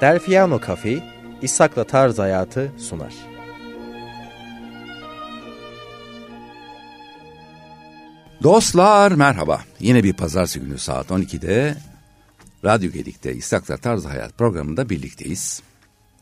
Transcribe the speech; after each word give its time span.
Delfiano 0.00 0.60
Cafe, 0.66 1.02
İshak'la 1.42 1.84
Tarz 1.84 2.18
Hayatı 2.18 2.72
sunar. 2.78 3.14
Dostlar 8.42 9.12
merhaba. 9.12 9.60
Yine 9.80 10.04
bir 10.04 10.12
pazartesi 10.12 10.60
günü 10.60 10.78
saat 10.78 11.10
12'de 11.10 11.76
Radyo 12.64 12.90
Gedik'te 12.90 13.34
İshak'la 13.34 13.76
Tarz 13.76 14.04
Hayat 14.04 14.38
programında 14.38 14.90
birlikteyiz. 14.90 15.62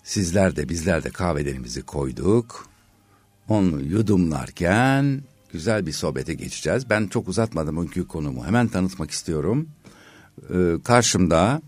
Sizler 0.05 0.57
de 0.57 0.69
bizler 0.69 1.05
de 1.05 1.11
kahvelerimizi 1.11 1.83
koyduk. 1.83 2.69
Onu 3.49 3.81
yudumlarken 3.81 5.23
güzel 5.53 5.87
bir 5.87 5.93
sohbete 5.93 6.35
geçeceğiz. 6.35 6.91
Ben 6.91 7.07
çok 7.07 7.29
uzatmadım 7.29 7.77
bugünkü 7.77 8.09
konumu. 8.09 8.47
Hemen 8.47 8.69
tanıtmak 8.69 9.11
istiyorum. 9.11 9.69
Ee, 10.51 10.75
karşımda 10.85 11.63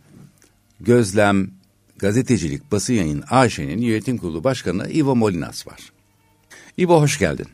Gözlem 0.80 1.50
Gazetecilik 1.98 2.72
Basın 2.72 2.94
Yayın 2.94 3.24
AŞ'nin 3.30 3.78
yönetim 3.78 4.18
kurulu 4.18 4.44
başkanı 4.44 4.90
Ivo 4.90 5.16
Molinas 5.16 5.66
var. 5.66 5.92
Ivo 6.78 7.00
hoş 7.00 7.18
geldin. 7.18 7.46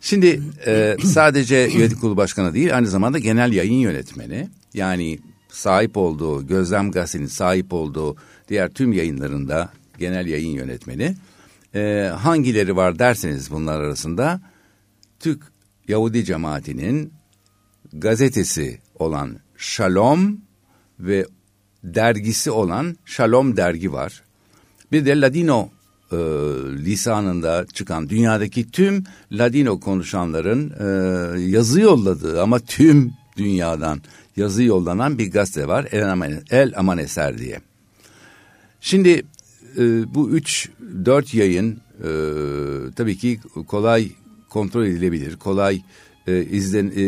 Şimdi 0.00 0.42
e, 0.66 0.96
sadece 1.04 1.56
yönetim 1.56 1.98
kurulu 1.98 2.16
başkanı 2.16 2.54
değil 2.54 2.76
aynı 2.76 2.86
zamanda 2.86 3.18
genel 3.18 3.52
yayın 3.52 3.80
yönetmeni. 3.80 4.48
Yani 4.74 5.18
sahip 5.48 5.96
olduğu 5.96 6.46
Gözlem 6.46 6.90
Gazetesi'nin 6.90 7.26
sahip 7.26 7.72
olduğu 7.72 8.16
diğer 8.48 8.68
tüm 8.68 8.92
yayınlarında 8.92 9.72
genel 9.98 10.26
yayın 10.26 10.50
yönetmeni. 10.52 11.14
E, 11.74 12.12
hangileri 12.16 12.76
var 12.76 12.98
derseniz 12.98 13.50
bunlar 13.50 13.80
arasında 13.80 14.40
Türk 15.20 15.42
Yahudi 15.88 16.24
cemaatinin 16.24 17.12
gazetesi 17.92 18.78
olan 18.98 19.36
Shalom 19.56 20.40
ve 21.00 21.26
dergisi 21.84 22.50
olan 22.50 22.96
Shalom 23.04 23.56
dergi 23.56 23.92
var. 23.92 24.22
Bir 24.92 25.06
de 25.06 25.20
Ladino 25.20 25.70
e, 26.12 26.16
lisanında 26.84 27.66
çıkan 27.72 28.08
dünyadaki 28.08 28.70
tüm 28.70 29.04
Ladino 29.32 29.80
konuşanların 29.80 30.72
e, 30.80 31.40
yazı 31.40 31.80
yolladığı 31.80 32.42
ama 32.42 32.58
tüm 32.58 33.12
dünyadan 33.36 34.00
yazı 34.36 34.62
yollanan 34.62 35.18
bir 35.18 35.32
gazete 35.32 35.68
var 35.68 35.88
El 35.92 36.12
Aman, 36.12 36.32
El 36.50 36.72
Aman 36.76 36.98
Eser 36.98 37.38
diye. 37.38 37.60
Şimdi 38.80 39.22
e, 39.78 40.14
bu 40.14 40.30
üç 40.30 40.68
dört 41.04 41.34
yayın 41.34 41.80
e, 41.98 42.10
tabii 42.96 43.18
ki 43.18 43.40
kolay 43.66 44.08
kontrol 44.48 44.86
edilebilir, 44.86 45.36
kolay 45.36 45.82
e, 46.26 46.44
izlen 46.44 46.92
e, 46.96 47.04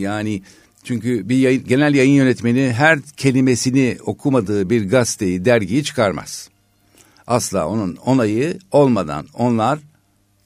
yani 0.00 0.42
çünkü 0.88 1.28
bir 1.28 1.36
yayın, 1.36 1.64
genel 1.64 1.94
yayın 1.94 2.12
yönetmeni 2.12 2.72
her 2.72 3.00
kelimesini 3.16 3.98
okumadığı 4.06 4.70
bir 4.70 4.88
gazeteyi, 4.88 5.44
dergiyi 5.44 5.84
çıkarmaz. 5.84 6.48
Asla 7.26 7.68
onun 7.68 7.96
onayı 7.96 8.58
olmadan 8.72 9.26
onlar 9.34 9.78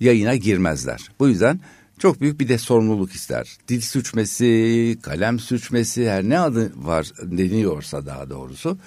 yayına 0.00 0.36
girmezler. 0.36 1.00
Bu 1.20 1.28
yüzden 1.28 1.60
çok 1.98 2.20
büyük 2.20 2.40
bir 2.40 2.48
de 2.48 2.58
sorumluluk 2.58 3.12
ister. 3.12 3.56
Dil 3.68 3.80
suçmesi, 3.80 4.98
kalem 5.02 5.38
suçmesi 5.38 6.10
her 6.10 6.24
ne 6.24 6.38
adı 6.38 6.72
var 6.76 7.12
deniyorsa 7.22 8.06
daha 8.06 8.30
doğrusu. 8.30 8.78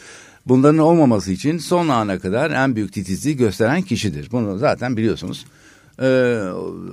Bunların 0.46 0.78
olmaması 0.78 1.32
için 1.32 1.58
son 1.58 1.88
ana 1.88 2.20
kadar 2.20 2.52
en 2.52 2.76
büyük 2.76 2.94
titizliği 2.94 3.38
gösteren 3.38 3.82
kişidir. 3.82 4.30
Bunu 4.32 4.58
zaten 4.58 4.98
biliyorsunuz. 4.98 5.46
Ee, 6.02 6.40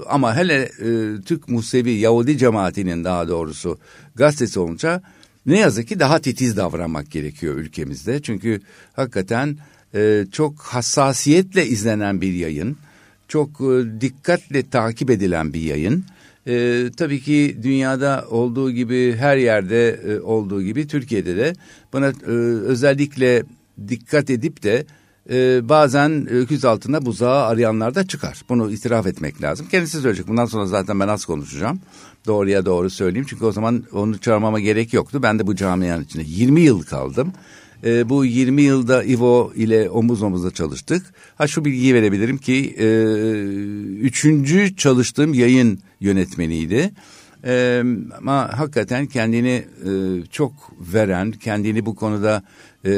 ama 0.09 0.37
hele 0.37 0.55
e, 0.63 1.21
Türk 1.27 1.49
Musevi 1.49 1.91
Yahudi 1.91 2.39
cemaatinin 2.39 3.05
daha 3.05 3.29
doğrusu 3.29 3.79
gazetesi 4.15 4.61
olunca 4.61 5.03
ne 5.47 5.59
yazık 5.59 5.89
ki 5.89 6.01
daha 6.01 6.19
titiz 6.19 6.57
davranmak 6.57 7.11
gerekiyor 7.11 7.55
ülkemizde. 7.55 8.23
Çünkü 8.23 8.61
hakikaten 8.93 9.59
e, 9.95 10.27
çok 10.33 10.61
hassasiyetle 10.61 11.67
izlenen 11.67 12.21
bir 12.21 12.33
yayın, 12.33 12.77
çok 13.29 13.61
e, 13.61 14.01
dikkatle 14.01 14.69
takip 14.69 15.11
edilen 15.11 15.53
bir 15.53 15.61
yayın. 15.61 16.05
E, 16.47 16.87
tabii 16.97 17.21
ki 17.21 17.57
dünyada 17.63 18.27
olduğu 18.31 18.71
gibi 18.71 19.17
her 19.17 19.37
yerde 19.37 20.01
e, 20.09 20.21
olduğu 20.21 20.63
gibi 20.63 20.87
Türkiye'de 20.87 21.37
de 21.37 21.53
buna 21.93 22.09
e, 22.09 22.31
özellikle 22.67 23.43
dikkat 23.89 24.31
edip 24.31 24.63
de 24.63 24.85
e, 25.31 25.69
bazen 25.69 26.29
öküz 26.31 26.65
altında 26.65 27.07
buzağı 27.07 27.47
arayanlar 27.47 27.95
da 27.95 28.07
çıkar. 28.07 28.43
Bunu 28.49 28.71
itiraf 28.71 29.07
etmek 29.07 29.43
lazım. 29.43 29.67
Kendisi 29.71 30.01
söyleyecek. 30.01 30.29
Bundan 30.29 30.47
sonra 30.47 30.67
zaten 30.67 31.01
ben 31.01 31.09
az 31.09 31.25
konuşacağım. 31.25 31.81
Doğruya 32.27 32.67
doğru 32.67 32.91
söyleyeyim. 32.91 33.27
Çünkü 33.29 33.45
o 33.45 33.53
zaman 33.53 33.85
onu 33.93 34.19
çağırmama 34.19 34.61
gerek 34.61 34.93
yoktu. 34.93 35.21
Ben 35.23 35.39
de 35.39 35.47
bu 35.47 35.57
camianın 35.57 36.05
içinde 36.05 36.25
20 36.27 36.61
yıl 36.61 36.83
kaldım. 36.83 37.33
E, 37.85 38.09
bu 38.09 38.25
20 38.25 38.63
yılda 38.63 39.05
Ivo 39.05 39.53
ile 39.57 39.91
omuz 39.91 40.23
omuza 40.23 40.51
çalıştık. 40.51 41.07
Ha 41.35 41.47
şu 41.47 41.65
bilgiyi 41.65 41.95
verebilirim 41.95 42.39
ki 42.39 42.75
e, 42.79 42.87
üçüncü 44.01 44.77
çalıştığım 44.77 45.35
yayın 45.35 45.81
yönetmeniydi. 46.01 46.93
E, 47.45 47.83
ama 48.19 48.59
hakikaten 48.59 49.07
kendini 49.07 49.65
e, 49.85 49.93
çok 50.31 50.53
veren, 50.95 51.33
kendini 51.33 51.87
bu 51.87 51.95
konuda 51.95 52.43
e, 52.85 52.93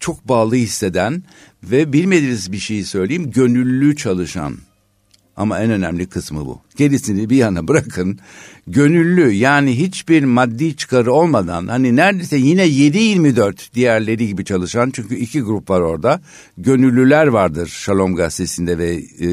çok 0.00 0.28
bağlı 0.28 0.54
hisseden 0.54 1.22
ve 1.62 1.92
bilmediğiniz 1.92 2.52
bir 2.52 2.58
şeyi 2.58 2.84
söyleyeyim 2.84 3.30
gönüllü 3.30 3.96
çalışan. 3.96 4.58
Ama 5.38 5.60
en 5.60 5.70
önemli 5.70 6.06
kısmı 6.06 6.46
bu. 6.46 6.60
Gerisini 6.76 7.30
bir 7.30 7.36
yana 7.36 7.68
bırakın. 7.68 8.18
Gönüllü 8.66 9.32
yani 9.32 9.78
hiçbir 9.78 10.24
maddi 10.24 10.76
çıkarı 10.76 11.12
olmadan 11.12 11.66
hani 11.66 11.96
neredeyse 11.96 12.36
yine 12.36 12.66
7-24 12.66 13.74
diğerleri 13.74 14.26
gibi 14.26 14.44
çalışan 14.44 14.90
çünkü 14.90 15.14
iki 15.14 15.40
grup 15.40 15.70
var 15.70 15.80
orada. 15.80 16.20
Gönüllüler 16.58 17.26
vardır 17.26 17.66
Şalom 17.66 18.14
gazetesinde 18.14 18.78
ve 18.78 19.02
e, 19.20 19.28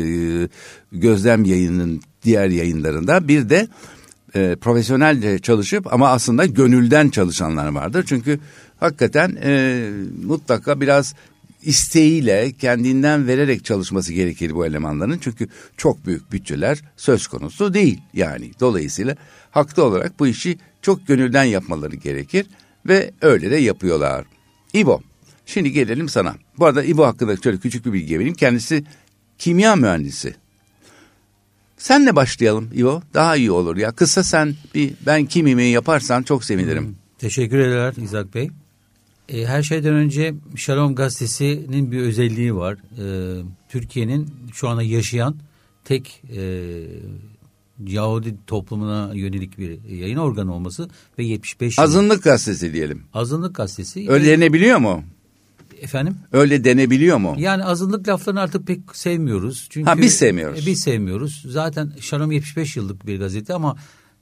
Gözlem 0.91 1.45
yayının 1.45 2.01
diğer 2.23 2.49
yayınlarında. 2.49 3.27
Bir 3.27 3.49
de 3.49 3.67
e, 4.35 4.55
profesyonelce 4.55 5.39
çalışıp 5.39 5.93
ama 5.93 6.09
aslında 6.09 6.45
gönülden 6.45 7.09
çalışanlar 7.09 7.67
vardır. 7.67 8.05
Çünkü 8.07 8.39
hakikaten 8.79 9.37
e, 9.43 9.83
mutlaka 10.25 10.81
biraz 10.81 11.15
isteğiyle 11.63 12.51
kendinden 12.51 13.27
vererek 13.27 13.65
çalışması 13.65 14.13
gerekir 14.13 14.55
bu 14.55 14.65
elemanların. 14.65 15.17
Çünkü 15.21 15.47
çok 15.77 16.05
büyük 16.05 16.31
bütçeler 16.31 16.81
söz 16.97 17.27
konusu 17.27 17.73
değil 17.73 18.01
yani. 18.13 18.51
Dolayısıyla 18.59 19.15
haklı 19.51 19.83
olarak 19.83 20.19
bu 20.19 20.27
işi 20.27 20.57
çok 20.81 21.07
gönülden 21.07 21.43
yapmaları 21.43 21.95
gerekir 21.95 22.45
ve 22.87 23.11
öyle 23.21 23.51
de 23.51 23.55
yapıyorlar. 23.55 24.25
İbo, 24.73 25.01
şimdi 25.45 25.71
gelelim 25.71 26.09
sana. 26.09 26.35
Bu 26.59 26.65
arada 26.65 26.83
İbo 26.83 27.05
hakkında 27.05 27.37
şöyle 27.37 27.57
küçük 27.57 27.85
bir 27.85 27.93
bilgi 27.93 28.19
vereyim. 28.19 28.35
Kendisi 28.35 28.83
kimya 29.37 29.75
mühendisi. 29.75 30.35
Senle 31.77 32.15
başlayalım 32.15 32.69
İbo. 32.73 33.01
Daha 33.13 33.35
iyi 33.35 33.51
olur 33.51 33.77
ya. 33.77 33.91
Kısa 33.91 34.23
sen 34.23 34.55
bir 34.75 34.93
ben 35.05 35.25
kimimi 35.25 35.63
yaparsan 35.63 36.23
çok 36.23 36.45
sevinirim. 36.45 36.83
Hmm, 36.83 36.95
teşekkür 37.17 37.59
ederim 37.59 38.03
İzak 38.03 38.35
Bey. 38.35 38.49
E, 39.29 39.45
her 39.45 39.63
şeyden 39.63 39.93
önce 39.93 40.33
Shalom 40.55 40.95
Gazetesi'nin 40.95 41.91
bir 41.91 41.99
özelliği 41.99 42.55
var. 42.55 42.73
E, 42.73 43.43
Türkiye'nin 43.69 44.29
şu 44.53 44.69
anda 44.69 44.83
yaşayan 44.83 45.35
tek 45.85 46.23
e, 46.35 46.71
Yahudi 47.87 48.35
toplumuna 48.47 49.11
yönelik 49.13 49.57
bir 49.57 49.83
yayın 49.89 50.17
organı 50.17 50.55
olması 50.55 50.89
ve 51.19 51.23
75 51.23 51.79
Azınlık 51.79 52.23
gazetesi 52.23 52.73
diyelim. 52.73 53.03
Azınlık 53.13 53.55
gazetesi. 53.55 54.05
Öyle 54.09 54.25
denebiliyor 54.25 54.77
mu? 54.77 55.03
Efendim? 55.81 56.15
Öyle 56.31 56.63
denebiliyor 56.63 57.17
mu? 57.17 57.35
Yani 57.37 57.63
azınlık 57.63 58.07
laflarını 58.07 58.41
artık 58.41 58.67
pek 58.67 58.79
sevmiyoruz. 58.93 59.67
Çünkü 59.69 59.89
ha 59.89 59.97
biz 59.97 60.13
sevmiyoruz. 60.13 60.63
E, 60.63 60.65
biz 60.65 60.81
sevmiyoruz. 60.81 61.45
Zaten 61.49 61.91
Shalom 61.99 62.31
75 62.31 62.75
yıllık 62.75 63.07
bir 63.07 63.19
gazete 63.19 63.53
ama 63.53 63.75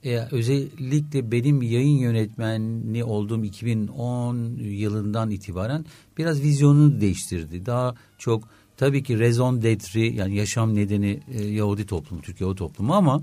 e, 0.04 0.18
özellikle 0.30 1.32
benim 1.32 1.62
yayın 1.62 1.98
yönetmeni 1.98 3.04
olduğum 3.04 3.44
2010 3.44 4.36
yılından 4.58 5.30
itibaren 5.30 5.84
biraz 6.18 6.42
vizyonunu 6.42 7.00
değiştirdi. 7.00 7.66
Daha 7.66 7.94
çok 8.18 8.44
tabii 8.76 9.02
ki 9.02 9.18
rezon 9.18 9.62
detri 9.62 10.14
yani 10.16 10.36
yaşam 10.36 10.74
nedeni 10.74 11.20
e, 11.32 11.44
Yahudi 11.44 11.86
toplumu, 11.86 12.22
Türk 12.22 12.40
Yahudi 12.40 12.58
toplumu 12.58 12.94
ama 12.94 13.22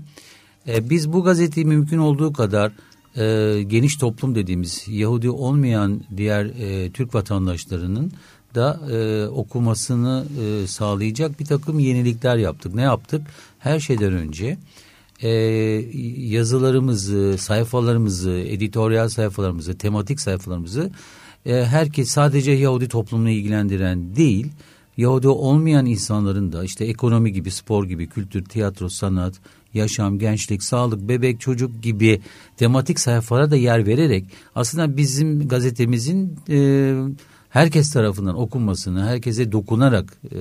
e, 0.68 0.90
biz 0.90 1.12
bu 1.12 1.24
gazeteyi 1.24 1.66
mümkün 1.66 1.98
olduğu 1.98 2.32
kadar 2.32 2.72
e, 3.16 3.62
geniş 3.62 3.96
toplum 3.96 4.34
dediğimiz 4.34 4.84
Yahudi 4.88 5.30
olmayan 5.30 6.02
diğer 6.16 6.44
e, 6.44 6.90
Türk 6.90 7.14
vatandaşlarının 7.14 8.12
da 8.54 8.80
e, 8.90 9.26
okumasını 9.26 10.24
e, 10.44 10.66
sağlayacak 10.66 11.40
bir 11.40 11.44
takım 11.44 11.78
yenilikler 11.78 12.36
yaptık. 12.36 12.74
Ne 12.74 12.82
yaptık? 12.82 13.26
Her 13.58 13.80
şeyden 13.80 14.12
önce 14.12 14.58
e, 15.22 15.28
yazılarımızı, 16.36 17.38
sayfalarımızı, 17.38 18.30
editoryal 18.30 19.08
sayfalarımızı, 19.08 19.78
tematik 19.78 20.20
sayfalarımızı 20.20 20.90
e, 21.46 21.64
herkes 21.64 22.10
sadece 22.10 22.52
Yahudi 22.52 22.88
toplumunu 22.88 23.30
ilgilendiren 23.30 24.16
değil, 24.16 24.46
Yahudi 24.96 25.28
olmayan 25.28 25.86
insanların 25.86 26.52
da 26.52 26.64
işte 26.64 26.84
ekonomi 26.84 27.32
gibi, 27.32 27.50
spor 27.50 27.84
gibi, 27.84 28.08
kültür, 28.08 28.44
tiyatro, 28.44 28.88
sanat, 28.88 29.34
yaşam, 29.74 30.18
gençlik, 30.18 30.62
sağlık, 30.62 31.08
bebek, 31.08 31.40
çocuk 31.40 31.82
gibi 31.82 32.20
tematik 32.56 33.00
sayfalara 33.00 33.50
da 33.50 33.56
yer 33.56 33.86
vererek 33.86 34.24
aslında 34.54 34.96
bizim 34.96 35.48
gazetemizin 35.48 36.38
e, 36.48 36.94
herkes 37.52 37.92
tarafından 37.92 38.38
okunmasını, 38.38 39.06
herkese 39.06 39.52
dokunarak 39.52 40.12
e, 40.24 40.38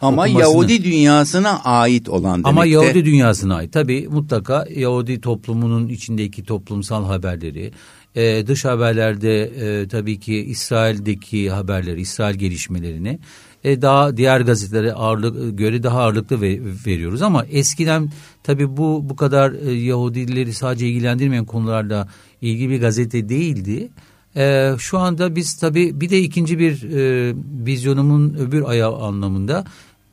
Ama 0.00 0.22
okunmasını- 0.26 0.40
Yahudi 0.40 0.84
dünyasına 0.84 1.60
ait 1.64 2.08
olan 2.08 2.34
demek 2.34 2.46
ama 2.46 2.64
Yahudi 2.66 3.04
dünyasına 3.04 3.54
ait. 3.56 3.72
Tabii 3.72 4.08
mutlaka 4.08 4.66
Yahudi 4.76 5.20
toplumunun 5.20 5.88
içindeki 5.88 6.44
toplumsal 6.44 7.04
haberleri, 7.04 7.72
e, 8.14 8.46
dış 8.46 8.64
haberlerde 8.64 9.42
e, 9.42 9.88
tabii 9.88 10.20
ki 10.20 10.36
İsrail'deki 10.36 11.50
haberleri, 11.50 12.00
İsrail 12.00 12.34
gelişmelerini 12.34 13.18
e, 13.64 13.82
daha 13.82 14.16
diğer 14.16 14.40
gazetelere 14.40 14.92
ağırlık 14.92 15.58
göre 15.58 15.82
daha 15.82 16.00
ağırlıklı 16.00 16.40
ve, 16.40 16.60
veriyoruz. 16.86 17.22
Ama 17.22 17.44
eskiden 17.44 18.10
tabii 18.42 18.76
bu 18.76 19.04
bu 19.08 19.16
kadar 19.16 19.52
e, 19.66 19.72
Yahudileri 19.72 20.52
sadece 20.52 20.88
ilgilendirmeyen 20.88 21.44
konularla 21.44 22.08
ilgili 22.42 22.70
bir 22.70 22.80
gazete 22.80 23.28
değildi. 23.28 23.88
E, 24.36 24.72
şu 24.78 24.98
anda 24.98 25.36
biz 25.36 25.54
tabii 25.54 26.00
bir 26.00 26.10
de 26.10 26.20
ikinci 26.20 26.58
bir 26.58 26.82
e, 26.82 27.34
vizyonumun 27.66 28.34
öbür 28.34 28.62
ayağı 28.62 28.96
anlamında 28.96 29.64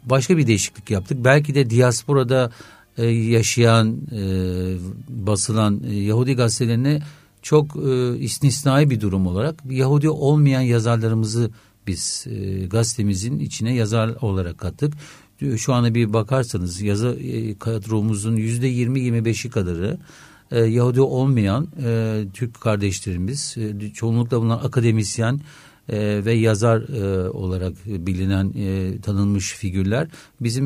başka 0.04 0.38
bir 0.38 0.48
değişiklik 0.48 0.92
yaptık. 0.92 1.18
Belki 1.24 1.56
de 1.56 1.70
diasporada 1.70 2.52
e, 2.98 3.06
yaşayan, 3.06 3.98
e, 4.12 4.22
basılan 5.10 5.82
e, 5.90 5.96
Yahudi 5.96 6.34
gazetelerine 6.34 7.02
çok 7.42 7.76
e, 7.76 8.18
istisnai 8.18 8.90
bir 8.90 9.02
durum 9.02 9.28
olarak 9.28 9.56
Yahudi 9.70 10.10
olmayan 10.10 10.62
yazarlarımızı 10.62 11.52
biz 11.88 12.26
e, 12.30 12.66
gazetemizin 12.66 13.40
içine 13.40 13.74
yazar 13.74 14.10
olarak 14.22 14.58
kattık. 14.58 14.94
Şu 15.58 15.74
anda 15.74 15.96
bir 15.96 16.14
bakarsanız 16.14 16.82
yazı 16.82 17.08
e, 17.08 17.58
kadromuzun 17.58 18.36
yüzde 18.36 18.68
yirmi 18.68 19.00
yirmi 19.00 19.26
beşi 19.26 19.50
kadarı 19.50 19.98
e, 20.52 20.60
Yahudi 20.60 21.02
olmayan 21.02 21.68
e, 21.84 22.24
Türk 22.34 22.62
kardeşlerimiz, 22.62 23.56
e, 23.58 23.90
çoğunlukla 23.94 24.42
bunlar 24.42 24.60
akademisyen 24.66 25.40
e, 25.90 26.26
ve 26.26 26.34
yazar 26.34 26.82
e, 26.82 27.30
olarak 27.30 27.74
bilinen 27.86 28.54
e, 28.58 29.02
tanınmış 29.02 29.54
figürler 29.54 30.08
bizim 30.42 30.66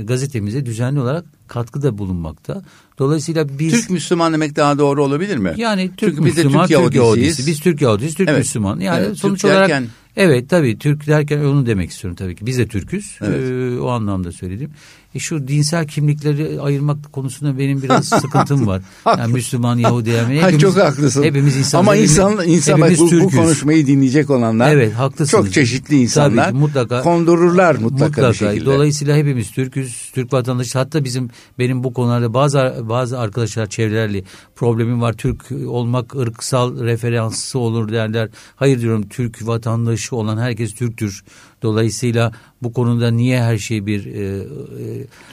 e, 0.00 0.02
gazetemize 0.02 0.66
düzenli 0.66 1.00
olarak 1.00 1.24
katkıda 1.48 1.98
bulunmakta. 1.98 2.62
Dolayısıyla 2.98 3.46
biz 3.58 3.72
Türk 3.72 3.90
Müslüman 3.90 4.32
demek 4.32 4.56
daha 4.56 4.78
doğru 4.78 5.04
olabilir 5.04 5.36
mi? 5.36 5.52
yani 5.56 5.90
Türk 5.96 6.10
Çünkü 6.16 6.24
biz 6.24 6.36
de 6.36 6.42
Müslüman, 6.44 6.66
Türk 6.66 6.78
Türk, 6.78 6.94
Yahudisiyiz. 6.94 7.28
Yahudisi. 7.38 7.46
Biz 7.50 7.60
Türk 7.60 7.82
Yahudisiyiz, 7.82 8.14
Türk 8.14 8.28
Evet. 8.28 8.38
Müslüman. 8.38 8.80
Yani 8.80 9.04
Evet, 9.06 9.18
sonuç 9.18 9.40
Türk 9.40 9.50
olarak 9.50 9.68
derken- 9.68 9.88
evet 10.16 10.50
tabii 10.50 10.78
Türk 10.78 11.06
derken 11.06 11.38
onu 11.44 11.66
demek 11.66 11.90
istiyorum 11.90 12.16
tabii 12.16 12.36
ki. 12.36 12.46
Biz 12.46 12.58
de 12.58 12.68
Türküz. 12.68 13.18
Evet. 13.20 13.50
Ee, 13.50 13.80
o 13.80 13.88
anlamda 13.88 14.32
söyledim. 14.32 14.70
E 15.14 15.18
şu 15.18 15.48
dinsel 15.48 15.86
kimlikleri 15.86 16.60
ayırmak 16.60 17.12
konusunda 17.12 17.58
benim 17.58 17.82
biraz 17.82 18.04
sıkıntım 18.08 18.66
var. 18.66 18.82
Yani 19.06 19.32
Müslüman, 19.32 19.78
Yahudi 19.78 20.12
Ha, 20.16 20.28
hepimiz, 20.28 20.60
çok 20.60 20.76
haklısın. 20.76 21.22
Hepimiz 21.22 21.56
insan. 21.56 21.78
Ama 21.78 21.96
insan, 21.96 22.48
insan 22.48 22.80
bak, 22.80 22.92
bu, 22.98 23.02
bu 23.02 23.08
Türküz. 23.08 23.36
konuşmayı 23.36 23.86
dinleyecek 23.86 24.30
olanlar 24.30 24.72
Evet 24.72 24.94
haklısınız. 24.94 25.44
çok 25.44 25.52
çeşitli 25.52 25.96
insanlar. 26.00 26.44
Tabii 26.44 26.54
ki, 26.54 26.60
mutlaka. 26.60 27.02
Kondururlar 27.02 27.74
mutlaka, 27.74 28.28
bir 28.30 28.34
şekilde. 28.34 28.64
Dolayısıyla 28.64 29.16
hepimiz 29.16 29.50
Türküz, 29.50 30.10
Türk 30.14 30.32
vatandaşı. 30.32 30.78
Hatta 30.78 31.04
bizim 31.04 31.30
benim 31.58 31.84
bu 31.84 31.92
konularda 31.92 32.34
bazı 32.34 32.76
bazı 32.82 33.18
arkadaşlar 33.18 33.66
çevrelerle 33.66 34.22
problemim 34.56 35.00
var. 35.00 35.12
Türk 35.12 35.52
olmak 35.66 36.16
ırksal 36.16 36.80
referansı 36.80 37.58
olur 37.58 37.92
derler. 37.92 38.28
Hayır 38.56 38.80
diyorum 38.80 39.08
Türk 39.08 39.46
vatandaşı 39.46 40.16
olan 40.16 40.38
herkes 40.38 40.74
Türktür. 40.74 41.24
Dolayısıyla 41.62 42.32
bu 42.62 42.72
konuda 42.72 43.10
niye 43.10 43.42
her 43.42 43.58
şey 43.58 43.86
bir 43.86 44.06
e, 44.06 44.20
e, 44.20 44.44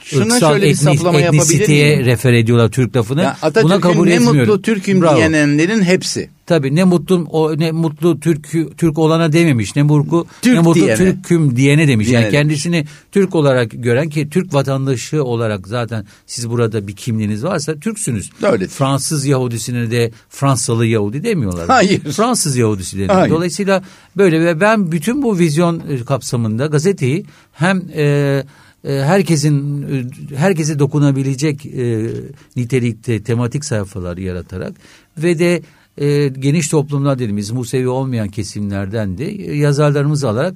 Şuna 0.04 0.34
ırksal 0.34 0.52
şöyle 0.54 0.66
bir 0.66 1.28
etnisiteye 1.28 2.06
refer 2.06 2.34
ediyorlar 2.34 2.70
Türk 2.70 2.96
lafını. 2.96 3.22
Ya 3.22 3.38
Buna 3.64 3.80
kabul 3.80 4.06
ne 4.08 4.14
etmiyorum. 4.14 4.40
mutlu 4.40 4.62
Türk'üm 4.62 5.02
Bravo. 5.02 5.18
diyenlerin 5.18 5.82
hepsi. 5.82 6.30
Tabii 6.50 6.76
ne 6.76 6.84
mutlu 6.84 7.28
o 7.32 7.60
ne 7.60 7.72
mutlu 7.72 8.20
Türk 8.20 8.78
Türk 8.78 9.00
olana 9.00 9.34
dememiş. 9.34 9.76
Ne 9.76 9.84
mutlu 9.84 10.28
Türk 10.42 10.54
ne 10.54 10.60
mutlu 10.60 10.82
diyene. 10.82 10.96
Türk'üm 10.96 11.56
diyene 11.56 11.88
demiş. 11.88 12.08
Diyene 12.08 12.24
yani 12.24 12.32
kendisini 12.32 12.86
Türk 13.12 13.36
olarak 13.36 13.72
gören 13.74 14.10
ki 14.10 14.30
Türk 14.30 14.54
vatandaşı 14.54 15.24
olarak 15.24 15.68
zaten 15.68 16.06
siz 16.26 16.50
burada 16.50 16.88
bir 16.88 16.96
kimliğiniz 16.96 17.44
varsa 17.44 17.80
Türksünüz. 17.80 18.30
Öyledir. 18.44 18.68
Fransız 18.68 19.26
Yahudisine 19.26 19.92
de 19.92 20.12
Fransalı 20.30 20.86
Yahudi 20.86 21.24
demiyorlar. 21.24 21.68
Hayır. 21.68 22.00
Fransız 22.00 22.58
Yahudisi 22.58 22.98
deniyor. 22.98 23.14
Hayır. 23.14 23.34
Dolayısıyla 23.34 23.84
böyle 24.18 24.42
ve 24.42 24.62
ben 24.62 24.92
bütün 24.92 25.22
bu 25.22 25.40
vizyon 25.40 25.82
e, 25.90 26.06
kapsamında 26.06 26.66
gazeteyi 26.66 27.26
hem 27.54 27.82
e, 27.96 28.44
e, 28.84 28.94
herkesin 28.94 29.84
e, 29.84 30.36
herkese 30.36 30.80
dokunabilecek 30.80 31.66
e, 31.66 32.08
nitelikte 32.56 33.24
tematik 33.24 33.66
sayfalar 33.66 34.18
yaratarak 34.18 34.74
ve 35.18 35.40
de 35.40 35.62
e, 36.00 36.28
geniş 36.28 36.68
toplumlar 36.68 37.20
dediğimiz 37.20 37.52
Musevi 37.52 37.88
olmayan 37.88 38.28
kesimlerden 38.28 39.18
de 39.18 39.26
e, 39.26 39.56
yazarlarımızı 39.58 40.30
alarak 40.30 40.54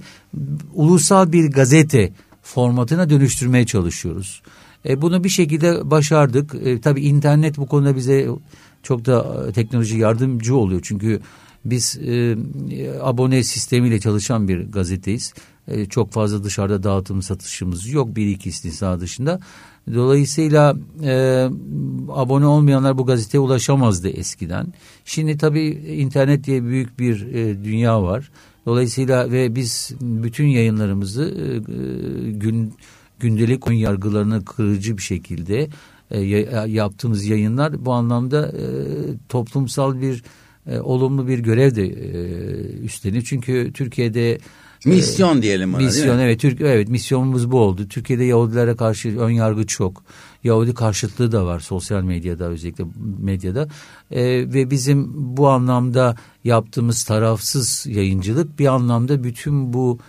ulusal 0.74 1.32
bir 1.32 1.52
gazete 1.52 2.14
formatına 2.42 3.10
dönüştürmeye 3.10 3.66
çalışıyoruz. 3.66 4.42
E, 4.86 5.02
bunu 5.02 5.24
bir 5.24 5.30
şekilde 5.30 5.92
başardık. 5.92 6.56
E, 6.64 6.82
tabii 6.82 7.02
internet 7.02 7.58
bu 7.58 7.66
konuda 7.66 7.96
bize 7.96 8.28
çok 8.84 9.06
da 9.06 9.46
e, 9.50 9.52
teknoloji 9.52 9.98
yardımcı 9.98 10.56
oluyor. 10.56 10.82
Çünkü 10.84 11.22
biz 11.66 11.98
e, 11.98 12.38
abone 13.02 13.44
sistemiyle 13.44 14.00
çalışan 14.00 14.48
bir 14.48 14.72
gazeteyiz. 14.72 15.34
E, 15.68 15.86
çok 15.86 16.12
fazla 16.12 16.44
dışarıda 16.44 16.84
dağıtım 16.84 17.22
satışımız 17.22 17.90
yok. 17.90 18.16
Bir 18.16 18.28
iki 18.28 18.50
istisna 18.50 19.00
dışında. 19.00 19.40
Dolayısıyla 19.94 20.76
e, 21.04 21.48
abone 22.10 22.46
olmayanlar 22.46 22.98
bu 22.98 23.06
gazeteye 23.06 23.42
ulaşamazdı 23.42 24.10
eskiden. 24.10 24.74
Şimdi 25.06 25.38
tabii 25.38 25.68
internet 25.98 26.44
diye 26.44 26.64
büyük 26.64 27.00
bir 27.00 27.28
e, 27.34 27.64
dünya 27.64 28.04
var. 28.04 28.32
Dolayısıyla 28.66 29.32
ve 29.32 29.56
biz 29.56 29.92
bütün 30.02 30.48
yayınlarımızı 30.48 31.24
e, 31.24 31.58
gün 32.32 32.74
gündelik 33.20 33.68
ön 33.68 33.74
yargılarını 33.74 34.46
kırıcı 34.46 34.98
bir 34.98 35.02
şekilde 35.02 35.68
e, 36.12 36.20
ya- 36.22 36.66
yaptığımız 36.66 37.26
yayınlar 37.26 37.86
bu 37.86 37.94
anlamda 37.94 38.48
e, 38.48 38.64
toplumsal 39.30 40.02
bir 40.02 40.24
e, 40.68 40.80
olumlu 40.80 41.28
bir 41.28 41.40
görev 41.40 41.76
de 41.76 41.86
e, 41.86 42.18
üstleniyor. 42.84 43.24
Çünkü 43.24 43.72
Türkiye'de 43.74 44.38
Misyon 44.86 45.42
diyelim 45.42 45.74
değil 45.74 45.86
Misyon 45.86 46.16
mi? 46.18 46.22
evet 46.24 46.40
Türk 46.40 46.62
evet 46.62 46.90
misyonumuz 46.90 47.52
bu 47.52 47.60
oldu. 47.60 47.88
Türkiye'de 47.88 48.24
Yahudilere 48.24 48.76
karşı 48.76 49.20
ön 49.20 49.30
yargı 49.30 49.66
çok. 49.68 50.04
Yahudi 50.44 50.74
karşıtlığı 50.74 51.32
da 51.32 51.46
var 51.46 51.60
sosyal 51.60 52.04
medyada 52.04 52.46
özellikle 52.46 52.86
medyada. 53.20 53.68
Ee, 54.12 54.24
ve 54.54 54.72
bizim 54.72 55.10
bu 55.38 55.50
anlamda 55.50 56.16
yaptığımız 56.44 57.04
tarafsız 57.04 57.86
yayıncılık 57.90 58.60
bir 58.60 58.66
anlamda 58.68 59.24
bütün 59.24 59.74
bu 59.74 60.00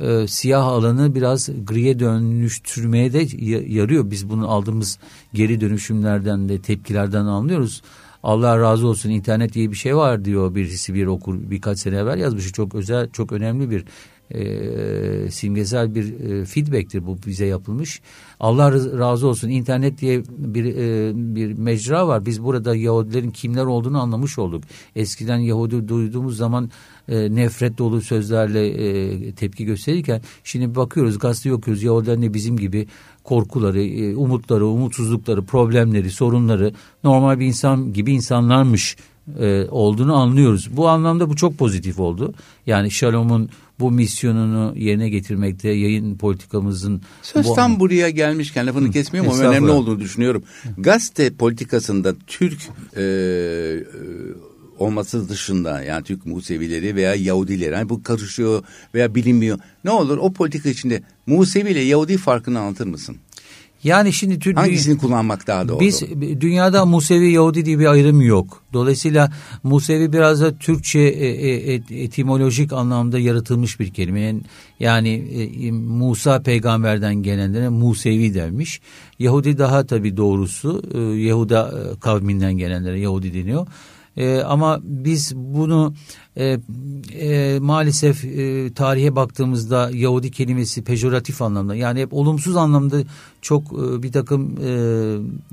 e, 0.00 0.26
siyah 0.28 0.66
alanı 0.66 1.14
biraz 1.14 1.48
griye 1.66 1.98
dönüştürmeye 1.98 3.12
de 3.12 3.26
ya- 3.38 3.62
yarıyor. 3.66 4.10
Biz 4.10 4.28
bunu 4.30 4.48
aldığımız 4.50 4.98
geri 5.34 5.60
dönüşümlerden 5.60 6.48
de 6.48 6.60
tepkilerden 6.60 7.24
anlıyoruz. 7.24 7.82
Allah 8.22 8.58
razı 8.58 8.86
olsun 8.86 9.10
internet 9.10 9.52
diye 9.52 9.70
bir 9.70 9.76
şey 9.76 9.96
var 9.96 10.24
diyor 10.24 10.54
birisi 10.54 10.94
bir 10.94 11.06
okur 11.06 11.34
birkaç 11.50 11.78
sene 11.78 11.96
evvel 11.96 12.18
yazmış. 12.18 12.52
Çok 12.52 12.74
özel 12.74 13.10
çok 13.10 13.32
önemli 13.32 13.70
bir 13.70 13.84
e, 14.30 15.30
simgesel 15.30 15.94
bir 15.94 16.20
e, 16.20 16.44
feedback'tir 16.44 17.06
bu 17.06 17.18
bize 17.26 17.46
yapılmış. 17.46 18.00
Allah 18.40 18.72
razı 18.98 19.26
olsun 19.26 19.48
internet 19.48 20.00
diye 20.00 20.22
bir 20.28 20.64
e, 20.64 21.12
bir 21.14 21.52
mecra 21.52 22.08
var. 22.08 22.26
Biz 22.26 22.42
burada 22.42 22.76
Yahudilerin 22.76 23.30
kimler 23.30 23.64
olduğunu 23.64 24.00
anlamış 24.00 24.38
olduk. 24.38 24.64
Eskiden 24.96 25.38
Yahudi 25.38 25.88
duyduğumuz 25.88 26.36
zaman 26.36 26.70
e, 27.08 27.34
nefret 27.34 27.78
dolu 27.78 28.00
sözlerle 28.00 28.66
e, 28.66 29.32
tepki 29.32 29.64
gösterirken 29.64 30.22
şimdi 30.44 30.74
bakıyoruz 30.74 31.18
gazete 31.18 31.52
okuyoruz 31.52 31.82
Yahudilerin 31.82 32.22
de 32.22 32.34
bizim 32.34 32.56
gibi 32.56 32.86
korkuları, 33.24 34.16
umutları, 34.16 34.66
umutsuzlukları, 34.66 35.44
problemleri, 35.44 36.10
sorunları 36.10 36.72
normal 37.04 37.40
bir 37.40 37.46
insan 37.46 37.92
gibi 37.92 38.12
insanlarmış 38.12 38.96
e, 39.40 39.66
olduğunu 39.70 40.14
anlıyoruz. 40.14 40.68
Bu 40.76 40.88
anlamda 40.88 41.30
bu 41.30 41.36
çok 41.36 41.58
pozitif 41.58 41.98
oldu. 41.98 42.34
Yani 42.66 42.90
Shalom'un 42.90 43.50
bu 43.80 43.90
misyonunu 43.90 44.78
yerine 44.78 45.08
getirmekte 45.08 45.68
yayın 45.68 46.16
politikamızın 46.16 47.02
Söz 47.22 47.46
bu, 47.46 47.54
tam 47.54 47.80
buraya 47.80 48.10
gelmişken 48.10 48.66
lafını 48.66 48.90
kesmiyorum 48.90 49.32
ama 49.32 49.42
önemli 49.42 49.70
olduğunu 49.70 50.00
düşünüyorum. 50.00 50.42
Gazete 50.78 51.34
politikasında 51.34 52.14
Türk 52.26 52.58
e, 52.96 53.02
e, 53.02 53.84
olması 54.78 55.28
dışında 55.28 55.82
yani 55.82 56.04
Türk 56.04 56.26
Musevileri 56.26 56.96
veya 56.96 57.14
Yahudileri 57.14 57.74
hani 57.74 57.88
bu 57.88 58.02
karışıyor 58.02 58.64
veya 58.94 59.14
bilinmiyor. 59.14 59.58
Ne 59.84 59.90
olur 59.90 60.18
o 60.18 60.32
politika 60.32 60.68
içinde 60.68 61.02
Musevi 61.26 61.70
ile 61.70 61.80
Yahudi 61.80 62.16
farkını 62.16 62.58
anlatır 62.60 62.86
mısın? 62.86 63.16
Yani 63.84 64.12
şimdi 64.12 64.38
Türk 64.38 64.56
Hangisini 64.56 64.98
kullanmak 64.98 65.46
daha 65.46 65.68
doğru? 65.68 65.80
Biz 65.80 66.02
dünyada 66.40 66.86
Musevi 66.86 67.32
Yahudi 67.32 67.64
diye 67.64 67.78
bir 67.78 67.86
ayrım 67.86 68.20
yok. 68.22 68.62
Dolayısıyla 68.72 69.32
Musevi 69.62 70.12
biraz 70.12 70.40
da 70.40 70.58
Türkçe 70.58 70.98
e, 71.00 71.26
e, 71.28 71.74
et- 71.74 71.90
etimolojik 71.92 72.72
anlamda 72.72 73.18
yaratılmış 73.18 73.80
bir 73.80 73.90
kelime. 73.90 74.34
Yani, 74.80 75.10
e, 75.62 75.70
Musa 75.70 76.42
peygamberden 76.42 77.14
gelenlere 77.14 77.68
Musevi 77.68 78.34
denmiş. 78.34 78.80
Yahudi 79.18 79.58
daha 79.58 79.86
tabii 79.86 80.16
doğrusu 80.16 80.82
Yahuda 81.16 81.72
kavminden 82.00 82.52
gelenlere 82.58 83.00
Yahudi 83.00 83.34
deniyor. 83.34 83.66
E, 84.16 84.40
ama 84.40 84.80
biz 84.82 85.36
bunu 85.36 85.94
e, 86.36 86.58
e, 87.12 87.58
maalesef 87.58 88.24
e, 88.24 88.72
tarihe 88.74 89.16
baktığımızda 89.16 89.90
Yahudi 89.94 90.30
kelimesi 90.30 90.84
pejoratif 90.84 91.42
anlamda 91.42 91.74
yani 91.74 92.00
hep 92.00 92.12
olumsuz 92.12 92.56
anlamda 92.56 93.02
çok 93.42 93.62
e, 93.72 94.02
bir 94.02 94.12
takım 94.12 94.56
e, 94.64 94.70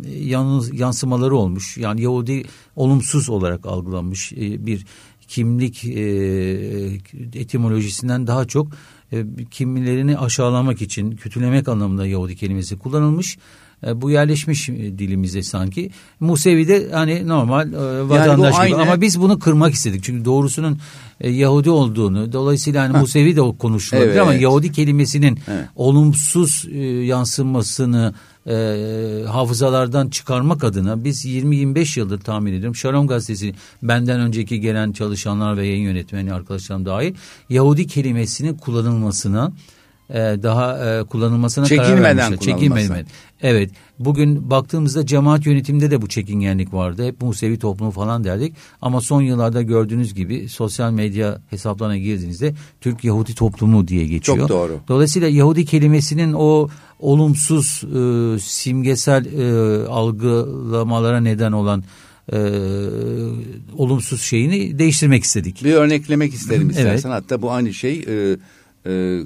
yalnız, 0.07 0.79
yansımaları 0.79 1.35
olmuş. 1.35 1.77
Yani 1.77 2.01
Yahudi 2.01 2.43
olumsuz 2.75 3.29
olarak 3.29 3.65
algılanmış 3.65 4.33
e, 4.33 4.65
bir 4.65 4.85
kimlik 5.27 5.85
e, 5.85 6.01
etimolojisinden 7.33 8.27
daha 8.27 8.45
çok 8.45 8.67
e, 9.11 9.25
kimilerini 9.51 10.17
aşağılamak 10.17 10.81
için 10.81 11.11
kötülemek 11.11 11.67
anlamında 11.67 12.07
Yahudi 12.07 12.35
kelimesi 12.35 12.77
kullanılmış. 12.77 13.37
E, 13.87 14.01
bu 14.01 14.11
yerleşmiş 14.11 14.69
e, 14.69 14.73
dilimize 14.73 15.43
sanki. 15.43 15.91
Musevi 16.19 16.67
de 16.67 16.89
hani 16.91 17.27
normal 17.27 17.73
e, 17.73 18.09
vatandaş 18.09 18.57
yani 18.57 18.67
gibi 18.67 18.75
aynı... 18.75 18.89
ama 18.91 19.01
biz 19.01 19.21
bunu 19.21 19.39
kırmak 19.39 19.73
istedik. 19.73 20.03
Çünkü 20.03 20.25
doğrusunun 20.25 20.77
e, 21.21 21.29
Yahudi 21.29 21.69
olduğunu 21.69 22.33
dolayısıyla 22.33 22.83
hani 22.83 22.97
Musevi 22.97 23.35
de 23.35 23.41
konuşulabilir 23.57 24.09
evet. 24.09 24.21
ama 24.21 24.33
Yahudi 24.33 24.71
kelimesinin 24.71 25.39
evet. 25.47 25.65
olumsuz 25.75 26.67
e, 26.71 26.77
yansımasını 26.85 28.13
e, 28.47 28.53
hafızalardan 29.27 30.09
çıkarmak 30.09 30.63
adına 30.63 31.03
biz 31.03 31.25
20-25 31.25 31.99
yıldır 31.99 32.19
tahmin 32.19 32.53
ediyorum 32.53 32.75
Şarom 32.75 33.07
gazetesi 33.07 33.53
benden 33.83 34.19
önceki 34.19 34.59
gelen 34.59 34.91
çalışanlar 34.91 35.57
ve 35.57 35.67
yayın 35.67 35.83
yönetmeni 35.83 36.33
arkadaşlarım 36.33 36.85
dahil 36.85 37.15
Yahudi 37.49 37.87
kelimesinin 37.87 38.57
kullanılmasına 38.57 39.51
e, 40.09 40.19
daha 40.19 40.89
e, 40.89 41.03
kullanılmasına 41.03 41.65
karar 41.65 42.03
vermişler. 42.03 42.39
Çekinmeden 42.39 43.05
Evet 43.43 43.71
bugün 43.99 44.49
baktığımızda 44.49 45.05
cemaat 45.05 45.45
yönetiminde 45.45 45.91
de 45.91 46.01
bu 46.01 46.07
çekingenlik 46.07 46.73
vardı. 46.73 47.05
Hep 47.07 47.21
Musevi 47.21 47.59
toplumu 47.59 47.91
falan 47.91 48.23
derdik. 48.23 48.55
Ama 48.81 49.01
son 49.01 49.21
yıllarda 49.21 49.61
gördüğünüz 49.61 50.13
gibi 50.13 50.49
sosyal 50.49 50.91
medya 50.91 51.41
hesaplarına 51.49 51.97
girdiğinizde 51.97 52.53
Türk 52.81 53.03
Yahudi 53.03 53.35
toplumu 53.35 53.87
diye 53.87 54.05
geçiyor. 54.05 54.37
Çok 54.37 54.49
doğru. 54.49 54.79
Dolayısıyla 54.87 55.27
Yahudi 55.27 55.65
kelimesinin 55.65 56.33
o 56.33 56.69
olumsuz 56.99 57.83
e, 57.83 58.39
simgesel 58.39 59.25
e, 59.25 59.85
algılamalara 59.87 61.19
neden 61.19 61.51
olan 61.51 61.83
e, 62.33 62.37
olumsuz 63.77 64.21
şeyini 64.21 64.79
değiştirmek 64.79 65.23
istedik. 65.23 65.63
Bir 65.63 65.73
örneklemek 65.73 66.33
isterim 66.33 66.69
istersen. 66.69 67.09
Evet. 67.09 67.23
Hatta 67.23 67.41
bu 67.41 67.51
aynı 67.51 67.73
şey 67.73 68.05
e, 68.07 68.37
e, 68.85 69.19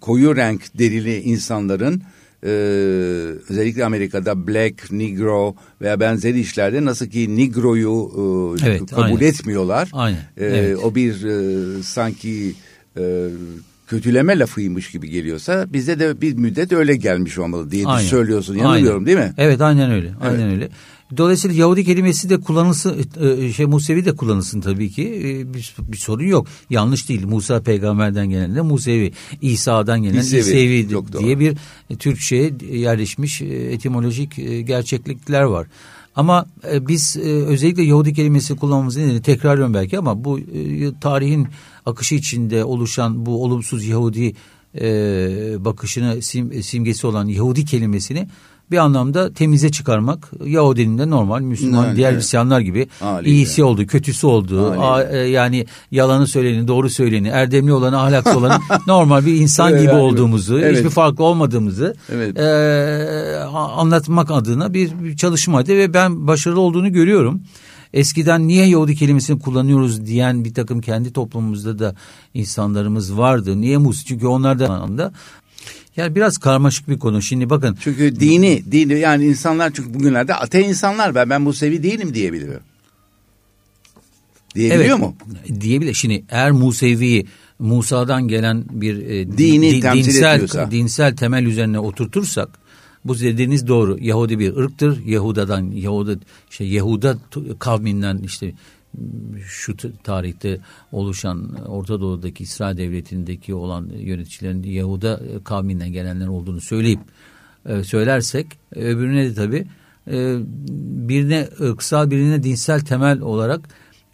koyu 0.00 0.36
renk 0.36 0.78
derili 0.78 1.20
insanların 1.20 2.02
e, 2.44 2.48
özellikle 3.48 3.84
Amerika'da 3.84 4.46
black, 4.46 4.92
negro 4.92 5.54
veya 5.80 6.00
benzeri 6.00 6.40
işlerde 6.40 6.84
nasıl 6.84 7.06
ki 7.06 7.36
negroyu 7.36 8.10
e, 8.62 8.66
evet, 8.68 8.90
kabul 8.90 9.02
aynen. 9.02 9.26
etmiyorlar. 9.26 9.88
Aynen. 9.92 10.18
E, 10.36 10.44
evet. 10.44 10.78
O 10.84 10.94
bir 10.94 11.24
e, 11.24 11.82
sanki 11.82 12.54
e, 12.98 13.28
kötüleme 13.86 14.38
lafıymış 14.38 14.90
gibi 14.90 15.10
geliyorsa 15.10 15.66
bizde 15.72 15.98
de 15.98 16.20
bir 16.20 16.34
müddet 16.34 16.72
öyle 16.72 16.96
gelmiş 16.96 17.38
olmalı 17.38 17.70
diye 17.70 17.86
aynen. 17.86 18.08
söylüyorsun. 18.08 18.54
Yanılıyorum 18.54 19.04
aynen. 19.04 19.06
değil 19.06 19.18
mi? 19.18 19.34
Evet 19.38 19.60
aynen 19.60 19.90
öyle. 19.90 20.12
Aynen 20.20 20.40
evet. 20.40 20.52
öyle. 20.52 20.68
Dolayısıyla 21.16 21.56
Yahudi 21.56 21.84
kelimesi 21.84 22.30
de 22.30 22.40
kullanılsın, 22.40 23.04
e, 23.20 23.52
şey 23.52 23.66
Musevi 23.66 24.04
de 24.04 24.16
kullanılsın 24.16 24.60
tabii 24.60 24.90
ki. 24.90 25.02
E, 25.02 25.54
bir, 25.54 25.74
bir 25.78 25.96
sorun 25.96 26.24
yok. 26.24 26.46
Yanlış 26.70 27.08
değil. 27.08 27.26
Musa 27.26 27.62
peygamberden 27.62 28.30
gelen 28.30 28.54
de 28.54 28.60
Musevi, 28.60 29.12
İsa'dan 29.40 30.02
gelen 30.02 30.20
İsevi, 30.20 30.40
İsevi 30.40 30.88
diye 31.18 31.38
bir 31.38 31.56
Türkçe'ye 31.98 32.52
yerleşmiş 32.72 33.42
e, 33.42 33.46
etimolojik 33.46 34.36
gerçeklikler 34.66 35.42
var. 35.42 35.66
Ama 36.16 36.46
biz 36.64 37.16
özellikle 37.16 37.82
Yahudi 37.82 38.14
kelimesi 38.14 38.56
kullanmamızın 38.56 39.00
nedeni 39.00 39.22
tekrarlıyorum 39.22 39.74
belki 39.74 39.98
ama 39.98 40.24
bu 40.24 40.40
tarihin 41.00 41.48
akışı 41.86 42.14
içinde 42.14 42.64
oluşan 42.64 43.26
bu 43.26 43.44
olumsuz 43.44 43.86
Yahudi 43.86 44.34
bakışını 45.64 46.22
sim, 46.22 46.62
simgesi 46.62 47.06
olan 47.06 47.28
Yahudi 47.28 47.64
kelimesini 47.64 48.28
bir 48.74 48.78
anlamda 48.78 49.32
temize 49.32 49.70
çıkarmak 49.70 50.30
Yahudinin 50.44 50.98
de 50.98 51.10
normal 51.10 51.40
Müslüman 51.40 51.86
evet, 51.86 51.96
diğer 51.96 52.10
evet. 52.10 52.20
Hristiyanlar 52.20 52.60
gibi 52.60 52.88
Haliyle. 53.00 53.36
iyisi 53.36 53.64
oldu 53.64 53.86
kötüsü 53.86 54.26
oldu 54.26 54.70
a, 54.80 55.02
e, 55.02 55.18
yani 55.18 55.66
yalanı 55.90 56.26
söyleni 56.26 56.68
doğru 56.68 56.90
söyleni 56.90 57.28
erdemli 57.28 57.72
olanı 57.72 58.02
ahlaksız 58.02 58.36
olanı 58.36 58.58
normal 58.86 59.26
bir 59.26 59.34
insan 59.34 59.72
evet, 59.72 59.82
gibi 59.82 59.92
olduğumuzu 59.92 60.58
evet. 60.58 60.76
hiçbir 60.76 60.90
farklı 60.90 61.24
olmadığımızı 61.24 61.94
evet. 62.12 62.38
e, 62.38 63.44
anlatmak 63.54 64.30
adına 64.30 64.74
bir, 64.74 64.90
bir 65.04 65.16
çalışmaydı 65.16 65.76
ve 65.76 65.94
ben 65.94 66.26
başarılı 66.26 66.60
olduğunu 66.60 66.92
görüyorum. 66.92 67.42
Eskiden 67.92 68.48
niye 68.48 68.66
Yahudi 68.66 68.96
kelimesini 68.96 69.38
kullanıyoruz 69.38 70.06
diyen 70.06 70.44
bir 70.44 70.54
takım 70.54 70.80
kendi 70.80 71.12
toplumumuzda 71.12 71.78
da 71.78 71.94
insanlarımız 72.34 73.18
vardı. 73.18 73.60
Niye 73.60 73.78
Mus? 73.78 74.04
Çünkü 74.04 74.26
onlar 74.26 74.58
da 74.58 74.68
anlamda 74.68 75.12
yani 75.96 76.14
biraz 76.14 76.38
karmaşık 76.38 76.88
bir 76.88 76.98
konu. 76.98 77.22
Şimdi 77.22 77.50
bakın. 77.50 77.76
Çünkü 77.80 78.20
dini, 78.20 78.72
dini 78.72 78.98
yani 78.98 79.24
insanlar 79.26 79.72
çünkü 79.74 79.94
bugünlerde 79.94 80.34
ate 80.34 80.64
insanlar 80.64 81.14
ben 81.14 81.30
ben 81.30 81.46
bu 81.46 81.52
sevi 81.52 81.82
değilim 81.82 82.14
diyebiliyor. 82.14 82.60
Diyebiliyor 84.54 84.98
evet, 84.98 84.98
mu? 84.98 85.16
Diyebilir. 85.60 85.94
Şimdi 85.94 86.24
eğer 86.28 86.50
Musevi 86.50 87.26
Musa'dan 87.58 88.28
gelen 88.28 88.64
bir 88.70 88.96
e, 88.96 89.38
dini 89.38 89.72
di, 89.72 89.82
dinsel, 89.82 90.34
ediyorsa. 90.34 90.70
dinsel 90.70 91.16
temel 91.16 91.44
üzerine 91.44 91.78
oturtursak 91.78 92.48
bu 93.04 93.20
dediğiniz 93.20 93.66
doğru. 93.66 93.98
Yahudi 94.00 94.38
bir 94.38 94.56
ırktır. 94.56 95.04
Yahuda'dan 95.06 95.70
Yahuda 95.70 96.16
şey 96.50 96.68
Yahuda 96.68 97.18
kavminden 97.58 98.18
işte 98.18 98.52
şu 99.46 99.76
tarihte 100.02 100.60
oluşan 100.92 101.54
Orta 101.66 102.00
Doğu'daki 102.00 102.42
İsrail 102.42 102.76
Devleti'ndeki 102.76 103.54
olan 103.54 103.88
yöneticilerin 103.98 104.62
Yahuda 104.62 105.20
kavminden 105.44 105.92
gelenler 105.92 106.26
olduğunu 106.26 106.60
söyleyip 106.60 107.00
e, 107.66 107.84
söylersek 107.84 108.46
öbürüne 108.76 109.24
de 109.24 109.34
tabi 109.34 109.66
e, 110.10 110.36
birine 111.08 111.48
ırksal 111.60 112.10
birine 112.10 112.42
dinsel 112.42 112.80
temel 112.80 113.20
olarak 113.20 113.68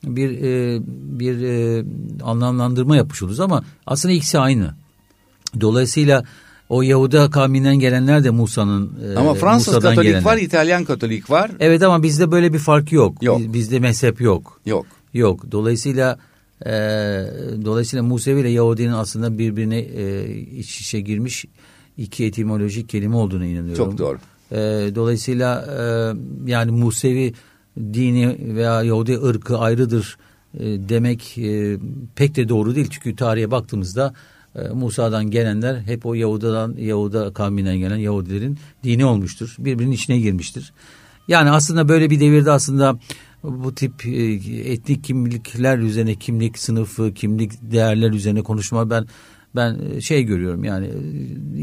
bir 0.04 0.30
e, 0.30 0.80
bir 1.20 1.42
e, 1.42 1.84
anlamlandırma 2.22 2.96
yapmış 2.96 3.22
oluruz 3.22 3.40
ama 3.40 3.64
aslında 3.86 4.14
ikisi 4.14 4.38
aynı. 4.38 4.74
Dolayısıyla 5.60 6.24
o 6.70 6.82
Yahuda 6.82 7.30
kavminden 7.30 7.76
gelenler 7.76 8.24
de 8.24 8.30
Musa'nın 8.30 8.92
e, 9.14 9.18
Ama 9.18 9.34
Fransız 9.34 9.68
Musa'dan 9.68 9.90
Katolik 9.90 10.08
gelenler. 10.08 10.24
var, 10.24 10.36
İtalyan 10.36 10.84
Katolik 10.84 11.30
var. 11.30 11.50
Evet 11.60 11.82
ama 11.82 12.02
bizde 12.02 12.30
böyle 12.30 12.52
bir 12.52 12.58
fark 12.58 12.92
yok. 12.92 13.22
Yok. 13.22 13.40
Bizde 13.40 13.78
mezhep 13.78 14.20
yok. 14.20 14.60
Yok. 14.66 14.86
Yok. 15.14 15.52
Dolayısıyla 15.52 16.18
e, 16.66 16.70
dolayısıyla 17.64 18.02
Musevi 18.02 18.40
ile 18.40 18.48
Yahudinin 18.48 18.92
aslında 18.92 19.38
birbirine 19.38 19.78
e, 19.78 20.34
iç 20.40 20.80
içe 20.80 21.00
girmiş 21.00 21.44
iki 21.96 22.24
etimolojik 22.24 22.88
kelime 22.88 23.16
olduğunu 23.16 23.44
inanıyorum. 23.44 23.84
Çok 23.84 23.98
doğru. 23.98 24.18
E, 24.52 24.56
dolayısıyla 24.94 25.66
e, 25.78 25.80
yani 26.50 26.70
Musevi 26.70 27.34
dini 27.78 28.36
veya 28.56 28.82
Yahudi 28.82 29.18
ırkı 29.18 29.58
ayrıdır 29.58 30.18
e, 30.54 30.60
demek 30.64 31.38
e, 31.38 31.76
pek 32.14 32.36
de 32.36 32.48
doğru 32.48 32.74
değil. 32.74 32.88
Çünkü 32.90 33.16
tarihe 33.16 33.50
baktığımızda 33.50 34.14
e, 34.56 34.68
Musa'dan 34.68 35.30
gelenler 35.30 35.80
hep 35.80 36.06
o 36.06 36.14
Yahudadan 36.14 36.74
Yahuda 36.78 37.32
kavminden 37.32 37.76
gelen 37.76 37.96
Yahudilerin 37.96 38.58
dini 38.84 39.04
olmuştur. 39.04 39.56
Birbirinin 39.58 39.92
içine 39.92 40.18
girmiştir. 40.18 40.72
Yani 41.28 41.50
aslında 41.50 41.88
böyle 41.88 42.10
bir 42.10 42.20
devirde 42.20 42.50
aslında 42.50 42.98
bu 43.42 43.74
tip 43.74 44.06
e, 44.06 44.32
etnik 44.72 45.04
kimlikler 45.04 45.78
üzerine 45.78 46.14
kimlik 46.14 46.58
sınıfı, 46.58 47.14
kimlik 47.14 47.52
değerler 47.62 48.10
üzerine 48.10 48.42
konuşma 48.42 48.90
ben 48.90 49.06
ben 49.56 49.78
e, 49.96 50.00
şey 50.00 50.22
görüyorum 50.22 50.64
yani. 50.64 50.88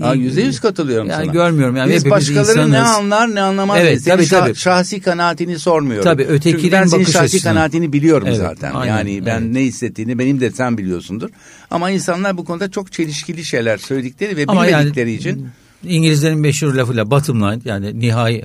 Ha, 0.01 0.13
yüzde 0.13 0.41
yüz 0.41 0.60
katılıyorum 0.60 1.10
yani 1.10 1.24
sana. 1.24 1.34
Görmüyorum 1.34 1.75
yani. 1.75 1.94
Biz 1.94 2.10
başkaları 2.10 2.51
insanız. 2.51 2.72
ne 2.72 2.79
anlar 2.79 3.36
ne 3.36 3.41
anlamaz. 3.41 3.77
Evet, 3.82 4.06
tabii, 4.06 4.25
şah, 4.25 4.46
tabii. 4.46 4.56
şahsi 4.56 5.01
kanaatini 5.01 5.60
sormuyorum. 5.60 6.03
Tabii 6.03 6.24
ötekinin 6.24 6.62
Çünkü 6.62 6.72
ben 6.72 6.86
senin 6.86 7.01
bakış 7.01 7.13
şahsi 7.13 7.25
açısını. 7.25 7.53
kanaatini 7.53 7.94
biliyorum 7.94 8.27
evet, 8.27 8.38
zaten. 8.38 8.74
Aynen, 8.74 8.98
yani 8.98 9.25
ben 9.25 9.41
evet. 9.41 9.51
ne 9.51 9.62
hissettiğini 9.62 10.20
benim 10.20 10.39
de 10.39 10.51
sen 10.51 10.77
biliyorsundur. 10.77 11.29
Ama 11.72 11.89
insanlar 11.89 12.38
bu 12.38 12.46
konuda 12.46 12.72
çok 12.72 12.91
çelişkili 12.91 13.46
şeyler 13.46 13.77
söyledikleri 13.77 14.38
ve 14.38 14.46
Ama 14.48 14.67
bilmedikleri 14.67 15.10
yani, 15.10 15.20
için. 15.20 15.48
İngilizlerin 15.84 16.39
meşhur 16.39 16.74
lafıyla 16.74 17.12
bottom 17.12 17.41
line 17.41 17.62
yani 17.65 18.00
nihai 18.00 18.44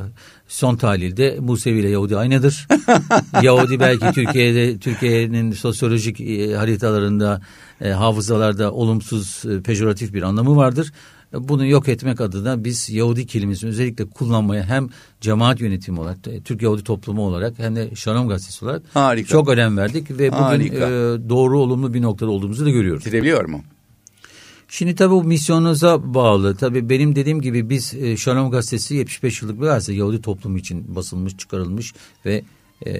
son 0.52 0.76
tahlilde 0.76 1.38
Musevi 1.40 1.78
ile 1.78 1.90
Yahudi 1.90 2.16
aynıdır. 2.16 2.68
Yahudi 3.42 3.80
belki 3.80 4.12
Türkiye'de 4.12 4.78
Türkiye'nin 4.78 5.52
sosyolojik 5.52 6.20
e, 6.20 6.54
haritalarında 6.56 7.40
e, 7.80 7.90
hafızalarda 7.90 8.72
olumsuz 8.72 9.42
e, 9.50 9.62
pejoratif 9.62 10.14
bir 10.14 10.22
anlamı 10.22 10.56
vardır. 10.56 10.92
Bunu 11.32 11.66
yok 11.66 11.88
etmek 11.88 12.20
adına 12.20 12.64
biz 12.64 12.90
Yahudi 12.90 13.26
kelimesini 13.26 13.70
özellikle 13.70 14.04
kullanmaya 14.04 14.64
hem 14.64 14.88
cemaat 15.20 15.60
yönetimi 15.60 16.00
olarak, 16.00 16.26
e, 16.26 16.40
Türk 16.40 16.62
Yahudi 16.62 16.84
toplumu 16.84 17.22
olarak 17.22 17.58
hem 17.58 17.76
de 17.76 17.94
Şanom 17.94 18.28
Gazetesi 18.28 18.64
olarak 18.64 18.82
Harika. 18.94 19.28
çok 19.28 19.48
önem 19.48 19.76
verdik 19.76 20.10
ve 20.10 20.32
bugün 20.32 20.72
e, 20.72 20.80
doğru 21.28 21.58
olumlu 21.58 21.94
bir 21.94 22.02
noktada 22.02 22.30
olduğumuzu 22.30 22.64
da 22.64 22.70
görüyoruz. 22.70 23.04
Bitirebiliyor 23.04 23.44
mu? 23.44 23.60
Şimdi 24.72 24.94
tabii 24.94 25.10
bu 25.10 25.24
misyonunuza 25.24 26.14
bağlı. 26.14 26.56
Tabii 26.56 26.88
benim 26.88 27.16
dediğim 27.16 27.40
gibi 27.40 27.70
biz 27.70 27.94
e, 27.94 28.16
Şalom 28.16 28.50
Gazetesi 28.50 28.94
75 28.94 29.42
yıllık 29.42 29.60
bir 29.60 29.66
gazete 29.66 29.98
Yahudi 29.98 30.22
toplumu 30.22 30.58
için 30.58 30.96
basılmış, 30.96 31.36
çıkarılmış 31.36 31.94
ve 32.26 32.42
e, 32.86 32.92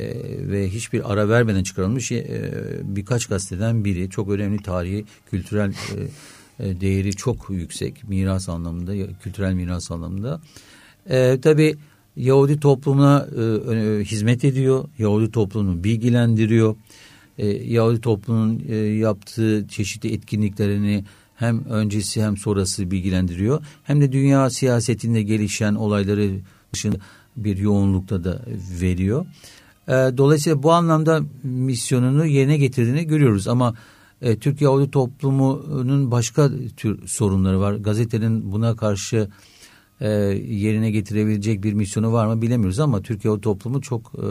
ve 0.50 0.69
hiçbir 0.69 1.12
ara 1.12 1.29
vermeden 1.29 1.62
çıkarılmış 1.62 2.12
e, 2.12 2.52
birkaç 2.83 3.26
gazeteden 3.26 3.85
biri. 3.85 4.11
Çok 4.11 4.31
önemli 4.31 4.62
tarihi, 4.62 5.05
kültürel 5.31 5.71
e, 5.71 6.69
e, 6.69 6.81
değeri 6.81 7.12
çok 7.12 7.50
yüksek 7.50 8.09
miras 8.09 8.49
anlamında, 8.49 8.93
kültürel 9.23 9.52
miras 9.52 9.91
anlamında. 9.91 10.41
E, 11.11 11.38
tabii 11.43 11.76
Yahudi 12.17 12.61
toplumuna 12.61 13.26
e, 13.73 14.05
hizmet 14.05 14.45
ediyor, 14.45 14.85
Yahudi 14.99 15.31
toplumunu 15.31 15.85
bilgilendiriyor. 15.85 16.76
E, 17.38 17.47
Yahudi 17.49 18.00
toplumunun 18.00 18.62
e, 18.69 18.76
yaptığı 18.76 19.69
çeşitli 19.69 20.12
etkinliklerini 20.12 21.05
hem 21.42 21.64
öncesi 21.64 22.22
hem 22.22 22.37
sonrası 22.37 22.90
bilgilendiriyor. 22.90 23.62
Hem 23.84 24.00
de 24.00 24.12
dünya 24.12 24.50
siyasetinde 24.50 25.22
gelişen 25.22 25.75
olayları 25.75 26.30
dışında 26.72 26.96
bir 27.37 27.56
yoğunlukta 27.56 28.25
da 28.25 28.42
veriyor. 28.80 29.26
E, 29.88 29.92
dolayısıyla 29.92 30.62
bu 30.62 30.72
anlamda 30.72 31.20
misyonunu 31.42 32.26
yerine 32.26 32.56
getirdiğini 32.56 33.06
görüyoruz 33.06 33.49
ama 33.49 33.75
e, 34.22 34.38
Türkiye 34.38 34.70
Yahudi 34.70 34.90
toplumunun 34.90 36.11
başka 36.11 36.50
tür 36.76 37.06
sorunları 37.06 37.61
var. 37.61 37.75
Gazetenin 37.75 38.52
buna 38.52 38.76
karşı 38.76 39.28
e, 40.00 40.08
yerine 40.49 40.90
getirebilecek 40.90 41.62
bir 41.62 41.72
misyonu 41.72 42.12
var 42.12 42.26
mı 42.26 42.42
bilemiyoruz 42.42 42.80
ama 42.80 43.02
Türkiye 43.02 43.30
Yahudi 43.30 43.44
toplumu 43.44 43.80
çok 43.80 44.12
e, 44.14 44.26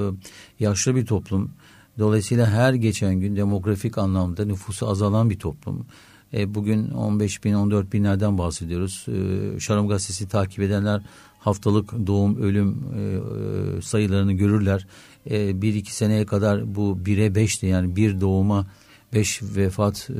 yaşlı 0.60 0.96
bir 0.96 1.06
toplum. 1.06 1.52
Dolayısıyla 2.00 2.46
her 2.50 2.74
geçen 2.74 3.16
gün 3.16 3.36
demografik 3.36 3.98
anlamda 3.98 4.46
nüfusu 4.46 4.88
azalan 4.88 5.30
bir 5.30 5.40
toplum. 5.40 5.86
E, 6.34 6.56
bugün 6.56 6.90
15 6.90 7.44
bin 7.44 7.54
14 7.54 7.94
binlerden 7.94 8.38
bahsediyoruz. 8.38 9.06
E, 9.08 9.60
Şaram 9.60 9.88
Gazetesi 9.88 10.28
takip 10.28 10.60
edenler 10.60 11.02
haftalık 11.40 12.08
doğum 12.08 12.42
ölüm 12.42 12.78
e, 12.96 13.02
e, 13.02 13.82
sayılarını 13.82 14.34
görürler. 14.34 14.88
E, 15.30 15.62
bir 15.62 15.74
iki 15.74 15.96
seneye 15.96 16.26
kadar 16.26 16.76
bu 16.76 16.98
1'e 17.06 17.28
5'ti 17.28 17.66
yani 17.66 17.96
bir 17.96 18.22
doğuma 18.22 18.68
5 19.14 19.42
vefat 19.44 20.10
e, 20.10 20.16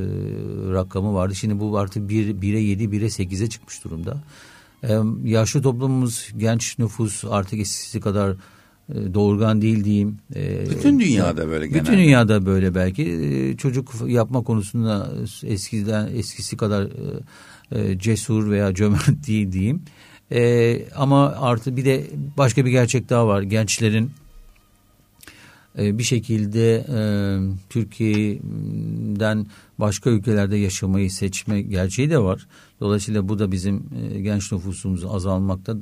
rakamı 0.74 1.14
vardı. 1.14 1.36
Şimdi 1.36 1.60
bu 1.60 1.78
artık 1.78 2.10
1, 2.10 2.36
1'e 2.36 2.60
7, 2.60 2.84
1'e 2.84 3.06
8'e 3.06 3.50
çıkmış 3.50 3.84
durumda. 3.84 4.24
E, 4.84 5.00
yaşlı 5.24 5.62
toplumumuz, 5.62 6.30
genç 6.38 6.80
nüfus 6.80 7.24
artık 7.30 7.60
eskisi 7.60 8.00
kadar 8.00 8.36
doğurgan 9.14 9.62
değil 9.62 9.84
diyeyim. 9.84 10.18
E, 10.36 10.70
bütün 10.70 11.00
dünyada 11.00 11.48
böyle 11.48 11.68
genelde. 11.68 11.84
Bütün 11.84 11.98
dünyada 11.98 12.46
böyle 12.46 12.76
belki. 12.76 13.04
E, 13.04 13.58
çocuk 13.58 13.94
yapma 14.08 14.44
konusunda 14.44 15.10
eskiden 15.44 16.10
eskisi 16.16 16.58
kadar 16.58 16.88
cesur 17.98 18.52
veya 18.52 18.74
cömert 18.76 19.28
değil 19.28 19.52
diyeyim. 19.52 19.82
Ama 20.96 21.28
artı 21.30 21.78
bir 21.78 21.86
de 21.86 22.08
başka 22.38 22.66
bir 22.66 22.72
gerçek 22.72 23.10
daha 23.10 23.28
var. 23.28 23.42
Gençlerin 23.42 24.12
bir 25.78 26.04
şekilde 26.04 26.86
Türkiye'den 27.70 29.46
başka 29.80 30.10
ülkelerde 30.10 30.58
yaşamayı 30.58 31.12
seçme 31.12 31.62
gerçeği 31.62 32.10
de 32.10 32.20
var. 32.20 32.48
Dolayısıyla 32.80 33.30
bu 33.30 33.40
da 33.40 33.52
bizim 33.52 33.84
genç 34.24 34.52
nüfusumuzu 34.52 35.10
azalmakta 35.10 35.78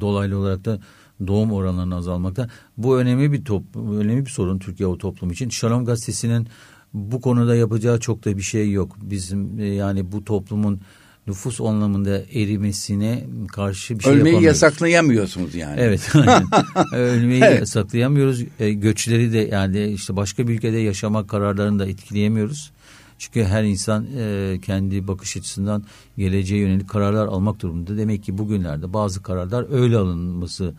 dolaylı 0.00 0.38
olarak 0.38 0.64
da 0.64 0.80
doğum 1.26 1.52
oranlarının 1.52 1.96
azalmakta. 1.96 2.48
Bu 2.76 2.98
önemli 2.98 3.32
bir 3.32 3.44
top, 3.44 3.62
önemli 3.76 4.26
bir 4.26 4.30
sorun 4.30 4.58
Türkiye 4.58 4.86
o 4.86 4.98
toplum 4.98 5.30
için. 5.30 5.48
Şalom 5.48 5.84
gazetesinin 5.84 6.48
bu 6.94 7.20
konuda 7.20 7.56
yapacağı 7.56 8.00
çok 8.00 8.24
da 8.24 8.36
bir 8.36 8.42
şey 8.42 8.70
yok. 8.70 8.96
Bizim 9.02 9.60
e, 9.60 9.66
yani 9.66 10.12
bu 10.12 10.24
toplumun 10.24 10.80
nüfus 11.26 11.60
anlamında 11.60 12.18
erimesine 12.18 13.24
karşı 13.52 13.98
bir 13.98 14.04
şey 14.04 14.12
Ölmeyi 14.12 14.26
yapamıyoruz. 14.26 14.62
yasaklayamıyorsunuz 14.62 15.54
yani. 15.54 15.80
Evet. 15.80 16.10
Ölmeyi 16.92 17.42
evet. 17.44 17.60
yasaklayamıyoruz. 17.60 18.44
E, 18.60 18.72
göçleri 18.72 19.32
de 19.32 19.38
yani 19.38 19.86
işte 19.86 20.16
başka 20.16 20.48
bir 20.48 20.54
ülkede 20.54 20.78
yaşamak 20.78 21.28
kararlarını 21.28 21.78
da 21.78 21.86
etkileyemiyoruz. 21.86 22.72
Çünkü 23.18 23.44
her 23.44 23.64
insan 23.64 24.06
e, 24.18 24.58
kendi 24.62 25.08
bakış 25.08 25.36
açısından 25.36 25.84
geleceğe 26.18 26.60
yönelik 26.60 26.88
kararlar 26.88 27.26
almak 27.26 27.60
durumunda. 27.60 27.96
Demek 27.96 28.24
ki 28.24 28.38
bugünlerde 28.38 28.92
bazı 28.92 29.22
kararlar 29.22 29.66
öyle 29.82 29.96
alınması 29.96 30.74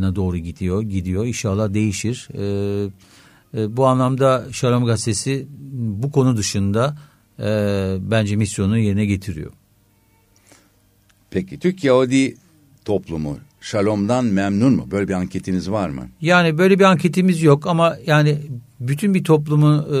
na 0.00 0.16
doğru 0.16 0.36
gidiyor. 0.36 0.82
Gidiyor. 0.82 1.26
İnşallah 1.26 1.74
değişir. 1.74 2.28
E, 2.34 3.76
bu 3.76 3.86
anlamda 3.86 4.44
Şalam 4.52 4.84
Gazetesi 4.84 5.46
bu 5.72 6.10
konu 6.10 6.36
dışında 6.36 6.96
bence 8.10 8.36
misyonu 8.36 8.78
yerine 8.78 9.06
getiriyor. 9.06 9.52
Peki 11.30 11.58
Türk 11.58 11.84
Yahudi 11.84 12.36
toplumu 12.84 13.38
Şalom'dan 13.64 14.24
memnun 14.24 14.72
mu? 14.72 14.88
Böyle 14.90 15.08
bir 15.08 15.12
anketiniz 15.12 15.70
var 15.70 15.88
mı? 15.88 16.08
Yani 16.20 16.58
böyle 16.58 16.78
bir 16.78 16.84
anketimiz 16.84 17.42
yok 17.42 17.66
ama 17.66 17.96
yani 18.06 18.38
bütün 18.80 19.14
bir 19.14 19.24
toplumu 19.24 19.86
e, 19.94 19.96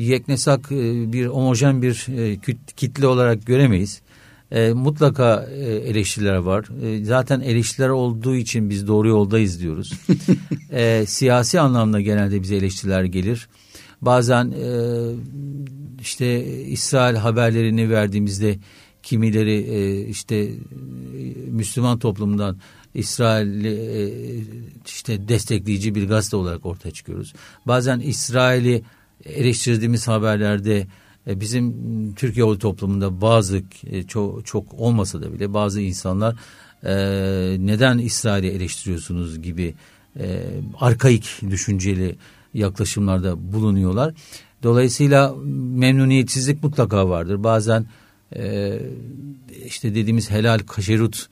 yeknesak 0.00 0.72
e, 0.72 1.12
bir 1.12 1.26
homojen 1.26 1.82
bir 1.82 2.06
e, 2.18 2.38
kitle 2.76 3.06
olarak 3.06 3.46
göremeyiz 3.46 4.02
e, 4.54 4.72
mutlaka 4.72 5.48
e, 5.52 5.64
eleştiriler 5.64 6.36
var. 6.36 6.64
E, 6.82 7.04
zaten 7.04 7.40
eleştiriler 7.40 7.88
olduğu 7.88 8.36
için 8.36 8.70
biz 8.70 8.86
doğru 8.86 9.08
yoldayız 9.08 9.60
diyoruz. 9.60 9.92
e, 10.70 11.04
siyasi 11.06 11.60
anlamda 11.60 12.00
genelde 12.00 12.42
bize 12.42 12.56
eleştiriler 12.56 13.04
gelir. 13.04 13.48
Bazen 14.02 14.50
e, 14.50 14.68
işte 16.00 16.44
İsrail 16.64 17.16
haberlerini 17.16 17.90
verdiğimizde 17.90 18.58
kimileri 19.02 19.54
e, 19.54 20.08
işte 20.08 20.36
e, 20.36 20.52
Müslüman 21.50 21.98
toplumdan 21.98 22.56
İsrail'i 22.94 23.68
e, 23.68 24.02
işte 24.86 25.28
destekleyici 25.28 25.94
bir 25.94 26.08
gazete 26.08 26.36
olarak 26.36 26.66
ortaya 26.66 26.90
çıkıyoruz. 26.90 27.32
Bazen 27.66 28.00
İsrail'i 28.00 28.82
eleştirdiğimiz 29.24 30.08
haberlerde 30.08 30.86
e, 31.26 31.40
bizim 31.40 31.74
Türkiye 32.14 32.58
toplumunda 32.58 33.20
bazı 33.20 33.62
e, 33.86 34.02
çok, 34.02 34.46
çok 34.46 34.74
olmasa 34.74 35.22
da 35.22 35.32
bile 35.32 35.54
bazı 35.54 35.80
insanlar 35.80 36.36
e, 36.84 36.94
neden 37.58 37.98
İsrail'i 37.98 38.48
eleştiriyorsunuz 38.48 39.42
gibi 39.42 39.74
arkaik 40.80 41.40
düşünceli 41.50 42.16
yaklaşımlarda 42.54 43.52
bulunuyorlar. 43.52 44.14
Dolayısıyla 44.62 45.34
memnuniyetsizlik 45.74 46.62
mutlaka 46.62 47.08
vardır. 47.08 47.44
Bazen 47.44 47.86
işte 49.66 49.94
dediğimiz 49.94 50.30
helal 50.30 50.58
kaşerut 50.58 51.28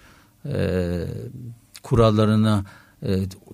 kurallarına 1.83 2.65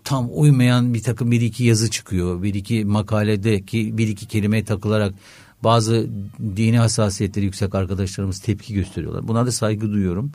tam 0.05 0.29
uymayan 0.33 0.94
bir 0.94 1.03
takım 1.03 1.31
bir 1.31 1.40
iki 1.40 1.64
yazı 1.64 1.90
çıkıyor. 1.90 2.42
Bir 2.42 2.55
iki 2.55 2.85
makaledeki 2.85 3.98
bir 3.98 4.09
iki 4.09 4.27
kelime 4.27 4.64
takılarak 4.64 5.14
bazı 5.64 6.07
dini 6.57 6.79
hassasiyetleri 6.79 7.44
yüksek 7.44 7.75
arkadaşlarımız 7.75 8.40
tepki 8.40 8.75
gösteriyorlar. 8.75 9.29
Buna 9.29 9.47
da 9.47 9.53
saygı 9.53 9.92
duyuyorum. 9.92 10.33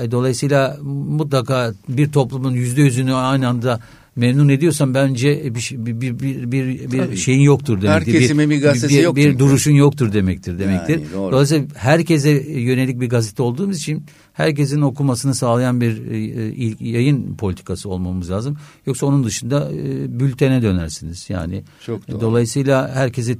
E, 0.00 0.10
dolayısıyla 0.10 0.76
mutlaka 0.82 1.72
bir 1.88 2.12
toplumun 2.12 2.52
yüzde 2.52 2.82
yüzünü 2.82 3.14
aynı 3.14 3.48
anda 3.48 3.80
memnun 4.20 4.48
ediyorsan 4.48 4.94
bence 4.94 5.54
bir 5.54 5.74
bir 5.76 6.20
bir 6.20 6.52
bir, 6.52 6.92
bir 6.92 7.16
şeyin 7.16 7.40
yoktur 7.40 7.82
demektir. 7.82 8.38
Her 8.38 8.50
bir 8.50 8.62
gazetesi 8.62 8.98
bir, 8.98 9.02
yoktur. 9.02 9.22
Bir 9.22 9.38
duruşun 9.38 9.72
yoktur 9.72 10.12
demektir 10.12 10.58
demektir. 10.58 10.94
Yani, 10.94 11.12
doğru. 11.14 11.32
Dolayısıyla 11.32 11.66
herkese 11.74 12.30
yönelik 12.48 13.00
bir 13.00 13.08
gazete 13.08 13.42
olduğumuz 13.42 13.76
için 13.76 14.04
herkesin 14.32 14.80
okumasını 14.80 15.34
sağlayan 15.34 15.80
bir 15.80 16.10
e, 16.10 16.88
yayın 16.88 17.36
politikası 17.36 17.88
olmamız 17.88 18.30
lazım. 18.30 18.56
Yoksa 18.86 19.06
onun 19.06 19.24
dışında 19.24 19.70
e, 19.72 20.20
bültene 20.20 20.62
dönersiniz. 20.62 21.26
Yani 21.30 21.62
Çok 21.86 22.10
doğru. 22.10 22.20
dolayısıyla 22.20 22.94
herkese 22.94 23.36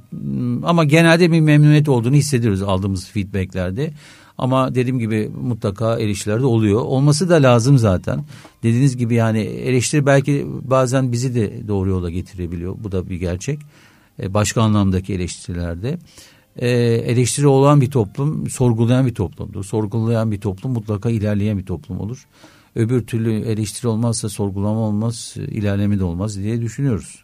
ama 0.63 0.83
genelde 0.83 1.31
bir 1.31 1.39
memnuniyet 1.39 1.89
olduğunu 1.89 2.15
hissediyoruz 2.15 2.61
aldığımız 2.61 3.07
feedbacklerde. 3.07 3.93
Ama 4.41 4.75
dediğim 4.75 4.99
gibi 4.99 5.31
mutlaka 5.41 5.99
eleştiriler 5.99 6.41
de 6.41 6.45
oluyor. 6.45 6.81
Olması 6.81 7.29
da 7.29 7.35
lazım 7.35 7.77
zaten. 7.77 8.25
Dediğiniz 8.63 8.97
gibi 8.97 9.15
yani 9.15 9.39
eleştiri 9.39 10.05
belki 10.05 10.47
bazen 10.61 11.11
bizi 11.11 11.35
de 11.35 11.67
doğru 11.67 11.89
yola 11.89 12.09
getirebiliyor. 12.09 12.75
Bu 12.83 12.91
da 12.91 13.09
bir 13.09 13.15
gerçek. 13.15 13.59
E, 14.19 14.33
başka 14.33 14.61
anlamdaki 14.61 15.13
eleştirilerde. 15.13 15.99
E, 16.55 16.69
eleştiri 17.11 17.47
olan 17.47 17.81
bir 17.81 17.91
toplum 17.91 18.49
sorgulayan 18.49 19.05
bir 19.05 19.13
toplumdur. 19.13 19.63
Sorgulayan 19.63 20.31
bir 20.31 20.41
toplum 20.41 20.71
mutlaka 20.71 21.09
ilerleyen 21.09 21.57
bir 21.57 21.65
toplum 21.65 21.99
olur. 21.99 22.27
Öbür 22.75 23.01
türlü 23.01 23.33
eleştiri 23.33 23.87
olmazsa 23.87 24.29
sorgulama 24.29 24.79
olmaz, 24.79 25.33
ilerleme 25.37 25.99
de 25.99 26.03
olmaz 26.03 26.37
diye 26.37 26.61
düşünüyoruz. 26.61 27.23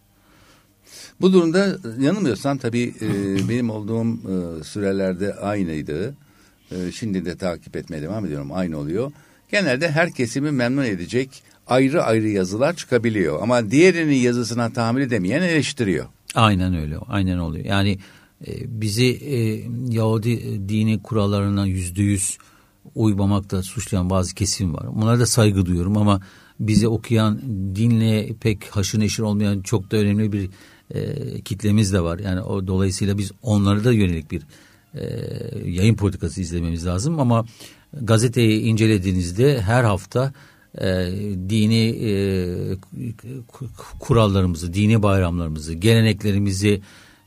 Bu 1.22 1.34
durumda 1.34 1.78
yanılmıyorsam 2.00 2.58
tabii 2.58 2.94
e, 3.02 3.10
benim 3.50 3.70
olduğum 3.70 4.06
e, 4.06 4.64
sürelerde 4.64 5.34
aynıydı. 5.34 6.16
E, 6.72 6.92
şimdi 6.92 7.26
de 7.26 7.38
takip 7.38 7.76
etmeye 7.76 8.02
devam 8.02 8.26
ediyorum. 8.26 8.52
Aynı 8.52 8.78
oluyor. 8.78 9.12
Genelde 9.52 9.92
her 9.92 10.12
kesimi 10.12 10.52
memnun 10.52 10.84
edecek 10.84 11.44
ayrı 11.68 12.04
ayrı 12.04 12.28
yazılar 12.30 12.76
çıkabiliyor. 12.76 13.42
Ama 13.42 13.72
diğerinin 13.72 14.16
yazısına 14.16 14.74
tahammül 14.74 15.02
edemeyen 15.02 15.42
eleştiriyor. 15.42 16.06
Aynen 16.36 16.76
öyle. 16.76 16.98
Aynen 16.98 17.38
oluyor. 17.38 17.66
Yani 17.66 17.98
e, 18.48 18.82
bizi 18.82 19.06
e, 19.06 19.64
Yahudi 19.90 20.70
dini 20.70 21.02
kurallarına 21.04 21.66
yüzde 21.66 22.02
yüz 22.02 22.38
uymamakta 22.96 23.64
suçlayan 23.64 24.10
bazı 24.10 24.36
kesim 24.36 24.74
var. 24.74 24.96
Bunlara 24.96 25.20
da 25.20 25.26
saygı 25.26 25.66
duyuyorum 25.66 25.98
ama 25.98 26.22
bizi 26.60 26.88
okuyan, 26.88 27.42
dinle 27.76 28.34
pek 28.42 28.68
haşır 28.76 29.00
neşir 29.00 29.24
olmayan 29.24 29.62
çok 29.62 29.92
da 29.92 29.98
önemli 29.98 30.32
bir 30.32 30.50
e, 30.96 31.42
kitlemiz 31.42 31.94
de 31.94 32.02
var. 32.02 32.20
Yani 32.20 32.42
o 32.42 32.68
dolayısıyla 32.68 33.18
biz 33.18 33.32
onlara 33.42 33.84
da 33.84 33.92
yönelik 33.94 34.32
bir 34.32 34.44
e, 35.00 35.70
yayın 35.70 35.96
politikası 35.96 36.42
izlememiz 36.42 36.86
lazım 36.86 37.20
ama 37.20 37.46
gazeteyi 38.02 38.62
incelediğinizde 38.62 39.62
her 39.62 39.84
hafta 39.84 40.34
e, 40.82 40.88
dini 41.50 41.86
e, 41.86 42.12
kurallarımızı, 44.00 44.74
dini 44.74 45.04
bayramlarımızı, 45.04 45.74
geleneklerimizi 45.74 46.82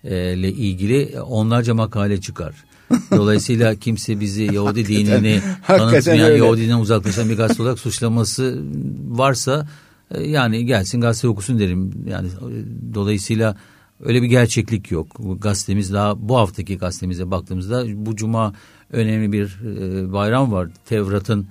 e, 0.04 0.35
ile 0.35 0.52
ilgili 0.52 1.20
onlarca 1.20 1.74
makale 1.74 2.20
çıkar. 2.20 2.54
Dolayısıyla 3.11 3.74
kimse 3.74 4.20
bizi 4.20 4.42
Yahudi 4.42 4.87
dinini 4.87 5.40
tanıtmayan, 5.66 6.37
Yahudi 6.37 6.61
dininden 6.61 6.78
uzaklaşan 6.78 7.28
bir 7.28 7.37
gazete 7.37 7.62
olarak 7.62 7.78
suçlaması 7.78 8.62
varsa 9.09 9.68
e, 10.11 10.22
yani 10.22 10.66
gelsin 10.66 11.00
gazete 11.00 11.28
okusun 11.28 11.59
derim. 11.59 11.92
Yani 12.09 12.28
e, 12.28 12.94
dolayısıyla 12.94 13.56
öyle 14.04 14.22
bir 14.22 14.26
gerçeklik 14.26 14.90
yok. 14.90 15.16
Gazetemiz 15.38 15.92
daha 15.92 16.28
bu 16.28 16.36
haftaki 16.36 16.78
gazetemize 16.78 17.30
baktığımızda 17.30 17.84
bu 18.06 18.16
cuma 18.16 18.54
önemli 18.92 19.32
bir 19.32 19.60
e, 19.64 20.12
bayram 20.12 20.52
var. 20.52 20.68
Tevrat'ın 20.84 21.46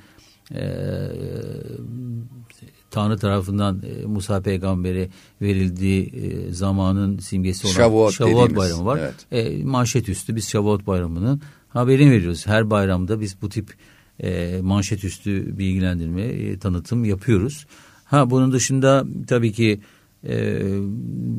Tanrı 2.91 3.17
tarafından 3.17 3.81
Musa 4.05 4.41
peygambere 4.41 5.09
verildiği 5.41 6.13
zamanın 6.51 7.19
simgesi 7.19 7.67
olan 7.67 7.73
Şavuot, 7.73 8.13
Şavuot 8.13 8.55
bayramı 8.55 8.85
var. 8.85 8.99
Evet. 9.01 9.25
E, 9.31 9.63
manşet 9.63 10.09
üstü 10.09 10.35
biz 10.35 10.49
Şavuot 10.49 10.87
bayramının 10.87 11.41
haberini 11.69 12.11
veriyoruz. 12.11 12.47
Her 12.47 12.69
bayramda 12.69 13.21
biz 13.21 13.41
bu 13.41 13.49
tip 13.49 13.73
e, 14.19 14.59
manşet 14.61 15.03
üstü 15.03 15.57
bilgilendirme, 15.57 16.21
e, 16.21 16.59
tanıtım 16.59 17.05
yapıyoruz. 17.05 17.65
Ha 18.05 18.29
bunun 18.29 18.51
dışında 18.51 19.05
tabii 19.27 19.51
ki 19.51 19.79
e, 20.27 20.61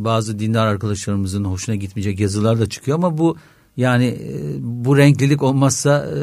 bazı 0.04 0.38
dindar 0.38 0.66
arkadaşlarımızın 0.66 1.44
hoşuna 1.44 1.76
gitmeyecek 1.76 2.20
yazılar 2.20 2.60
da 2.60 2.68
çıkıyor 2.68 2.98
ama 2.98 3.18
bu 3.18 3.36
yani 3.76 4.06
e, 4.06 4.38
bu 4.60 4.96
renklilik 4.96 5.42
olmazsa 5.42 6.06
e, 6.06 6.18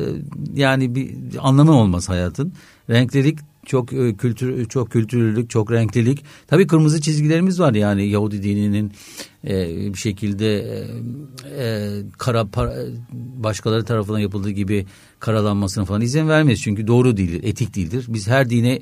yani 0.56 0.96
bir 0.96 1.16
anlamı 1.40 1.72
olmaz 1.72 2.10
hayatın. 2.10 2.54
Renklilik 2.90 3.40
çok 3.66 3.94
e, 3.94 4.16
kültür 4.16 4.66
çok 4.66 4.92
kültürlülük, 4.92 5.50
çok 5.50 5.72
renklilik. 5.72 6.24
Tabii 6.48 6.68
kırmızı 6.68 7.02
çizgilerimiz 7.02 7.60
var 7.60 7.74
yani 7.74 8.08
Yahudi 8.08 8.44
dininin 8.44 8.92
e, 9.48 9.68
bir 9.94 10.00
şekilde 10.00 10.58
e, 10.58 10.86
e, 11.64 11.90
kara 12.18 12.46
para, 12.46 12.76
başkaları 13.38 13.84
tarafından 13.86 14.20
yapıldığı 14.20 14.50
gibi 14.50 14.86
karalanmasına 15.20 15.86
falan 15.86 16.02
izin 16.02 16.30
vermeyiz. 16.30 16.62
Çünkü 16.62 16.88
doğru 16.88 17.18
değildir, 17.18 17.42
etik 17.44 17.76
değildir. 17.76 18.06
Biz 18.08 18.28
her 18.28 18.50
dine 18.50 18.80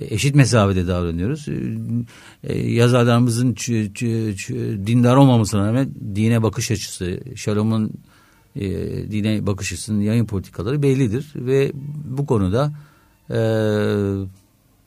eşit 0.00 0.34
mesafede 0.34 0.86
davranıyoruz. 0.86 1.48
E, 2.44 2.58
yazarlarımızın 2.58 3.54
dindar 4.86 5.16
olmamasına 5.16 5.66
rağmen 5.66 5.90
dine 6.14 6.42
bakış 6.42 6.70
açısı, 6.70 7.20
Şalom'un 7.34 7.92
e, 8.56 8.70
dine 9.10 9.46
bakış 9.46 9.72
açısının 9.72 10.00
yayın 10.00 10.26
politikaları 10.26 10.82
bellidir 10.82 11.26
ve 11.34 11.72
bu 12.04 12.26
konuda 12.26 12.72
e, 13.30 13.40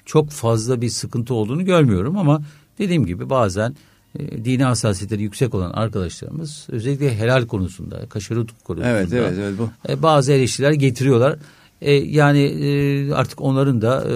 çok 0.06 0.30
fazla 0.30 0.82
bir 0.82 0.90
sıkıntı 0.90 1.34
olduğunu 1.34 1.66
görmüyorum 1.66 2.18
ama 2.18 2.42
dediğim 2.80 3.06
gibi 3.06 3.30
bazen 3.30 3.76
e, 4.20 4.46
dini 4.46 4.64
hassasiyetleri 4.64 5.24
yüksek 5.24 5.54
olan 5.54 5.72
arkadaşlarımız 5.72 6.68
özellikle 6.72 7.18
helal 7.18 7.48
konusunda, 7.48 8.10
kaşarut 8.10 8.52
konusunda 8.64 8.90
evet, 8.90 9.14
evet, 9.14 9.34
evet, 9.40 9.54
bu. 9.60 9.92
E, 9.92 10.04
bazı 10.04 10.32
eleştiriler 10.32 10.72
getiriyorlar. 10.72 11.40
E, 11.82 11.92
yani 11.94 12.40
e, 12.44 13.12
artık 13.14 13.42
onların 13.42 13.82
da 13.82 14.08
e, 14.10 14.14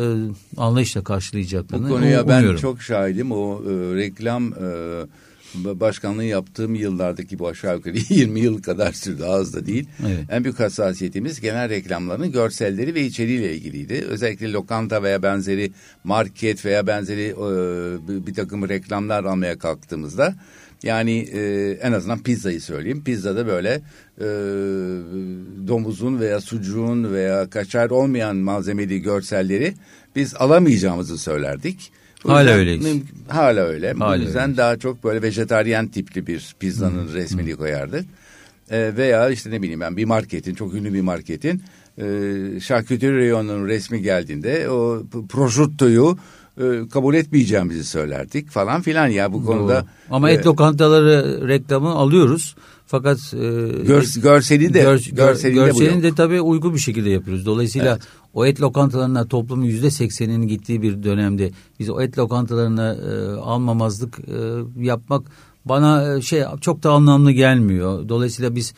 anlayışla 0.57 1.03
karşılayacaklarını 1.03 1.85
Bu 1.89 1.93
konuya 1.93 2.23
umuyorum. 2.23 2.55
ben 2.55 2.61
çok 2.61 2.81
şahidim. 2.81 3.31
O 3.31 3.61
e, 3.63 3.95
reklam 3.95 4.53
e, 4.53 4.59
başkanlığı 5.79 6.23
yaptığım 6.23 6.75
yıllardaki 6.75 7.39
bu 7.39 7.47
aşağı 7.47 7.75
yukarı 7.75 7.97
20 8.09 8.39
yıl 8.39 8.61
kadar 8.61 8.91
sürdü 8.93 9.23
az 9.23 9.53
da 9.53 9.65
değil. 9.65 9.87
Evet. 10.07 10.19
En 10.29 10.43
büyük 10.43 10.59
hassasiyetimiz 10.59 11.41
genel 11.41 11.69
reklamların 11.69 12.31
görselleri 12.31 12.95
ve 12.95 13.05
içeriğiyle 13.05 13.55
ilgiliydi. 13.55 14.05
Özellikle 14.09 14.51
lokanta 14.51 15.03
veya 15.03 15.23
benzeri 15.23 15.71
market 16.03 16.65
veya 16.65 16.87
benzeri 16.87 17.23
e, 17.23 18.27
bir 18.27 18.33
takım 18.33 18.69
reklamlar 18.69 19.23
almaya 19.23 19.57
kalktığımızda 19.59 20.35
yani 20.85 21.19
e, 21.33 21.71
en 21.81 21.91
azından 21.91 22.23
pizzayı 22.23 22.61
söyleyeyim. 22.61 23.03
Pizzada 23.03 23.47
böyle 23.47 23.81
e, 24.19 24.25
domuzun 25.67 26.19
veya 26.19 26.41
sucuğun 26.41 27.13
veya 27.13 27.49
kaçar 27.49 27.89
olmayan 27.89 28.35
malzemeli 28.35 29.01
görselleri 29.01 29.73
biz 30.15 30.35
alamayacağımızı 30.35 31.17
söylerdik. 31.17 31.91
Hala 32.23 32.51
öyle. 32.51 32.79
Hala 33.27 33.61
öyle. 33.61 33.93
Hala 33.93 34.17
o 34.17 34.25
yüzden 34.25 34.49
öyle. 34.49 34.57
daha 34.57 34.77
çok 34.77 35.03
böyle 35.03 35.21
vejetaryen 35.21 35.87
tipli 35.87 36.27
bir 36.27 36.55
pizzanın 36.59 37.07
hmm. 37.07 37.13
resmini 37.13 37.49
hmm. 37.49 37.57
koyardık. 37.57 38.05
E, 38.71 38.97
veya 38.97 39.29
işte 39.29 39.51
ne 39.51 39.61
bileyim 39.61 39.79
ben 39.79 39.97
bir 39.97 40.05
marketin, 40.05 40.55
çok 40.55 40.73
ünlü 40.73 40.93
bir 40.93 41.01
marketin 41.01 41.61
e, 41.97 42.05
şarküteri 42.59 43.17
reyonunun 43.17 43.67
resmi 43.67 44.01
geldiğinde 44.01 44.69
o 44.69 45.03
prosciuttoyu 45.29 46.17
e, 46.57 46.87
kabul 46.93 47.13
etmeyeceğimizi 47.13 47.83
söylerdik 47.83 48.49
falan 48.49 48.81
filan 48.81 49.07
ya 49.07 49.33
bu 49.33 49.45
konuda. 49.45 49.75
Doğru. 49.75 49.85
Ama 50.09 50.29
et 50.29 50.41
e, 50.41 50.43
lokantaları 50.43 51.47
reklamı 51.47 51.89
alıyoruz. 51.89 52.55
Fakat 52.87 53.33
e, 53.33 53.37
gör, 53.87 54.05
görseli 54.23 54.73
de 54.73 54.81
gör, 54.81 54.99
görseli 55.11 55.53
görselini 55.53 56.03
de, 56.03 56.11
de 56.11 56.15
tabii 56.15 56.41
uygun 56.41 56.73
bir 56.73 56.79
şekilde 56.79 57.09
yapıyoruz. 57.09 57.45
Dolayısıyla 57.45 57.91
evet. 57.91 58.07
o 58.33 58.45
et 58.45 58.61
lokantalarına 58.61 59.27
toplumun 59.27 59.63
yüzde 59.63 59.91
sekseninin 59.91 60.47
gittiği 60.47 60.81
bir 60.81 61.03
dönemde 61.03 61.51
biz 61.79 61.89
o 61.89 62.01
et 62.01 62.17
lokantalarına 62.17 62.93
e, 62.93 63.35
almamazlık 63.35 64.19
e, 64.19 64.83
yapmak 64.83 65.25
bana 65.65 66.15
e, 66.17 66.21
şey 66.21 66.43
çok 66.61 66.83
da 66.83 66.91
anlamlı 66.91 67.31
gelmiyor. 67.31 68.09
Dolayısıyla 68.09 68.55
biz 68.55 68.73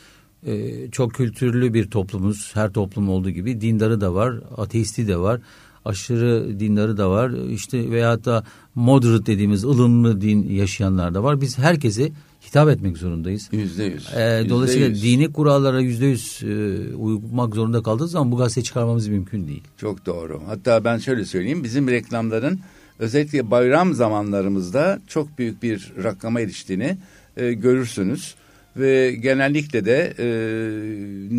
e, 0.46 0.90
çok 0.90 1.14
kültürlü 1.14 1.74
bir 1.74 1.90
toplumuz. 1.90 2.50
Her 2.54 2.72
toplum 2.72 3.08
olduğu 3.08 3.30
gibi 3.30 3.60
dindarı 3.60 4.00
da 4.00 4.14
var, 4.14 4.34
ateisti 4.56 5.08
de 5.08 5.16
var 5.16 5.40
aşırı 5.84 6.60
dinleri 6.60 6.96
de 6.96 7.04
var. 7.04 7.50
İşte 7.50 7.90
veyahut 7.90 8.24
da 8.24 8.44
moderate 8.74 9.26
dediğimiz 9.26 9.64
ılımlı 9.64 10.20
din 10.20 10.48
yaşayanlar 10.48 11.14
da 11.14 11.22
var. 11.22 11.40
Biz 11.40 11.58
herkese 11.58 12.12
hitap 12.46 12.68
etmek 12.68 12.98
zorundayız. 12.98 13.48
Yüzde 13.52 13.84
yüz. 13.84 14.08
Ee, 14.14 14.46
dolayısıyla 14.48 14.86
yüz. 14.88 15.02
dini 15.02 15.32
kurallara 15.32 15.80
yüzde 15.80 16.06
yüz 16.06 16.42
e, 16.42 16.94
uymak 16.94 17.54
zorunda 17.54 17.82
kaldığı 17.82 18.08
zaman 18.08 18.32
bu 18.32 18.36
gazete 18.36 18.62
çıkarmamız 18.62 19.08
mümkün 19.08 19.48
değil. 19.48 19.62
Çok 19.76 20.06
doğru. 20.06 20.42
Hatta 20.46 20.84
ben 20.84 20.98
şöyle 20.98 21.24
söyleyeyim. 21.24 21.64
Bizim 21.64 21.88
reklamların 21.88 22.60
özellikle 22.98 23.50
bayram 23.50 23.94
zamanlarımızda 23.94 25.00
çok 25.06 25.38
büyük 25.38 25.62
bir 25.62 25.92
rakama 26.02 26.40
eriştiğini 26.40 26.98
e, 27.36 27.52
görürsünüz 27.52 28.34
ve 28.78 29.12
genellikle 29.12 29.84
de 29.84 30.14
e, 30.18 30.26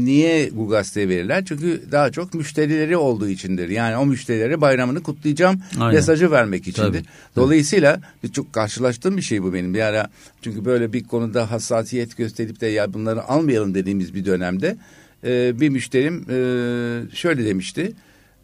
niye 0.06 0.50
bu 0.54 0.70
gazeteye 0.70 1.10
verirler? 1.10 1.46
Çünkü 1.46 1.82
daha 1.92 2.12
çok 2.12 2.34
müşterileri 2.34 2.98
olduğu 2.98 3.30
içindir. 3.30 3.70
Yani 3.70 3.98
o 3.98 4.06
müşterilere 4.06 4.62
bayramını 4.62 5.04
kutlayacağım 5.04 5.62
Aynen. 5.80 5.96
mesajı 5.96 6.32
vermek 6.32 6.68
içindir. 6.68 6.88
Tabii. 6.88 7.04
Dolayısıyla 7.36 8.02
bir 8.24 8.32
çok 8.32 8.54
karşılaştığım 8.54 9.18
bir 9.18 9.22
şey 9.22 9.44
bu 9.44 9.54
benim. 9.54 9.74
Bir 9.74 9.82
ara 9.82 10.10
çünkü 10.42 10.66
böyle 10.66 10.94
bir 10.94 11.04
konuda 11.04 11.52
hassasiyet 11.52 12.18
gösterip 12.18 12.62
de 12.62 12.68
ya 12.68 12.94
bunları 12.94 13.24
almayalım 13.24 13.74
dediğimiz 13.74 14.14
bir 14.14 14.26
dönemde 14.26 14.78
e, 15.24 15.60
bir 15.60 15.70
müşterim 15.70 16.26
e, 16.30 17.16
şöyle 17.16 17.46
demişti. 17.46 17.92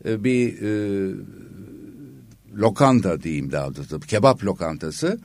E, 0.05 0.23
bir 0.23 0.61
e, 0.61 1.11
lokanta 2.57 3.23
diyeyim 3.23 3.51
daha 3.51 3.75
doğrusu 3.75 3.99
kebap 3.99 4.43
lokantası 4.43 5.19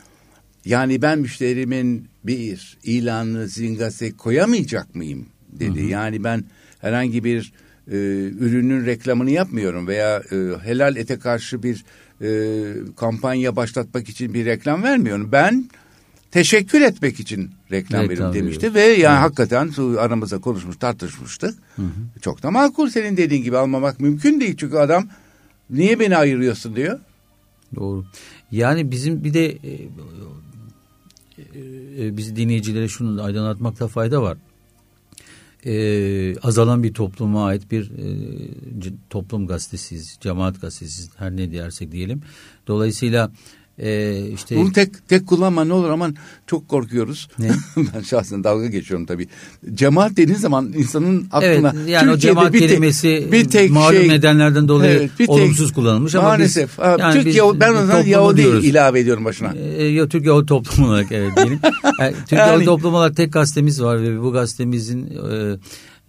yani 0.65 1.03
ben 1.03 1.19
müşterimin 1.19 2.09
bir 2.25 2.79
ilanını 2.83 3.49
zingase 3.49 4.13
koyamayacak 4.13 4.95
mıyım 4.95 5.27
dedi. 5.53 5.81
Hı 5.81 5.85
hı. 5.85 5.91
Yani 5.91 6.25
ben 6.25 6.45
herhangi 6.81 7.25
bir 7.25 7.53
e, 7.89 7.97
ürünün 8.39 8.87
reklamını 8.87 9.31
yapmıyorum 9.31 9.87
veya 9.87 10.23
e, 10.33 10.37
helal 10.63 10.97
ete 10.97 11.19
karşı 11.19 11.63
bir 11.63 11.85
e, 12.23 12.29
kampanya 12.97 13.57
başlatmak 13.57 14.09
için 14.09 14.35
bir 14.35 14.45
reklam 14.45 14.83
vermiyorum. 14.83 15.33
Ben 15.33 15.71
teşekkür 16.31 16.81
etmek 16.81 17.21
için 17.21 17.51
reklam, 17.71 18.03
reklam 18.03 18.29
verim 18.29 18.35
demişti 18.35 18.75
ve 18.75 18.81
yani 18.81 18.95
evet. 18.95 19.23
hakikaten 19.23 19.71
aramızda 19.99 20.39
konuşmuş 20.39 20.77
tartışmıştık. 20.77 21.55
Hı 21.77 21.83
hı. 21.83 22.21
Çok 22.21 22.43
da 22.43 22.51
makul 22.51 22.89
senin 22.89 23.17
dediğin 23.17 23.43
gibi 23.43 23.57
almamak 23.57 24.01
mümkün 24.01 24.41
değil 24.41 24.57
çünkü 24.57 24.77
adam 24.77 25.09
niye 25.71 26.01
beni 26.01 26.17
ayırıyorsun 26.17 26.77
diyor. 26.77 26.99
Doğru. 27.77 28.05
Yani 28.51 28.91
bizim 28.91 29.25
bir 29.25 29.35
de 29.35 29.59
e, 31.55 32.07
e, 32.07 32.17
bizi 32.17 32.37
dinleyicilere 32.37 32.89
şunu 32.89 33.19
da 33.19 33.25
aydınlatmakta 33.25 33.89
fayda 33.89 34.23
var. 34.23 34.39
E, 35.67 36.37
azalan 36.39 36.83
bir 36.83 36.95
topluma 36.95 37.47
ait 37.47 37.71
bir 37.71 37.91
e, 37.91 38.93
toplum 39.11 39.47
gazetesiyiz, 39.47 40.19
cemaat 40.21 40.61
gazetesiyiz 40.61 41.11
her 41.17 41.37
ne 41.37 41.53
dersek 41.53 41.93
diyelim. 41.93 42.23
Dolayısıyla 42.67 43.33
e, 43.83 44.19
işte 44.35 44.57
Bunu 44.57 44.73
tek 44.73 45.09
tek 45.09 45.27
kullanma 45.27 45.65
ne 45.65 45.73
olur 45.73 45.91
aman 45.91 46.17
çok 46.47 46.69
korkuyoruz. 46.69 47.29
Ne? 47.39 47.51
ben 47.95 48.01
şahsen 48.01 48.45
dalga 48.45 48.67
geçiyorum 48.67 49.07
tabii. 49.07 49.29
Cemaat 49.75 50.17
dediğin 50.17 50.39
zaman 50.39 50.73
insanın 50.77 51.27
aklına 51.33 51.73
Evet 51.77 51.89
yani 51.89 52.11
o 52.11 52.15
Türkiye'de 52.15 52.21
cemaat 52.21 52.53
bir 52.53 52.59
tek- 52.61 52.69
kelimesi 52.69 53.29
bir 53.33 53.49
tek 53.49 53.71
malum 53.71 53.97
şey, 53.97 54.09
nedenlerden 54.09 54.69
dolayı 54.69 54.99
Evet, 54.99 55.11
bir 55.13 55.27
tek- 55.27 55.31
olumsuz 55.31 55.73
kullanılmış 55.73 56.15
ama 56.15 56.29
maalesef. 56.29 56.79
biz, 56.79 56.85
yani 57.01 57.13
Türk 57.15 57.27
biz 57.27 57.37
ben 57.61 57.73
o 57.75 57.87
zaman 57.87 58.03
Yahudi 58.05 58.37
diyoruz. 58.43 58.65
ilave 58.65 59.01
ediyorum 59.01 59.25
başına. 59.25 59.53
E, 59.77 59.85
ya 59.85 60.09
Türk 60.09 60.27
Yahudi 60.27 60.47
Toplum 60.47 60.85
olarak 60.89 61.13
evet 61.13 61.33
diyelim. 61.37 61.61
Yani, 62.01 62.15
Türk 62.29 62.33
Yani- 62.39 62.49
Yahudi 62.51 62.65
Toplum 62.65 62.95
olarak 62.95 63.17
tek 63.17 63.33
gazetemiz 63.33 63.83
var 63.83 64.03
ve 64.03 64.23
bu 64.23 64.33
gazetemizin 64.33 65.07
e, 65.07 65.57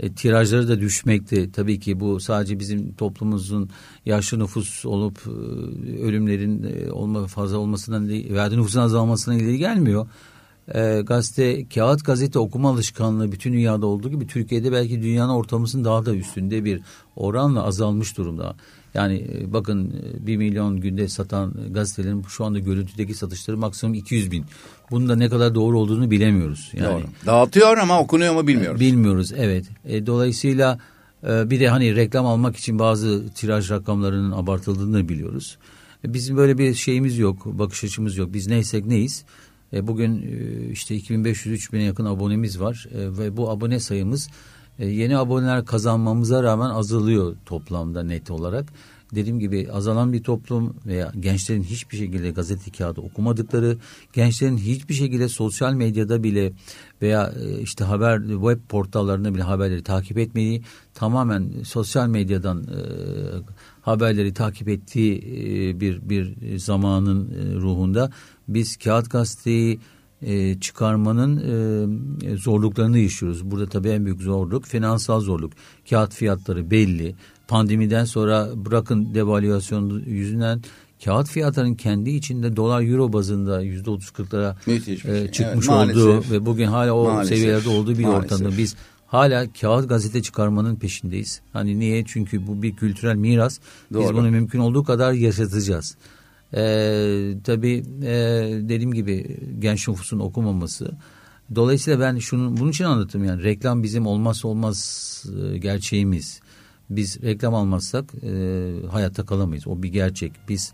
e, 0.02 0.14
tirajları 0.14 0.68
da 0.68 0.80
düşmekte. 0.82 1.52
Tabii 1.52 1.80
ki 1.80 2.00
bu 2.00 2.20
sadece 2.20 2.60
bizim 2.60 2.94
toplumumuzun 2.94 3.70
yaşlı 4.06 4.40
nüfus 4.40 4.86
olup 4.86 5.20
e, 5.28 6.02
ölümlerin 6.02 6.64
e, 6.64 6.92
olma 6.92 7.28
fazla 7.28 7.58
olmasından 7.58 8.10
değil, 8.10 8.34
veya 8.34 8.50
nüfusun 8.50 8.80
azalmasına 8.80 9.36
ileri 9.36 9.58
gelmiyor. 9.58 10.08
E, 10.76 11.02
gazete, 11.02 11.70
kağıt 11.70 12.06
gazete 12.06 12.40
okuma 12.40 12.70
alışkanlığı 12.70 13.32
bütün 13.32 13.54
dünyada 13.54 13.86
olduğu 13.86 14.10
gibi 14.10 14.28
Türkiye'de 14.28 14.72
belki 14.72 15.02
dünyanın 15.02 15.34
ortalamasının 15.34 15.86
daha 15.86 16.06
da 16.06 16.16
üstünde 16.16 16.66
bir 16.66 16.82
oranla 17.16 17.64
azalmış 17.64 18.18
durumda. 18.18 18.56
Yani 18.94 19.28
e, 19.34 19.54
bakın 19.54 19.94
e, 20.24 20.28
1 20.28 20.38
milyon 20.38 20.82
günde 20.82 21.08
satan 21.08 21.54
gazetelerin 21.70 22.24
şu 22.24 22.46
anda 22.46 22.60
görüntüdeki 22.60 23.14
satışları 23.14 23.58
maksimum 23.58 23.94
200 23.94 24.32
bin. 24.32 24.46
Bunun 24.92 25.10
da 25.10 25.16
ne 25.16 25.30
kadar 25.30 25.56
doğru 25.56 25.80
olduğunu 25.80 26.12
bilemiyoruz. 26.12 26.72
Yani 26.74 26.94
Doğru. 26.94 27.04
Dağıtıyor 27.26 27.78
ama 27.78 28.00
okunuyor 28.00 28.34
mu 28.34 28.48
bilmiyoruz. 28.48 28.80
Bilmiyoruz 28.80 29.32
evet. 29.38 29.66
E, 29.86 30.06
dolayısıyla 30.06 30.80
e, 31.28 31.50
bir 31.50 31.60
de 31.60 31.70
hani 31.70 31.96
reklam 31.96 32.26
almak 32.26 32.58
için 32.58 32.80
bazı 32.80 33.30
tiraj 33.36 33.72
rakamlarının 33.72 34.32
abartıldığını 34.32 35.10
biliyoruz. 35.10 35.58
E, 36.06 36.14
bizim 36.14 36.38
böyle 36.38 36.58
bir 36.58 36.74
şeyimiz 36.74 37.18
yok, 37.18 37.46
bakış 37.46 37.84
açımız 37.84 38.18
yok. 38.18 38.34
Biz 38.34 38.48
neysek 38.48 38.86
neyiz. 38.86 39.26
E, 39.74 39.88
bugün 39.88 40.22
e, 40.22 40.72
işte 40.72 40.98
2500-3000'e 40.98 41.84
yakın 41.84 42.06
abonemiz 42.06 42.60
var 42.60 42.88
E, 42.94 43.18
ve 43.18 43.38
bu 43.38 43.50
abone 43.50 43.80
sayımız 43.80 44.30
e, 44.80 44.88
yeni 44.88 45.18
aboneler 45.18 45.66
kazanmamıza 45.66 46.44
rağmen 46.44 46.70
azalıyor 46.70 47.36
toplamda 47.46 48.04
net 48.04 48.32
olarak. 48.32 48.74
Dediğim 49.16 49.40
gibi 49.40 49.68
azalan 49.72 50.14
bir 50.14 50.24
toplum 50.24 50.76
veya 50.86 51.12
gençlerin 51.20 51.64
hiçbir 51.64 51.98
şekilde 51.98 52.32
gazete 52.32 52.72
kağıdı 52.72 53.02
okumadıkları, 53.02 53.78
gençlerin 54.14 54.58
hiçbir 54.58 54.94
şekilde 54.94 55.30
sosyal 55.30 55.74
medyada 55.74 56.24
bile 56.24 56.54
veya 57.02 57.34
e, 57.44 57.62
işte 57.62 57.84
haber 57.84 58.22
web 58.22 58.60
portallarında 58.70 59.34
bile 59.34 59.44
haberleri 59.44 59.84
takip 59.84 60.18
etmeyi 60.18 60.64
tamamen 60.94 61.52
sosyal 61.64 62.08
medyadan 62.08 62.64
e, 62.64 62.80
haberleri 63.82 64.34
takip 64.34 64.70
ettiği 64.70 65.18
e, 65.18 65.80
bir 65.80 66.10
bir 66.10 66.58
zamanın 66.58 67.30
e, 67.30 67.56
ruhunda 67.56 68.12
biz 68.54 68.78
kağıt 68.78 69.12
gazeteyi 69.12 69.80
e, 70.22 70.60
çıkarmanın 70.60 71.38
e, 71.38 72.38
zorluklarını 72.38 72.98
yaşıyoruz. 73.00 73.52
Burada 73.52 73.66
tabii 73.70 73.90
en 73.90 74.06
büyük 74.06 74.22
zorluk 74.22 74.66
finansal 74.66 75.20
zorluk. 75.20 75.54
Kağıt 75.90 76.14
fiyatları 76.14 76.72
belli. 76.72 77.16
Pandemiden 77.48 78.06
sonra 78.06 78.50
bırakın 78.56 79.14
devalüasyon 79.16 80.04
yüzünden 80.06 80.62
kağıt 81.06 81.30
fiyatlarının 81.30 81.76
kendi 81.76 82.10
içinde 82.10 82.56
dolar 82.56 82.82
euro 82.82 83.14
bazında 83.14 83.62
yüzde 83.62 83.90
otuz 83.90 84.10
kırklara 84.12 84.58
bir 84.68 84.82
şey. 84.82 84.94
e, 84.94 85.32
çıkmış 85.32 85.40
Evet, 85.56 85.68
maalesef. 85.68 86.04
olduğu 86.04 86.24
ve 86.32 86.46
bugün 86.46 86.66
hala 86.68 86.94
o 86.94 87.04
Maalesef. 87.06 87.38
seviyelerde 87.38 87.70
olduğu 87.70 87.98
bir 87.98 88.04
Maalesef. 88.06 88.32
ortamda 88.32 88.58
biz 88.58 88.76
hala 89.08 89.54
kağıt 89.62 89.90
gazete 89.90 90.22
çıkarmanın 90.22 90.76
peşindeyiz. 90.76 91.42
Hani 91.54 91.80
niye? 91.80 92.04
Çünkü 92.08 92.48
bu 92.48 92.62
bir 92.62 92.76
kültürel 92.76 93.16
miras. 93.16 93.60
Biz 93.92 93.98
Doğru. 93.98 94.18
bunu 94.18 94.32
mümkün 94.32 94.60
olduğu 94.60 94.84
kadar 94.84 95.14
yaşatacağız. 95.14 95.96
Ee, 96.56 97.34
tabii 97.44 97.84
e, 98.04 98.14
dediğim 98.62 98.94
gibi 98.94 99.38
genç 99.60 99.88
nüfusun 99.88 100.20
okumaması. 100.20 100.92
Dolayısıyla 101.56 102.00
ben 102.00 102.18
şunu 102.18 102.58
bunun 102.58 102.72
için 102.72 102.84
anlattım 102.86 103.24
yani 103.24 103.44
reklam 103.44 103.84
bizim 103.84 104.06
olmazsa 104.08 104.48
olmaz 104.48 104.78
e, 105.54 105.58
gerçeğimiz. 105.58 106.42
Biz 106.90 107.22
reklam 107.24 107.56
almazsak 107.56 108.06
e, 108.24 108.30
hayatta 108.92 109.26
kalamayız. 109.26 109.68
O 109.68 109.84
bir 109.84 109.90
gerçek. 109.90 110.32
Biz 110.50 110.74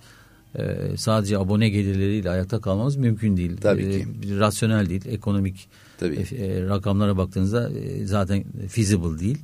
e, 0.56 0.78
sadece 0.98 1.38
abone 1.38 1.70
gelirleriyle 1.70 2.30
hayatta 2.30 2.62
kalmamız 2.62 2.96
mümkün 2.96 3.38
değil. 3.38 3.58
Tabii 3.62 3.84
E, 3.84 4.00
ki. 4.02 4.40
rasyonel 4.40 4.90
değil, 4.90 5.02
ekonomik 5.08 5.68
Tabii. 6.00 6.16
e, 6.16 6.62
rakamlara 6.63 7.18
baktığınızda 7.18 7.70
e, 7.70 8.06
zaten 8.06 8.44
feasible 8.70 9.20
değil. 9.20 9.38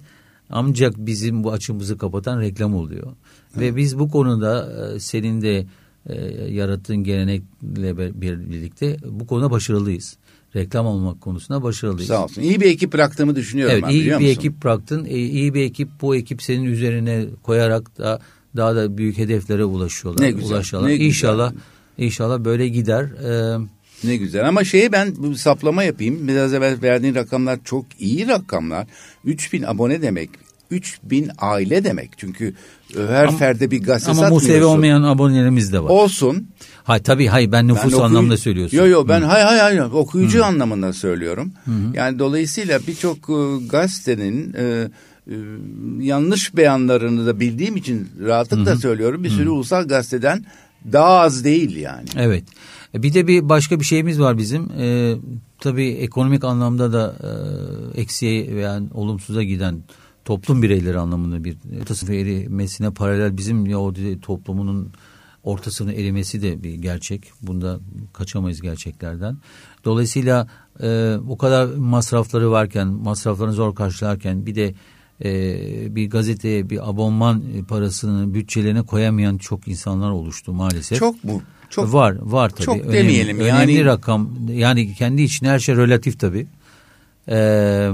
Ancak 0.49 0.93
bizim 0.97 1.43
bu 1.43 1.51
açımızı 1.51 1.97
kapatan 1.97 2.39
reklam 2.41 2.75
oluyor. 2.75 3.11
Ve 3.57 3.75
biz 3.75 3.99
bu 3.99 4.09
konuda 4.09 4.71
e, 4.95 4.99
senin 4.99 5.41
de 5.41 5.65
e, 6.09 6.15
yarattığın 6.53 7.03
gelenekle 7.03 7.97
birlikte 8.21 8.97
bu 9.05 9.27
konuda 9.27 9.51
başarılıyız. 9.51 10.17
Reklam 10.55 10.85
olmak 10.85 11.21
konusunda 11.21 11.63
başarılıyız. 11.63 12.07
Sağ 12.07 12.23
olsun. 12.23 12.41
İyi 12.41 12.61
bir 12.61 12.65
ekip 12.65 12.93
bıraktığımı 12.93 13.35
düşünüyorum 13.35 13.73
Evet 13.73 13.83
ben 13.83 13.89
iyi 13.89 14.05
bir 14.05 14.13
musun? 14.13 14.25
ekip 14.25 14.63
bıraktın. 14.63 15.05
E, 15.05 15.09
iyi 15.17 15.53
bir 15.53 15.61
ekip 15.63 15.89
bu 16.01 16.15
ekip 16.15 16.41
senin 16.43 16.63
üzerine 16.65 17.25
koyarak 17.43 17.97
da 17.97 18.19
daha 18.55 18.75
da 18.75 18.97
büyük 18.97 19.17
hedeflere 19.17 19.65
ulaşıyorlar. 19.65 20.25
Ne 20.25 20.31
güzel, 20.31 20.49
Ulaşıyorlar. 20.51 20.89
ne 20.89 20.93
güzel. 20.97 21.07
İnşallah 21.07 21.53
inşallah 21.97 22.39
böyle 22.39 22.67
gider. 22.67 23.03
Ee, 23.03 23.57
Ne 24.03 24.15
güzel 24.17 24.47
ama 24.47 24.63
şeye 24.63 24.91
ben 24.91 25.13
bu 25.17 25.35
saplama 25.35 25.83
yapayım. 25.83 26.27
Biraz 26.27 26.53
evvel 26.53 26.81
verdiğin 26.81 27.15
rakamlar 27.15 27.59
çok 27.63 27.85
iyi 27.99 28.27
rakamlar. 28.27 28.87
3000 29.25 29.63
abone 29.63 30.01
demek. 30.01 30.29
3000 30.73 31.31
aile 31.37 31.83
demek. 31.83 32.09
Çünkü 32.17 32.53
her 33.07 33.25
Ama- 33.25 33.37
ferde 33.37 33.71
bir 33.71 33.83
gazete 33.83 34.11
ama 34.11 34.19
satmıyorsun. 34.21 34.49
musevi 34.49 34.65
olmayan 34.65 35.03
abonelerimiz 35.03 35.73
de 35.73 35.83
var. 35.83 35.89
Olsun. 35.89 36.47
Hay 36.83 36.99
tabii 37.01 37.27
hay 37.27 37.51
ben 37.51 37.67
nüfus 37.67 37.93
Ben 37.93 37.99
anlamında 37.99 38.37
söylüyorsun. 38.37 38.77
Yo 38.77 38.87
yo 38.87 39.07
ben 39.07 39.21
hay 39.21 39.41
hay 39.41 39.59
hay 39.59 39.81
okuyucu 39.81 40.45
anlamında 40.45 40.93
söylüyorum. 40.93 41.51
Yani 41.93 42.19
dolayısıyla 42.19 42.79
birçok 42.87 43.17
e, 43.17 43.65
gazetenin 43.69 44.53
e, 44.57 44.87
e, 45.27 45.35
yanlış 45.99 46.55
beyanlarını 46.55 47.25
da 47.25 47.39
bildiğim 47.39 47.75
için 47.77 48.09
rahatlıkla 48.25 48.75
söylüyorum. 48.75 49.23
Bir 49.23 49.29
sürü 49.29 49.49
ulusal 49.49 49.87
gazeteden 49.87 50.45
daha 50.93 51.19
az 51.19 51.43
değil 51.43 51.75
yani. 51.75 52.05
Evet. 52.17 52.43
E, 52.95 53.03
Bir 53.03 53.13
de 53.13 53.27
bir 53.27 53.49
başka 53.49 53.79
bir 53.79 53.85
şeyimiz 53.85 54.19
var 54.19 54.37
bizim. 54.37 54.71
Ee, 54.79 55.15
tabii 55.59 55.87
ekonomik 55.87 56.43
anlamda 56.43 56.93
da 56.93 57.15
e, 57.23 58.01
eksiye 58.01 58.55
veya 58.55 58.81
olumsuza 58.93 59.43
giden 59.43 59.75
toplum 60.25 60.61
bireyleri 60.61 60.99
anlamında 60.99 61.43
bir 61.43 61.57
orta 61.81 61.95
sınıf 61.95 62.13
erimesine 62.13 62.91
paralel 62.91 63.37
bizim 63.37 63.65
Yahudi 63.65 64.21
toplumunun 64.21 64.91
orta 65.43 65.71
sınıf 65.71 65.93
erimesi 65.93 66.41
de 66.41 66.63
bir 66.63 66.73
gerçek. 66.73 67.31
Bunda 67.41 67.79
kaçamayız 68.13 68.61
gerçeklerden. 68.61 69.37
Dolayısıyla 69.85 70.47
e, 70.83 71.15
bu 71.23 71.37
kadar 71.37 71.65
masrafları 71.65 72.51
varken, 72.51 72.87
masraflarını 72.87 73.53
zor 73.53 73.75
karşılarken 73.75 74.45
bir 74.45 74.55
de 74.55 74.73
e, 75.25 75.95
bir 75.95 76.09
gazeteye 76.09 76.69
bir 76.69 76.89
abonman 76.89 77.43
parasını 77.67 78.33
bütçelerine 78.33 78.81
koyamayan 78.81 79.37
çok 79.37 79.67
insanlar 79.67 80.11
oluştu 80.11 80.53
maalesef. 80.53 80.99
Çok 80.99 81.23
mu? 81.23 81.41
Çok 81.69 81.93
var 81.93 82.15
var 82.21 82.49
tabii. 82.49 82.65
çok 82.65 82.75
önemli, 82.75 82.93
demeyelim 82.93 83.39
önemli 83.39 83.73
yani. 83.73 83.85
rakam 83.85 84.29
yani 84.49 84.93
kendi 84.93 85.21
içine 85.21 85.49
her 85.49 85.59
şey 85.59 85.75
relatif 85.75 86.19
tabii. 86.19 86.47
Ee, 87.29 87.89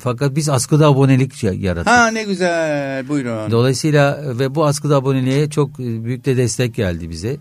fakat 0.00 0.36
biz 0.36 0.48
askıda 0.48 0.86
abonelik 0.86 1.44
ya- 1.44 1.52
yarattık. 1.52 1.92
Ha 1.92 2.06
ne 2.08 2.22
güzel 2.24 3.08
buyurun. 3.08 3.50
Dolayısıyla 3.50 4.22
ve 4.38 4.54
bu 4.54 4.64
askıda 4.64 4.96
aboneliğe 4.96 5.50
çok 5.50 5.78
büyük 5.78 6.24
de 6.24 6.36
destek 6.36 6.74
geldi 6.74 7.10
bize. 7.10 7.36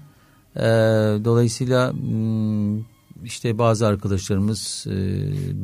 Ee, 0.56 0.62
dolayısıyla 1.26 1.94
işte 3.24 3.58
bazı 3.58 3.88
arkadaşlarımız 3.88 4.86
e, 4.90 4.94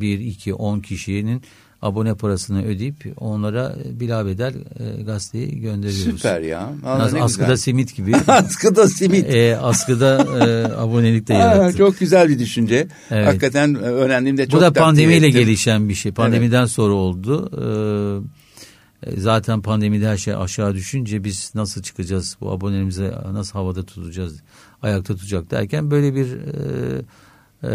bir, 0.00 0.18
iki, 0.20 0.54
on 0.54 0.80
kişinin 0.80 1.42
abone 1.82 2.14
parasını 2.14 2.64
ödeyip 2.64 2.94
onlara 3.16 3.76
bilabedel 4.00 4.54
e, 4.78 5.02
gazeteyi 5.02 5.60
gönderiyoruz. 5.60 6.16
Süper 6.20 6.40
ya. 6.40 6.72
Vallahi 6.82 7.14
ne 7.14 7.22
askıda 7.22 7.44
güzel. 7.44 7.56
simit 7.56 7.96
gibi. 7.96 8.12
askıda 8.26 8.88
simit. 8.88 9.34
e, 9.34 9.56
askıda 9.56 10.16
e, 10.46 10.64
abonelik 10.74 11.28
de 11.28 11.34
yarattık. 11.34 11.78
çok 11.78 11.98
güzel 11.98 12.28
bir 12.28 12.38
düşünce. 12.38 12.88
Evet. 13.10 13.26
Hakikaten 13.26 13.74
e, 13.74 13.78
öğrendiğimde 13.78 14.48
çok 14.48 14.60
Bu 14.60 14.64
da 14.64 14.72
pandemiyle 14.72 15.26
ettim. 15.26 15.40
gelişen 15.40 15.88
bir 15.88 15.94
şey. 15.94 16.12
Pandemiden 16.12 16.66
sonra 16.66 16.92
oldu. 16.94 17.50
Ee, 19.04 19.10
e, 19.10 19.20
zaten 19.20 19.62
pandemide 19.62 20.08
her 20.08 20.16
şey 20.16 20.34
aşağı 20.34 20.74
düşünce 20.74 21.24
biz 21.24 21.52
nasıl 21.54 21.82
çıkacağız? 21.82 22.36
Bu 22.40 22.50
abonelerimize 22.52 23.14
nasıl 23.32 23.52
havada 23.52 23.82
tutacağız? 23.82 24.42
Ayakta 24.82 25.14
tutacak 25.14 25.50
derken 25.50 25.90
böyle 25.90 26.14
bir 26.14 26.32
e, 26.32 27.02
e, 27.64 27.70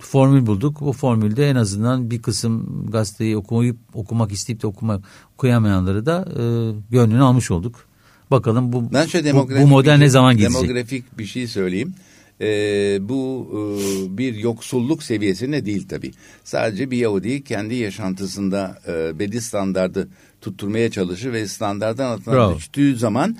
formül 0.00 0.46
bulduk. 0.46 0.80
Bu 0.80 0.92
formülde 0.92 1.50
en 1.50 1.56
azından 1.56 2.10
bir 2.10 2.22
kısım 2.22 2.86
gazeteyi 2.90 3.36
okuyup 3.36 3.78
okumak 3.94 4.32
isteyip 4.32 4.62
de 4.62 4.66
okumak 4.66 5.04
okuyamayanları 5.34 6.06
da 6.06 6.24
e, 6.30 6.42
gönlünü 6.90 7.22
almış 7.22 7.50
olduk. 7.50 7.86
Bakalım 8.30 8.72
bu 8.72 8.92
Ben 8.92 9.06
şöyle 9.06 9.34
bu, 9.34 9.48
bu 9.50 9.66
model 9.66 9.94
bir 9.94 10.00
ne 10.00 10.04
şey- 10.04 10.08
zaman 10.08 10.36
gidecek? 10.36 10.62
Demografik 10.62 11.18
bir 11.18 11.24
şey 11.24 11.46
söyleyeyim. 11.46 11.94
Ee, 12.40 12.98
bu 13.00 13.48
e, 13.52 14.18
bir 14.18 14.34
yoksulluk 14.34 15.02
seviyesinde 15.02 15.66
değil 15.66 15.88
tabii. 15.88 16.12
Sadece 16.44 16.90
bir 16.90 16.96
Yahudi 16.96 17.44
kendi 17.44 17.74
yaşantısında 17.74 18.78
e, 18.88 19.18
belli 19.18 19.40
standardı 19.40 20.08
tutturmaya 20.40 20.90
çalışır 20.90 21.32
ve 21.32 21.48
standarttan 21.48 22.06
altına 22.06 22.56
düştüğü 22.56 22.96
zaman 22.96 23.36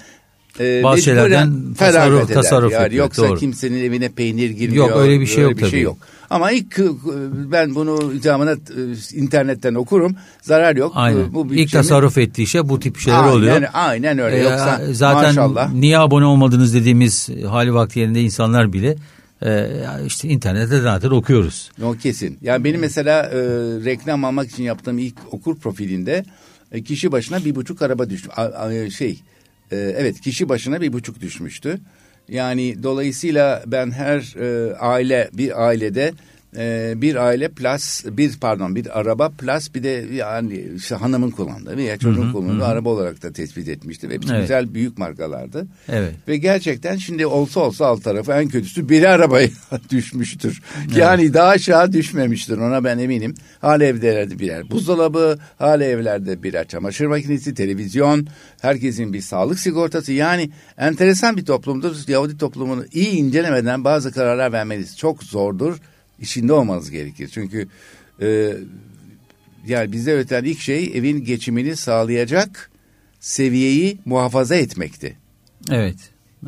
e, 0.61 0.83
Bazı 0.83 1.03
şeylerden 1.03 1.55
tasarruf- 1.79 2.25
eder. 2.25 2.35
tasarruf 2.35 2.73
yani 2.73 2.83
yapıyor, 2.83 3.05
Yoksa 3.05 3.23
doğru. 3.29 3.39
kimsenin 3.39 3.85
evine 3.85 4.09
peynir 4.09 4.51
girmiyor. 4.51 4.89
Yok, 4.89 4.97
öyle 4.99 5.21
bir 5.21 5.27
şey 5.27 5.43
yok 5.43 5.53
bir 5.53 5.59
şey 5.61 5.71
tabii. 5.71 5.81
yok. 5.81 5.97
Ama 6.31 6.51
ilk 6.51 6.79
e, 6.79 6.83
ben 7.53 7.75
bunu 7.75 8.13
icamına 8.13 8.53
e, 8.53 8.57
internetten 9.15 9.75
okurum. 9.75 10.17
Zarar 10.43 10.77
yok. 10.77 10.93
Aynen. 10.95 11.21
E, 11.21 11.35
Bu 11.35 11.55
İlk 11.55 11.73
tasarruf 11.73 12.19
ettiği 12.19 12.47
şey 12.47 12.69
bu 12.69 12.81
tip 12.81 12.99
şeyler 12.99 13.19
aynen, 13.19 13.33
oluyor. 13.33 13.63
Aynen 13.73 14.19
öyle. 14.19 14.37
Ee, 14.37 14.43
Yoksa 14.43 14.81
zaten 14.93 15.25
maşallah. 15.25 15.73
niye 15.73 15.99
abone 15.99 16.25
olmadınız 16.25 16.75
dediğimiz 16.75 17.29
hali 17.49 17.75
vakti 17.75 18.01
yerinde 18.01 18.21
insanlar 18.21 18.73
bile 18.73 18.97
işte 20.07 20.29
internette 20.29 20.81
zaten 20.81 21.11
okuyoruz. 21.11 21.71
O 21.83 21.93
kesin. 21.93 22.39
Yani 22.43 22.65
benim 22.65 22.81
mesela 22.81 23.23
e, 23.23 23.37
reklam 23.85 24.25
almak 24.25 24.51
için 24.51 24.63
yaptığım 24.63 24.99
ilk 24.99 25.15
okur 25.31 25.57
profilinde 25.57 26.25
e, 26.73 26.83
kişi 26.83 27.13
başına 27.13 27.45
bir 27.45 27.55
buçuk 27.55 27.83
araba 27.83 28.11
düştü. 28.11 28.29
A- 28.37 28.43
a- 28.43 28.91
şey 28.91 29.21
e, 29.71 29.77
evet 29.77 30.21
kişi 30.21 30.49
başına 30.49 30.81
bir 30.81 30.93
buçuk 30.93 31.21
düşmüştü. 31.21 31.79
Yani 32.29 32.83
dolayısıyla 32.83 33.63
ben 33.67 33.91
her 33.91 34.37
e, 34.41 34.75
aile 34.75 35.31
bir 35.33 35.67
ailede 35.67 36.13
e, 36.57 36.95
bir 36.97 37.17
aile 37.17 37.49
plus 37.49 38.05
bir 38.05 38.39
pardon 38.41 38.77
bir 38.77 39.01
araba 39.01 39.29
plus 39.29 39.75
bir 39.75 39.83
de 39.83 40.05
yani 40.13 40.65
işte 40.77 40.95
hanımın 40.95 41.31
kullandığı 41.31 41.77
veya 41.77 41.99
çocuğun 41.99 42.33
kullandığı 42.33 42.65
araba 42.65 42.89
olarak 42.89 43.23
da 43.23 43.33
tespit 43.33 43.69
etmişti 43.69 44.09
ve 44.09 44.15
Evet. 44.15 44.41
güzel 44.41 44.75
büyük 44.75 44.99
markalardı. 44.99 45.67
Evet. 45.89 46.13
Ve 46.29 46.37
gerçekten 46.37 46.97
şimdi 46.97 47.27
olsa 47.27 47.61
olsa 47.61 47.87
alt 47.87 48.05
tarafı 48.05 48.33
en 48.33 48.49
kötüsü 48.49 48.89
biri 48.89 49.09
arabaya 49.09 49.49
düşmüştür. 49.91 50.63
Yani 50.97 51.35
daha 51.35 51.49
aşağı 51.49 51.93
düşmemiştir 51.93 52.59
ona 52.59 52.85
ben 52.85 52.99
eminim. 52.99 53.35
Hala 53.61 53.85
evlerde 53.85 54.39
birer 54.39 54.71
buzdolabı, 54.71 55.39
hala 55.59 55.85
evlerde 55.85 56.43
birer 56.43 56.69
çamaşır 56.69 57.07
makinesi, 57.07 57.55
televizyon, 57.55 58.27
herkesin 58.61 59.13
bir 59.13 59.21
sağlık 59.21 59.59
sigortası. 59.59 60.13
Yani 60.13 60.51
enteresan 60.79 61.37
bir 61.37 61.45
toplumdur. 61.45 61.97
Yahudi 62.09 62.39
toplumunu 62.39 62.85
iyi 62.93 63.11
incelemeden 63.11 63.85
bazı 63.85 64.13
kararlar 64.13 64.53
vermeniz 64.53 64.99
çok 64.99 65.23
zordur. 65.23 65.77
İçinde 66.21 66.53
olmanız 66.53 66.91
gerekir. 66.91 67.31
Çünkü 67.33 67.69
e, 68.21 68.53
yani 69.67 69.93
bizde 69.93 70.13
öğretilen 70.13 70.45
ilk 70.45 70.61
şey 70.61 70.93
evin 70.95 71.25
geçimini 71.25 71.77
sağlayacak 71.77 72.71
seviyeyi 73.21 73.99
muhafaza 74.05 74.55
etmekti 74.55 75.17
Evet. 75.71 75.97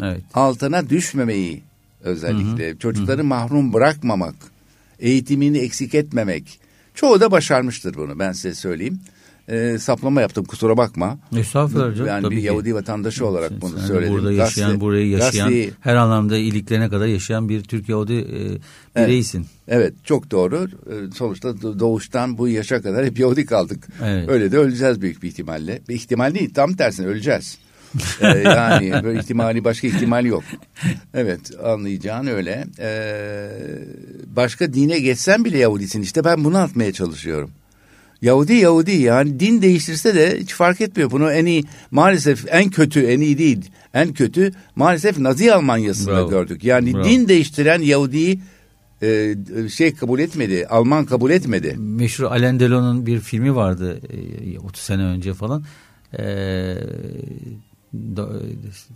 Evet. 0.03 0.23
altına 0.35 0.91
düşmemeyi 0.91 1.63
özellikle 2.03 2.79
çocukları 2.79 3.25
mahrum 3.25 3.73
bırakmamak, 3.73 4.35
eğitimini 4.99 5.59
eksik 5.59 5.95
etmemek. 5.95 6.61
Çoğu 6.95 7.21
da 7.21 7.31
başarmıştır 7.31 7.95
bunu 7.95 8.19
ben 8.19 8.33
size 8.33 8.55
söyleyeyim. 8.55 9.01
Ee, 9.49 9.79
saplama 9.79 10.21
yaptım 10.21 10.45
kusura 10.45 10.77
bakma. 10.77 11.19
Estağfurullah 11.37 11.95
canım, 11.95 12.07
Yani 12.07 12.23
tabii 12.23 12.35
bir 12.37 12.41
ki. 12.41 12.47
Yahudi 12.47 12.75
vatandaşı 12.75 13.27
olarak 13.27 13.49
Sen- 13.49 13.61
bunu 13.61 13.77
de 13.77 13.81
söyledim. 13.81 14.15
Burada 14.15 14.33
yaşayan, 14.33 14.71
Gazete- 14.71 14.81
burayı 14.81 15.09
yaşayan, 15.09 15.49
gazeteyi- 15.51 15.71
her 15.81 15.95
anlamda 15.95 16.37
iliklerine 16.37 16.89
kadar 16.89 17.07
yaşayan 17.07 17.49
bir 17.49 17.63
Türk 17.63 17.89
Yahudi 17.89 18.15
e, 18.97 19.03
bireysin. 19.07 19.47
Evet 19.69 19.95
çok 20.05 20.31
doğru. 20.31 20.69
Ee, 20.91 21.15
Sonuçta 21.15 21.49
do- 21.49 21.79
doğuştan 21.79 22.39
bu 22.39 22.49
yaşa 22.49 22.83
kadar 22.83 23.07
hep 23.07 23.19
Yahudi 23.19 23.47
kaldık. 23.47 23.87
Evet. 24.05 24.29
Öyle 24.29 24.53
de 24.53 24.59
öleceğiz 24.59 25.01
büyük 25.01 25.23
bir 25.23 25.29
ihtimalle. 25.29 25.81
Bir 25.89 25.95
ihtimal 25.95 26.35
değil 26.35 26.55
tam 26.55 26.73
tersine 26.75 27.07
öleceğiz. 27.07 27.59
Ee, 28.21 28.27
yani 28.45 28.93
böyle 29.05 29.21
ihtimali 29.21 29.65
başka 29.65 29.87
ihtimal 29.87 30.25
yok. 30.25 30.43
Evet 31.15 31.41
anlayacağın 31.65 32.27
öyle. 32.27 32.65
Ee, 32.79 33.49
başka 34.37 34.73
dine 34.73 34.99
geçsen 34.99 35.45
bile 35.45 35.59
Yahudisin. 35.59 36.03
İşte 36.03 36.25
ben 36.25 36.45
bunu 36.45 36.59
atmaya 36.59 36.93
çalışıyorum. 36.93 37.51
Yahudi 38.23 38.53
Yahudi 38.55 38.97
yani 38.97 39.41
din 39.41 39.63
değiştirse 39.63 40.15
de 40.15 40.39
hiç 40.41 40.53
fark 40.53 40.81
etmiyor. 40.81 41.11
Bunu 41.11 41.33
en 41.33 41.47
iyi 41.47 41.65
maalesef 41.91 42.45
en 42.51 42.71
kötü 42.71 43.01
en 43.01 43.21
iyi 43.21 43.39
değil 43.39 43.71
en 43.95 44.13
kötü 44.13 44.53
maalesef 44.77 45.19
Nazi 45.19 45.55
Almanya'sında 45.55 46.13
Bravo. 46.13 46.31
gördük. 46.31 46.65
Yani 46.65 46.95
Bravo. 46.95 47.05
din 47.05 47.29
değiştiren 47.29 47.81
Yahudi'yi 47.81 48.41
e, 49.03 49.35
şey 49.71 49.95
kabul 49.95 50.19
etmedi. 50.19 50.67
Alman 50.67 51.05
kabul 51.05 51.31
etmedi. 51.31 51.77
Meşhur 51.79 52.25
Alain 52.25 52.61
Delon'un 52.61 53.07
bir 53.07 53.21
filmi 53.21 53.55
vardı 53.55 54.01
e, 54.55 54.59
30 54.59 54.83
sene 54.83 55.03
önce 55.03 55.35
falan. 55.35 55.65
E, 56.19 56.25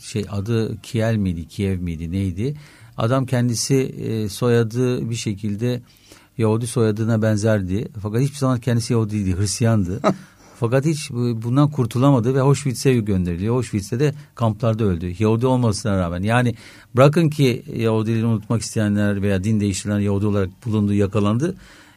şey 0.00 0.24
adı 0.30 0.76
Kiel 0.82 1.16
miydi, 1.16 1.48
Kiev 1.48 1.80
miydi, 1.80 2.12
neydi? 2.12 2.54
Adam 2.96 3.26
kendisi 3.26 3.74
e, 3.74 4.28
soyadı 4.28 5.10
bir 5.10 5.14
şekilde 5.14 5.80
Yahudi 6.38 6.66
soyadına 6.66 7.22
benzerdi. 7.22 7.88
Fakat 8.02 8.20
hiçbir 8.20 8.38
zaman 8.38 8.60
kendisi 8.60 8.92
Yahudi 8.92 9.12
değildi, 9.12 9.38
Hristiyandı. 9.38 10.00
Fakat 10.60 10.84
hiç 10.86 11.10
bu- 11.10 11.42
bundan 11.42 11.70
kurtulamadı 11.70 12.34
ve 12.34 12.40
Auschwitz'e 12.40 12.94
gönderiliyor. 12.94 13.54
Auschwitz'te 13.56 14.00
de 14.00 14.14
kamplarda 14.34 14.84
öldü. 14.84 15.14
Yahudi 15.18 15.46
olmasına 15.46 15.98
rağmen. 15.98 16.22
Yani 16.22 16.54
bırakın 16.96 17.28
ki 17.28 17.62
Yahudiliğini 17.76 18.26
unutmak 18.26 18.62
isteyenler 18.62 19.22
veya 19.22 19.44
din 19.44 19.60
değiştiren 19.60 20.00
Yahudi 20.00 20.26
olarak 20.26 20.66
bulundu, 20.66 20.92
yakalandı. 20.94 21.54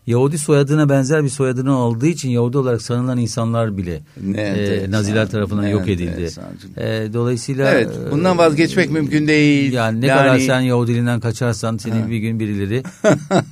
Yahudi 0.08 0.38
soyadına 0.38 0.90
benzer 0.90 1.24
bir 1.24 1.30
soyadını 1.30 1.72
aldığı 1.72 2.08
için 2.08 2.30
Yahudi 2.30 2.58
olarak 2.58 2.82
sanılan 2.82 3.18
insanlar 3.18 3.78
bile 3.78 4.02
Ne 4.24 4.42
e, 4.42 4.92
Naziler 4.92 5.30
tarafından 5.30 5.66
ne 5.66 5.70
yok 5.70 5.90
edildi. 5.90 6.30
E, 6.78 7.14
dolayısıyla 7.14 7.72
Evet 7.72 7.90
bundan 8.12 8.38
vazgeçmek 8.38 8.92
mümkün 8.92 9.28
değil. 9.28 9.74
yani 9.74 10.02
ne 10.02 10.08
kadar 10.08 10.40
sen 10.40 10.60
Yahudiliğinden 10.60 11.20
kaçarsan 11.20 11.78
senin 11.78 12.10
bir 12.10 12.18
gün 12.18 12.40
birileri 12.40 12.84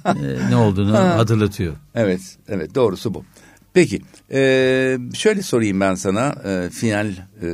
e, 0.06 0.50
ne 0.50 0.56
olduğunu 0.56 0.98
hatırlatıyor. 0.98 1.74
Evet, 1.96 2.22
evet 2.50 2.76
doğrusu 2.76 3.14
bu. 3.14 3.24
Peki, 3.74 4.02
e, 4.32 4.98
şöyle 5.14 5.42
sorayım 5.42 5.80
ben 5.80 5.96
sana 5.96 6.36
e, 6.46 6.70
final 6.70 7.08
e, 7.42 7.46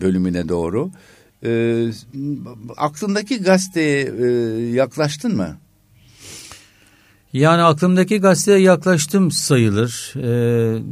bölümüne 0.00 0.48
doğru. 0.48 0.90
E, 1.44 1.84
aklındaki 2.76 3.42
gazeteye 3.42 4.12
e, 4.20 4.26
yaklaştın 4.74 5.36
mı? 5.36 5.56
Yani 7.34 7.62
aklımdaki 7.62 8.20
gazeteye 8.20 8.58
yaklaştım 8.58 9.30
sayılır. 9.30 10.12
Ee, 10.16 10.22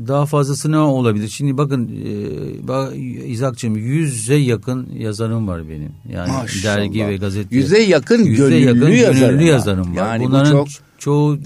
daha 0.09 0.27
fazlası 0.27 0.73
ne 0.73 0.79
olabilir? 0.79 1.29
Şimdi 1.29 1.59
bakın 1.59 1.89
e, 1.89 2.69
bak, 2.69 2.93
İzak'cığım 3.27 3.77
yüze 3.77 4.35
yakın 4.35 4.89
yazarım 4.99 5.49
var 5.49 5.69
benim. 5.69 5.93
Yani 6.13 6.33
Maşallah. 6.33 6.77
dergi 6.77 7.07
ve 7.07 7.17
gazete. 7.17 7.57
Yüze 7.57 7.83
yakın 7.83 8.25
Yüze 8.25 8.61
gönüllü 8.61 8.61
yakın 8.61 8.89
yazarım 8.89 9.31
gönüllü 9.31 9.45
yazarım 9.45 9.97
var. 9.97 9.97
Yani 9.97 10.25
bu 10.25 10.29
Bunların 10.29 10.53
çok- 10.53 10.69
çoğu 10.99 11.39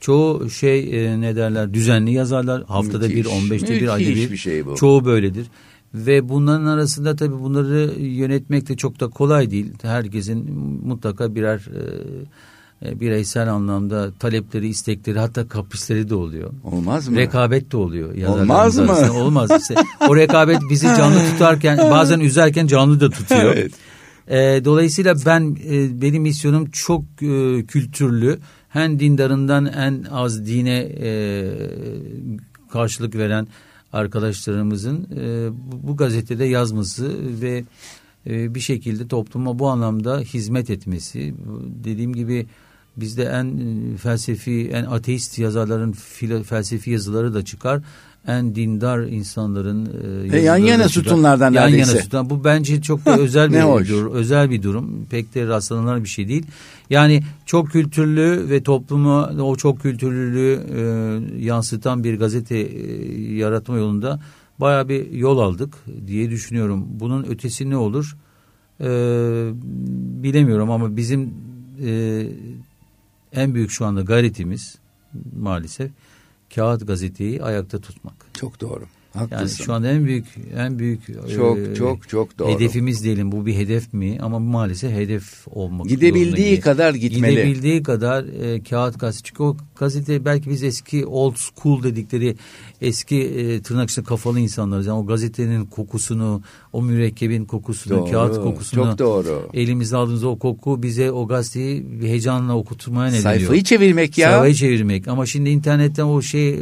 çoğu 0.00 0.50
şey 0.50 1.06
e, 1.06 1.20
ne 1.20 1.36
derler 1.36 1.74
düzenli 1.74 2.12
yazarlar. 2.12 2.62
Haftada 2.66 3.08
Müthiş, 3.08 3.16
bir, 3.16 3.24
on 3.24 3.50
beşte 3.50 3.80
bir, 3.80 3.88
ayda 3.88 4.08
bir. 4.08 4.30
bir 4.30 4.36
şey 4.36 4.66
bu. 4.66 4.74
Çoğu 4.74 5.04
böyledir. 5.04 5.46
Ve 5.94 6.28
bunların 6.28 6.66
arasında 6.66 7.16
tabii 7.16 7.40
bunları 7.40 8.00
yönetmek 8.00 8.68
de 8.68 8.76
çok 8.76 9.00
da 9.00 9.08
kolay 9.08 9.50
değil. 9.50 9.72
Herkesin 9.82 10.52
mutlaka 10.84 11.34
birer 11.34 11.58
e, 11.58 11.82
e, 12.86 13.00
bireysel 13.00 13.52
anlamda 13.52 14.12
talepleri, 14.18 14.68
istekleri 14.68 15.18
hatta 15.18 15.48
kaprisleri 15.48 16.10
de 16.10 16.14
oluyor. 16.14 16.50
Olmaz 16.64 17.08
mı? 17.08 17.16
Rekabet 17.16 17.72
de 17.72 17.76
oluyor. 17.76 18.28
Olmaz 18.28 18.78
mı? 18.78 18.92
arasında. 18.92 19.12
Olmaz. 19.12 19.50
İşte 19.60 19.74
o 20.08 20.16
rekabet 20.16 20.60
bizi 20.70 20.86
canlı 20.86 21.18
tutarken 21.32 21.78
bazen 21.90 22.20
üzerken 22.20 22.66
canlı 22.66 23.00
da 23.00 23.10
tutuyor. 23.10 23.54
Evet. 23.56 23.72
E, 24.28 24.64
dolayısıyla 24.64 25.14
ben 25.26 25.56
e, 25.70 26.02
benim 26.02 26.22
misyonum 26.22 26.70
çok 26.70 27.04
e, 27.22 27.64
kültürlü. 27.66 28.38
Hem 28.68 29.00
dindarından 29.00 29.66
en 29.66 30.04
az 30.10 30.46
dine 30.46 30.78
e, 30.78 31.10
karşılık 32.72 33.14
veren 33.14 33.48
arkadaşlarımızın 33.92 35.08
e, 35.16 35.48
bu, 35.52 35.88
bu 35.88 35.96
gazetede 35.96 36.44
yazması 36.44 37.12
ve 37.42 37.64
e, 38.26 38.54
bir 38.54 38.60
şekilde 38.60 39.08
topluma 39.08 39.58
bu 39.58 39.68
anlamda 39.68 40.18
hizmet 40.18 40.70
etmesi. 40.70 41.34
Dediğim 41.84 42.12
gibi 42.12 42.46
bizde 43.00 43.24
en 43.24 43.46
e, 43.46 43.96
felsefi, 43.96 44.70
en 44.72 44.84
ateist 44.84 45.38
yazarların 45.38 45.92
felsefi 46.42 46.90
yazıları 46.90 47.34
da 47.34 47.44
çıkar. 47.44 47.82
En 48.26 48.54
dindar 48.54 48.98
insanların 48.98 49.86
e, 50.32 50.38
yan 50.38 50.56
yazıları 50.56 50.70
yana 50.70 50.88
sütunlardan 50.88 51.52
yan 51.52 51.64
neredeyse. 51.64 51.92
yana 51.92 52.02
sütun. 52.02 52.30
Bu 52.30 52.44
bence 52.44 52.82
çok 52.82 53.06
da 53.06 53.16
özel 53.18 53.52
bir 53.52 53.60
hoş. 53.60 53.88
dur, 53.88 54.14
özel 54.14 54.50
bir 54.50 54.62
durum. 54.62 55.06
Pek 55.10 55.34
de 55.34 55.46
rastlanılan 55.46 56.04
bir 56.04 56.08
şey 56.08 56.28
değil. 56.28 56.46
Yani 56.90 57.22
çok 57.46 57.70
kültürlü 57.70 58.50
ve 58.50 58.62
toplumu 58.62 59.22
o 59.42 59.56
çok 59.56 59.82
kültürlülüğü 59.82 60.60
e, 60.76 60.82
yansıtan 61.44 62.04
bir 62.04 62.18
gazete 62.18 62.58
e, 62.58 63.34
yaratma 63.34 63.76
yolunda 63.76 64.20
bayağı 64.60 64.88
bir 64.88 65.12
yol 65.12 65.38
aldık 65.38 65.74
diye 66.06 66.30
düşünüyorum. 66.30 66.86
Bunun 66.90 67.24
ötesi 67.24 67.70
ne 67.70 67.76
olur? 67.76 68.16
E, 68.80 68.88
bilemiyorum 70.22 70.70
ama 70.70 70.96
bizim 70.96 71.34
e, 71.86 72.22
en 73.32 73.54
büyük 73.54 73.70
şu 73.70 73.86
anda 73.86 74.02
gayretimiz 74.02 74.78
maalesef 75.36 75.90
kağıt 76.54 76.86
gazeteyi 76.86 77.42
ayakta 77.42 77.80
tutmak. 77.80 78.14
Çok 78.34 78.60
doğru. 78.60 78.84
Haklısın. 79.14 79.36
Yani 79.36 79.50
şu 79.66 79.72
anda 79.72 79.88
en 79.90 80.04
büyük 80.04 80.24
en 80.56 80.78
büyük 80.78 81.00
çok 81.36 81.58
e, 81.58 81.74
çok 81.74 82.08
çok 82.08 82.38
doğru. 82.38 82.48
Hedefimiz 82.50 83.04
diyelim 83.04 83.32
bu 83.32 83.46
bir 83.46 83.54
hedef 83.54 83.92
mi 83.92 84.18
ama 84.20 84.38
maalesef 84.38 84.92
hedef 84.92 85.46
olmak 85.50 85.88
Gidebildiği 85.88 86.46
zorunda. 86.48 86.60
kadar 86.64 86.94
gitmeli. 86.94 87.30
Gidebildiği 87.34 87.82
kadar 87.82 88.24
e, 88.24 88.62
kağıt 88.62 89.00
gazete. 89.00 89.22
Çünkü 89.28 89.42
o 89.42 89.56
gazete 89.78 90.24
belki 90.24 90.50
biz 90.50 90.62
eski 90.62 91.06
old 91.06 91.34
school 91.36 91.82
dedikleri 91.82 92.36
eski 92.80 93.16
e, 93.22 93.62
tırnak 93.62 93.90
içinde 93.90 94.06
kafalı 94.06 94.40
insanlarız. 94.40 94.86
Yani 94.86 94.98
o 94.98 95.06
gazetenin 95.06 95.64
kokusunu, 95.66 96.42
o 96.72 96.82
mürekkebin 96.82 97.44
kokusunu, 97.44 97.98
Doğru, 97.98 98.10
kağıt 98.10 98.36
kokusunu. 98.42 98.84
çok 98.84 98.98
doğru. 98.98 99.48
Elimizde 99.54 99.96
aldığımız 99.96 100.24
o 100.24 100.38
koku 100.38 100.82
bize 100.82 101.10
o 101.12 101.26
gazeteyi 101.28 101.86
heyecanla 102.00 102.56
okutmaya 102.56 103.10
neden 103.10 103.20
Sayfayı 103.20 103.48
oluyor. 103.48 103.64
çevirmek 103.64 104.18
ya. 104.18 104.30
Sayfayı 104.30 104.54
çevirmek. 104.54 105.08
Ama 105.08 105.26
şimdi 105.26 105.50
internetten 105.50 106.04
o 106.04 106.22
şey 106.22 106.48
e, 106.54 106.58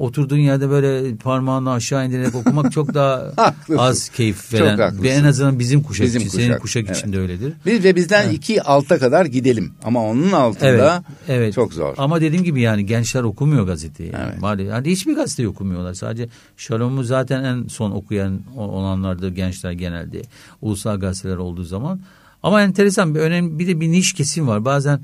oturduğun 0.00 0.36
yerde 0.38 0.70
böyle 0.70 1.16
parmağını 1.16 1.72
aşağı 1.72 2.06
indirerek 2.06 2.34
okumak 2.34 2.72
çok 2.72 2.94
daha 2.94 3.32
Haklısın. 3.36 3.76
az 3.82 4.08
keyif 4.08 4.50
Çok 4.50 4.60
veren. 4.60 4.78
haklısın. 4.78 5.02
Ve 5.02 5.08
en 5.08 5.24
azından 5.24 5.58
bizim 5.58 5.82
kuşak 5.82 6.06
Bizim 6.06 6.20
için, 6.22 6.30
kuşak, 6.30 6.44
senin 6.46 6.58
kuşak 6.58 6.84
evet. 6.86 6.96
için 6.96 7.12
de 7.12 7.18
öyledir. 7.18 7.52
Biz 7.66 7.84
ve 7.84 7.96
bizden 7.96 8.30
iki 8.30 8.62
alta 8.62 8.98
kadar 8.98 9.26
gidelim. 9.26 9.72
Ama 9.84 10.04
onun 10.04 10.32
altında 10.32 10.68
Evet, 10.68 11.18
evet. 11.28 11.54
çok 11.54 11.72
zor. 11.72 11.94
Ama 11.98 12.20
dediğim 12.20 12.44
gibi 12.44 12.60
yani 12.60 12.86
gençler 12.86 13.22
okumuyor 13.22 13.66
gazeteyi. 13.66 14.12
Yani. 14.12 14.24
Evet. 14.32 14.40
Maalesef. 14.40 14.70
Yani 14.72 14.90
hiçbir 14.90 15.14
gazete 15.14 15.48
okumuyorlar. 15.48 15.94
Sadece 15.94 16.28
Şalom'u 16.56 17.04
zaten 17.04 17.44
en 17.44 17.66
son 17.68 17.90
okuyan 17.90 18.40
o- 18.56 18.60
olanlardı 18.62 19.28
gençler 19.30 19.72
genelde. 19.72 20.22
Ulusal 20.62 21.00
gazeteler 21.00 21.36
olduğu 21.36 21.64
zaman. 21.64 22.00
Ama 22.42 22.62
enteresan 22.62 23.14
bir 23.14 23.20
önemli 23.20 23.58
bir 23.58 23.66
de 23.66 23.80
bir 23.80 23.88
niş 23.90 24.12
kesim 24.12 24.48
var. 24.48 24.64
Bazen 24.64 25.00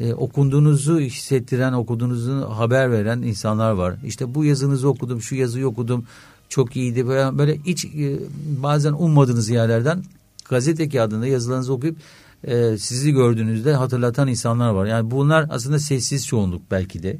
e, 0.00 0.14
okunduğunuzu 0.14 1.00
hissettiren, 1.00 1.72
okuduğunuzu 1.72 2.50
haber 2.50 2.92
veren 2.92 3.22
insanlar 3.22 3.70
var. 3.70 3.94
İşte 4.04 4.34
bu 4.34 4.44
yazınızı 4.44 4.88
okudum, 4.88 5.22
şu 5.22 5.34
yazıyı 5.34 5.66
okudum. 5.66 6.04
Çok 6.48 6.76
iyiydi. 6.76 7.06
Böyle, 7.06 7.38
böyle 7.38 7.58
hiç 7.66 7.84
e, 7.84 8.18
bazen 8.62 8.92
ummadığınız 8.92 9.50
yerlerden 9.50 10.02
gazete 10.48 10.88
kağıdında 10.88 11.26
yazılarınızı 11.26 11.72
okuyup 11.72 11.96
e, 12.44 12.78
sizi 12.78 13.12
gördüğünüzde 13.12 13.74
hatırlatan 13.74 14.28
insanlar 14.28 14.70
var. 14.70 14.86
Yani 14.86 15.10
bunlar 15.10 15.46
aslında 15.50 15.78
sessiz 15.78 16.26
çoğunluk 16.26 16.62
belki 16.70 17.02
de. 17.02 17.18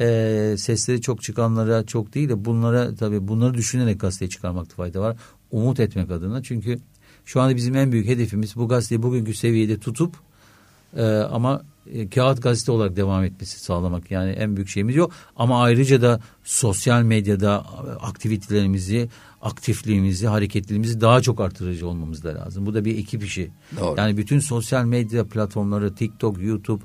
E, 0.00 0.56
sesleri 0.58 1.00
çok 1.00 1.22
çıkanlara 1.22 1.86
çok 1.86 2.14
değil 2.14 2.28
de 2.28 2.44
bunlara 2.44 2.94
tabii 2.94 3.28
bunları 3.28 3.54
düşünerek 3.54 4.00
gazeteye 4.00 4.28
çıkarmakta 4.28 4.74
fayda 4.74 5.00
var. 5.00 5.16
Umut 5.50 5.80
etmek 5.80 6.10
adına. 6.10 6.42
Çünkü 6.42 6.78
şu 7.24 7.40
anda 7.40 7.56
bizim 7.56 7.76
en 7.76 7.92
büyük 7.92 8.06
hedefimiz 8.06 8.56
bu 8.56 8.68
gazeteyi 8.68 9.02
bugünkü 9.02 9.34
seviyede 9.34 9.78
tutup 9.78 10.16
e, 10.96 11.04
ama 11.06 11.62
e, 11.94 12.08
kağıt 12.08 12.42
gazete 12.42 12.72
olarak 12.72 12.96
devam 12.96 13.24
etmesi 13.24 13.60
sağlamak. 13.60 14.10
Yani 14.10 14.30
en 14.30 14.56
büyük 14.56 14.68
şeyimiz 14.68 14.96
yok. 14.96 15.12
Ama 15.36 15.62
ayrıca 15.62 16.02
da 16.02 16.20
sosyal 16.44 17.02
medyada 17.02 17.66
aktivitelerimizi, 18.00 19.08
aktifliğimizi, 19.42 20.26
hareketliliğimizi 20.26 21.00
daha 21.00 21.20
çok 21.20 21.40
artırıcı 21.40 21.88
olmamız 21.88 22.24
da 22.24 22.34
lazım. 22.34 22.66
Bu 22.66 22.74
da 22.74 22.84
bir 22.84 22.98
ekip 22.98 23.24
işi. 23.24 23.50
Doğru. 23.80 23.94
Yani 23.98 24.16
bütün 24.16 24.38
sosyal 24.38 24.84
medya 24.84 25.24
platformları 25.24 25.94
TikTok, 25.94 26.42
YouTube, 26.42 26.84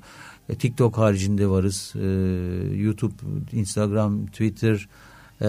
e, 0.49 0.56
TikTok 0.56 0.97
haricinde 0.97 1.49
varız. 1.49 1.93
E, 1.95 2.08
YouTube, 2.76 3.14
Instagram, 3.51 4.26
Twitter 4.26 4.88
e, 5.41 5.47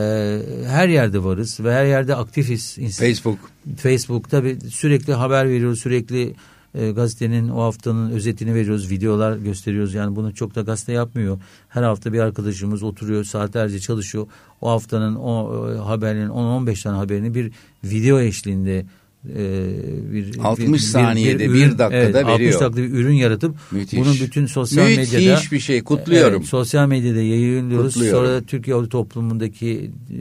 her 0.67 0.89
yerde 0.89 1.25
varız 1.25 1.61
ve 1.61 1.73
her 1.73 1.85
yerde 1.85 2.15
aktifiz. 2.17 2.77
Facebook. 2.99 3.39
Facebook 3.77 4.31
tabii 4.31 4.59
sürekli 4.71 5.13
haber 5.13 5.49
veriyoruz, 5.49 5.81
sürekli 5.81 6.35
e, 6.75 6.91
gazetenin 6.91 7.49
o 7.49 7.63
haftanın 7.63 8.11
özetini 8.11 8.55
veriyoruz, 8.55 8.91
videolar 8.91 9.37
gösteriyoruz. 9.37 9.95
Yani 9.95 10.17
bunu 10.17 10.35
çok 10.35 10.55
da 10.55 10.61
gazete 10.61 10.93
yapmıyor. 10.93 11.39
Her 11.69 11.83
hafta 11.83 12.13
bir 12.13 12.19
arkadaşımız 12.19 12.83
oturuyor, 12.83 13.25
saatlerce 13.25 13.81
çalışıyor. 13.81 14.27
O 14.61 14.71
haftanın 14.71 15.15
o 15.15 15.67
e, 15.73 15.79
haberinin 15.79 16.29
10-15 16.29 16.83
tane 16.83 16.97
haberini 16.97 17.35
bir 17.35 17.53
video 17.85 18.21
eşliğinde 18.21 18.87
e, 19.29 19.73
bir 20.13 20.39
60 20.39 20.85
saniyede, 20.85 21.53
bir 21.53 21.79
dakikada 21.79 21.97
evet, 21.97 22.17
60 22.17 22.41
veriyor. 22.41 22.61
dakikada 22.61 22.77
bir 22.77 22.93
ürün 22.93 23.15
yaratıp 23.15 23.57
Müthiş. 23.71 24.01
bunun 24.01 24.15
bütün 24.15 24.47
sosyal 24.47 24.89
Müthiş 24.89 25.13
medyada 25.13 25.41
bir 25.53 25.61
şey, 25.61 25.85
kutluyorum. 25.85 26.37
Evet, 26.39 26.49
sosyal 26.49 26.89
medyada 26.89 27.21
yayınlıyoruz. 27.21 27.95
Kutluyorum. 27.95 28.25
Sonra 28.25 28.37
da 28.37 28.43
Türkiye 28.43 28.89
toplumundaki 28.89 29.91
e, 30.11 30.19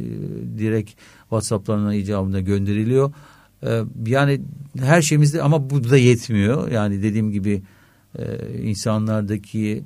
direkt 0.60 0.92
WhatsApp'larına 1.22 1.96
icabında 1.96 2.40
gönderiliyor. 2.40 3.14
E, 3.66 3.84
yani 4.06 4.42
her 4.80 5.02
şeyimizde 5.02 5.42
ama 5.42 5.70
bu 5.70 5.90
da 5.90 5.98
yetmiyor. 5.98 6.72
Yani 6.72 7.04
dediğim 7.04 7.32
gibi 7.32 7.64
e, 8.20 8.58
insanlardaki 8.62 9.84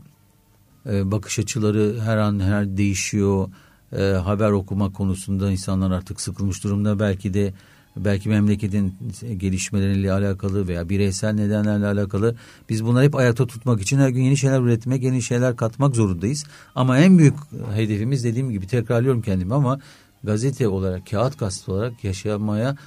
e, 0.86 1.12
bakış 1.12 1.40
açıları 1.40 2.00
her 2.02 2.18
an 2.18 2.40
her 2.40 2.78
değişiyor. 2.78 3.50
E, 3.98 4.02
haber 4.02 4.52
okuma 4.52 4.92
konusunda 4.92 5.52
insanlar 5.52 5.92
artık 5.92 6.22
sıkılmış 6.22 6.64
durumda. 6.64 7.00
Belki 7.00 7.34
de 7.34 7.54
belki 7.98 8.30
memleketin 8.30 8.96
gelişmeleriyle 9.38 10.12
alakalı 10.12 10.68
veya 10.68 10.90
bireysel 10.90 11.34
nedenlerle 11.34 11.86
alakalı 11.86 12.36
biz 12.70 12.86
bunları 12.86 13.06
hep 13.06 13.16
ayakta 13.16 13.48
tutmak 13.48 13.82
için 13.82 13.98
her 13.98 14.10
gün 14.10 14.22
yeni 14.22 14.38
şeyler 14.38 14.62
üretmek, 14.62 15.04
yeni 15.04 15.22
şeyler 15.22 15.56
katmak 15.56 15.96
zorundayız. 15.96 16.46
Ama 16.76 16.98
en 16.98 17.18
büyük 17.18 17.36
hedefimiz 17.76 18.24
dediğim 18.24 18.50
gibi 18.52 18.68
tekrarlıyorum 18.68 19.22
kendimi 19.22 19.54
ama 19.54 19.80
gazete 20.24 20.68
olarak, 20.68 21.08
kağıt 21.08 21.40
gazete 21.40 21.72
olarak 21.72 22.04
yaşamaya, 22.04 22.78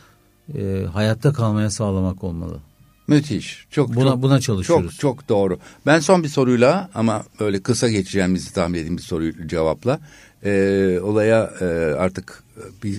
e, 0.59 0.87
hayatta 0.93 1.33
kalmaya 1.33 1.71
sağlamak 1.71 2.25
olmalı. 2.25 2.59
Müthiş. 3.07 3.67
Çok 3.71 3.91
Buna- 3.91 4.11
çok, 4.11 4.23
buna 4.23 4.41
çalışıyoruz. 4.41 4.91
Çok 4.93 5.01
çok 5.01 5.29
doğru. 5.29 5.59
Ben 5.87 6.01
son 6.01 6.23
bir 6.23 6.29
soruyla 6.29 6.91
ama 6.95 7.25
böyle 7.41 7.63
kısa 7.63 7.89
geçeceğimizi 7.89 8.53
tahmin 8.53 8.79
ettiğim 8.79 8.97
bir 8.97 9.03
soruyu 9.03 9.49
cevapla 9.49 10.01
e, 10.45 11.01
olaya 11.03 11.51
e, 11.61 11.65
artık 11.99 12.45
bir 12.85 12.99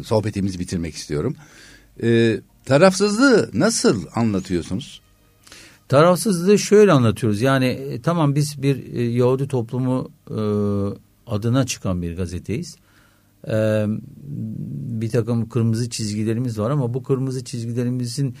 e, 0.00 0.02
sohbetimizi 0.02 0.58
bitirmek 0.58 0.94
istiyorum. 0.94 1.36
E, 2.02 2.40
tarafsızlığı 2.64 3.50
nasıl 3.54 4.04
anlatıyorsunuz? 4.14 5.00
Tarafsızlığı 5.88 6.58
şöyle 6.58 6.92
anlatıyoruz. 6.92 7.40
Yani 7.42 7.66
e, 7.66 8.02
tamam 8.02 8.34
biz 8.34 8.62
bir 8.62 8.94
e, 8.94 9.02
Yahudi 9.02 9.48
toplumu 9.48 10.10
e, 10.30 10.40
adına 11.26 11.66
çıkan 11.66 12.02
bir 12.02 12.16
gazeteyiz. 12.16 12.76
E, 13.48 13.84
bir 15.00 15.08
takım 15.10 15.48
kırmızı 15.48 15.90
çizgilerimiz 15.90 16.58
var 16.58 16.70
ama 16.70 16.94
bu 16.94 17.02
kırmızı 17.02 17.44
çizgilerimizin 17.44 18.34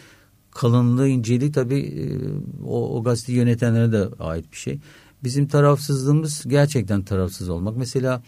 kalınlığı, 0.50 1.08
inceliği 1.08 1.52
tabii 1.52 1.80
e, 1.80 2.04
o, 2.66 2.98
o 2.98 3.02
gazeteyi 3.04 3.38
yönetenlere 3.38 3.92
de 3.92 4.08
ait 4.20 4.52
bir 4.52 4.56
şey. 4.56 4.78
Bizim 5.24 5.48
tarafsızlığımız 5.48 6.44
gerçekten 6.48 7.02
tarafsız 7.02 7.48
olmak. 7.48 7.76
Mesela 7.76 8.22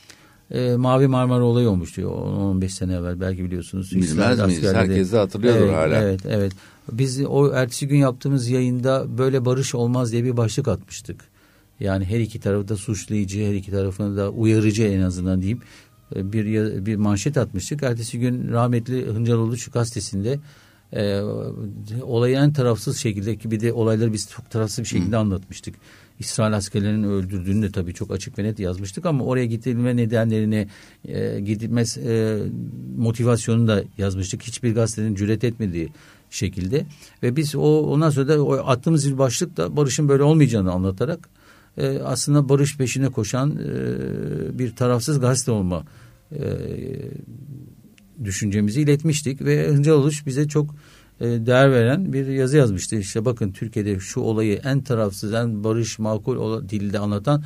e, 0.51 0.77
Mavi 0.77 1.07
Marmara 1.07 1.45
olayı 1.45 1.69
olmuştu 1.69 2.01
10-15 2.01 2.69
sene 2.69 2.95
evvel 2.95 3.21
belki 3.21 3.45
biliyorsunuz. 3.45 3.91
Bilmez 3.93 4.09
İsrail 4.11 4.39
miyiz? 4.47 4.59
askerleri- 4.65 4.75
Herkes 4.77 5.13
de 5.13 5.17
hatırlıyordur 5.19 5.61
evet, 5.61 5.75
hala. 5.75 5.97
Evet, 6.03 6.21
evet. 6.29 6.53
Biz 6.93 7.21
o 7.29 7.53
ertesi 7.53 7.89
gün 7.89 7.97
yaptığımız 7.99 8.49
yayında 8.49 9.19
böyle 9.19 9.45
barış 9.45 9.75
olmaz 9.75 10.13
diye 10.13 10.25
bir 10.25 10.37
başlık 10.37 10.69
atmıştık. 10.69 11.21
Yani 11.81 12.05
her 12.05 12.21
iki 12.21 12.41
tarafı 12.41 12.69
da 12.69 12.77
suçlayıcı, 12.77 13.41
her 13.47 13.55
iki 13.55 13.71
tarafını 13.71 14.17
da 14.17 14.31
uyarıcı 14.31 14.83
en 14.83 15.01
azından 15.01 15.41
diyeyim. 15.41 15.61
Bir 16.15 16.87
bir 16.87 16.97
manşet 16.97 17.37
atmıştık. 17.37 17.83
Ertesi 17.83 18.19
gün 18.19 18.53
rahmetli 18.53 19.07
Hıncaloğlu 19.07 19.57
şu 19.57 19.71
gazetesinde 19.71 20.39
e, 20.93 21.21
olayı 22.03 22.37
en 22.37 22.53
tarafsız 22.53 22.97
şekilde 22.99 23.37
ki 23.37 23.51
bir 23.51 23.61
de 23.61 23.73
olayları 23.73 24.13
biz 24.13 24.31
çok 24.31 24.51
tarafsız 24.51 24.79
bir 24.79 24.89
şekilde 24.89 25.17
anlatmıştık. 25.17 25.75
İsrail 26.19 26.57
askerlerinin 26.57 27.03
öldürdüğünü 27.03 27.63
de 27.63 27.73
tabii 27.73 27.95
çok 27.95 28.13
açık 28.13 28.39
ve 28.39 28.45
net 28.45 28.59
yazmıştık 28.59 29.07
ama 29.07 29.25
oraya 29.25 29.47
gidilme 29.47 29.97
nedenlerini 29.97 30.69
e, 31.09 31.41
gidilme 31.41 31.85
e, 32.05 32.39
motivasyonunu 32.97 33.69
da 33.69 33.83
yazmıştık. 33.99 34.43
Hiçbir 34.43 34.75
gazetenin 34.75 35.15
cüret 35.15 35.45
etmediği 35.45 35.89
şekilde 36.31 36.87
ve 37.23 37.37
biz 37.37 37.55
o 37.55 37.83
ondan 37.83 38.11
sonra 38.11 38.29
da 38.29 38.45
o 38.45 38.53
attığımız 38.53 39.13
bir 39.13 39.19
başlıkla 39.19 39.77
barışın 39.77 40.09
böyle 40.09 40.23
olmayacağını 40.23 40.73
anlatarak 40.73 41.29
e, 41.77 41.99
aslında 41.99 42.49
barış 42.49 42.77
peşine 42.77 43.09
koşan 43.09 43.51
e, 43.51 44.59
bir 44.59 44.77
tarafsız 44.77 45.21
gazete 45.21 45.51
olma 45.51 45.85
e, 46.35 46.45
düşüncemizi 48.25 48.81
iletmiştik 48.81 49.43
ve 49.45 49.69
Hıncal 49.69 49.93
Oluş 49.93 50.27
bize 50.27 50.49
çok 50.49 50.75
e, 51.21 51.25
değer 51.27 51.73
veren 51.73 52.13
bir 52.13 52.27
yazı 52.27 52.57
yazmıştı. 52.57 52.97
İşte 52.97 53.25
bakın 53.25 53.53
Türkiye'de 53.53 53.99
şu 54.01 54.21
olayı 54.21 54.61
en 54.65 54.81
tarafsız, 54.81 55.33
en 55.35 55.65
barış 55.65 55.99
makul 55.99 56.69
dilde 56.69 56.99
anlatan 56.99 57.43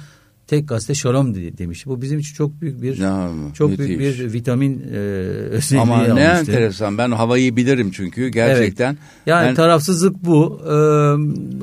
tek 0.47 0.68
gazete 0.68 0.95
Şarom 0.95 1.34
de- 1.34 1.59
demiş. 1.59 1.86
Bu 1.86 2.03
bizim 2.03 2.18
için 2.18 2.34
çok 2.34 2.61
büyük 2.61 2.82
bir 2.82 2.97
Ya, 2.99 3.30
çok 3.55 3.78
büyük 3.78 3.99
müthiş. 4.01 4.20
bir 4.20 4.32
vitamin 4.32 4.80
e, 4.93 4.97
özelliği 4.97 5.80
Ama 5.82 6.03
ne 6.03 6.28
almıştı. 6.28 6.53
enteresan. 6.53 6.99
Ben 6.99 7.11
havayı 7.11 7.57
bilirim 7.57 7.91
çünkü 7.91 8.28
gerçekten. 8.28 8.99
Yani 9.26 9.47
Ben- 9.49 9.55
tarafsızlık 9.55 10.24
bu 10.24 10.61
Ee, 10.64 10.70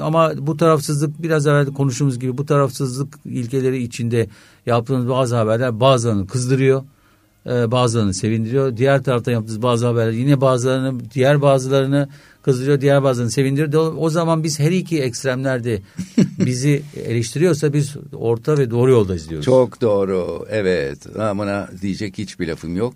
ama 0.02 0.32
bu 0.48 0.58
tarafsızlık 0.58 1.24
biraz 1.24 1.48
evvel 1.48 1.66
konuştuğumuz 1.66 2.20
gibi 2.20 2.38
bu 2.38 2.46
tarafsızlık 2.46 3.14
ilkeleri 3.26 3.84
içinde 3.84 4.28
yaptığımız 4.66 5.10
bazı 5.10 5.36
haberler 5.36 5.80
bazılarını 5.80 6.28
kızdırıyor. 6.28 6.84
E, 7.46 7.72
bazılarını 7.72 8.14
sevindiriyor. 8.14 8.78
Diğer 8.78 9.04
taraftan 9.04 9.32
yaptığımız 9.32 9.62
bazı 9.62 9.86
haberler 9.86 10.12
yine 10.12 10.42
bazılarını 10.42 11.00
diğer 11.14 11.42
bazılarını 11.42 12.10
kızdırıyor. 12.42 12.82
Diğer 12.82 13.04
bazılarını 13.04 13.32
sevindiriyor. 13.32 13.94
O 13.98 14.10
zaman 14.10 14.44
biz 14.44 14.60
her 14.60 14.72
iki 14.72 15.02
ekstremlerde 15.02 15.82
bizi 16.40 16.82
eleştiriyorsa 17.06 17.74
biz 17.74 17.96
orta 18.14 18.58
ve 18.58 18.72
doğru 18.72 18.92
yolda 18.92 19.16
izliyoruz. 19.16 19.46
Çok 19.46 19.82
doğru. 19.82 20.46
Evet. 20.50 21.18
Ha, 21.18 21.38
Buna 21.38 21.70
diyecek 21.82 22.18
hiçbir 22.18 22.48
lafım 22.48 22.76
yok. 22.76 22.94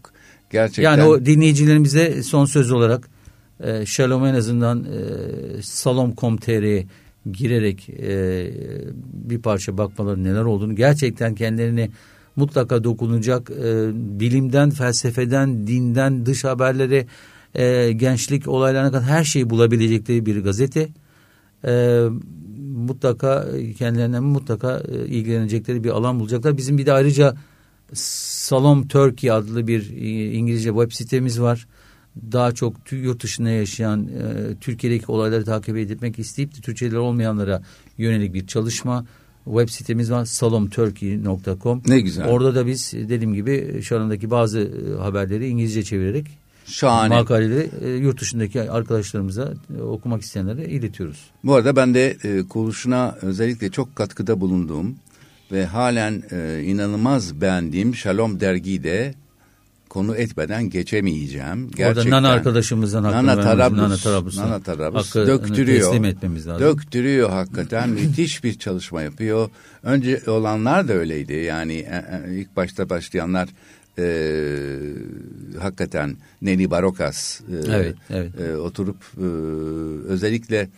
Gerçekten. 0.49 0.83
Yani 0.83 1.03
o 1.03 1.25
dinleyicilerimize 1.25 2.23
son 2.23 2.45
söz 2.45 2.71
olarak 2.71 3.09
e, 3.63 3.85
Shalom 3.85 4.25
en 4.25 4.33
azından 4.33 4.83
e, 4.83 5.61
salom.com.tr'ye 5.61 6.85
girerek 7.31 7.89
e, 7.89 8.51
bir 9.13 9.41
parça 9.41 9.77
bakmaları 9.77 10.23
neler 10.23 10.43
olduğunu 10.43 10.75
gerçekten 10.75 11.35
kendilerine 11.35 11.89
mutlaka 12.35 12.83
dokunacak 12.83 13.51
e, 13.51 13.89
bilimden, 13.93 14.69
felsefeden, 14.69 15.67
dinden, 15.67 16.25
dış 16.25 16.43
haberlere, 16.43 17.05
e, 17.55 17.91
gençlik 17.91 18.47
olaylarına 18.47 18.91
kadar 18.91 19.03
her 19.03 19.23
şeyi 19.23 19.49
bulabilecekleri 19.49 20.25
bir 20.25 20.43
gazete. 20.43 20.89
E, 21.65 22.03
mutlaka 22.75 23.47
kendilerine 23.77 24.19
mutlaka 24.19 24.83
e, 24.91 25.05
ilgilenecekleri 25.05 25.83
bir 25.83 25.89
alan 25.89 26.19
bulacaklar. 26.19 26.57
Bizim 26.57 26.77
bir 26.77 26.85
de 26.85 26.93
ayrıca 26.93 27.35
Salom 27.93 28.87
Turkey 28.87 29.31
adlı 29.31 29.67
bir 29.67 29.91
e, 29.91 30.31
İngilizce 30.31 30.69
web 30.69 30.91
sitemiz 30.91 31.41
var. 31.41 31.67
Daha 32.31 32.51
çok 32.51 32.91
yurt 32.91 33.23
dışında 33.23 33.49
yaşayan 33.49 34.07
e, 34.07 34.55
Türkiye'deki 34.61 35.11
olayları 35.11 35.45
takip 35.45 35.77
etmek 35.77 36.19
isteyip 36.19 36.57
de 36.57 36.61
Türkçeler 36.61 36.97
olmayanlara 36.97 37.61
yönelik 37.97 38.33
bir 38.33 38.47
çalışma. 38.47 39.05
Web 39.49 39.69
sitemiz 39.69 40.11
var 40.11 40.25
salomturkey.com. 40.25 41.81
Ne 41.87 41.99
güzel. 41.99 42.27
Orada 42.27 42.55
da 42.55 42.67
biz 42.67 42.93
dediğim 42.93 43.33
gibi 43.33 43.81
şu 43.81 43.99
andaki 43.99 44.29
bazı 44.31 44.59
e, 44.59 45.01
haberleri 45.01 45.47
İngilizce 45.47 45.83
çevirerek 45.83 46.25
Şahane. 46.65 47.15
makaleleri 47.15 47.69
e, 47.85 47.89
yurt 47.89 48.21
dışındaki 48.21 48.71
arkadaşlarımıza 48.71 49.53
e, 49.77 49.81
okumak 49.81 50.21
isteyenlere 50.21 50.65
iletiyoruz. 50.65 51.29
Bu 51.43 51.55
arada 51.55 51.75
ben 51.75 51.93
de 51.93 52.17
e, 52.23 52.43
kuruluşuna 52.47 53.15
özellikle 53.21 53.69
çok 53.69 53.95
katkıda 53.95 54.41
bulunduğum 54.41 54.95
ve 55.51 55.65
halen 55.65 56.23
e, 56.31 56.63
inanılmaz 56.65 57.41
beğendiğim 57.41 57.95
Shalom 57.95 58.39
dergiyi 58.39 58.83
de 58.83 59.13
konu 59.89 60.15
etmeden 60.15 60.69
geçemeyeceğim. 60.69 61.71
Gerçekten. 61.71 62.11
Orada 62.11 62.21
Nana 62.21 62.29
arkadaşımızdan 62.29 63.03
Nana 63.03 63.41
Tarablus, 63.41 63.77
Nana 63.79 63.97
Tarablus, 63.97 64.37
Nana 64.37 64.51
hakkını 64.51 65.27
döktürüyor. 65.27 65.81
teslim 65.91 66.05
etmemiz 66.05 66.47
lazım. 66.47 66.67
Döktürüyor 66.67 67.29
hakikaten. 67.29 67.89
Müthiş 67.89 68.43
bir 68.43 68.59
çalışma 68.59 69.01
yapıyor. 69.01 69.49
Önce 69.83 70.21
olanlar 70.27 70.87
da 70.87 70.93
öyleydi. 70.93 71.33
Yani 71.33 71.73
e, 71.73 72.05
e, 72.27 72.35
ilk 72.35 72.55
başta 72.55 72.89
başlayanlar 72.89 73.49
e, 73.99 74.05
hakikaten 75.59 76.17
Neni 76.41 76.71
Barokas 76.71 77.41
e, 77.41 77.71
Evet, 77.73 77.95
evet. 78.09 78.31
e, 78.41 78.55
oturup 78.55 78.97
e, 79.17 79.25
özellikle 80.07 80.69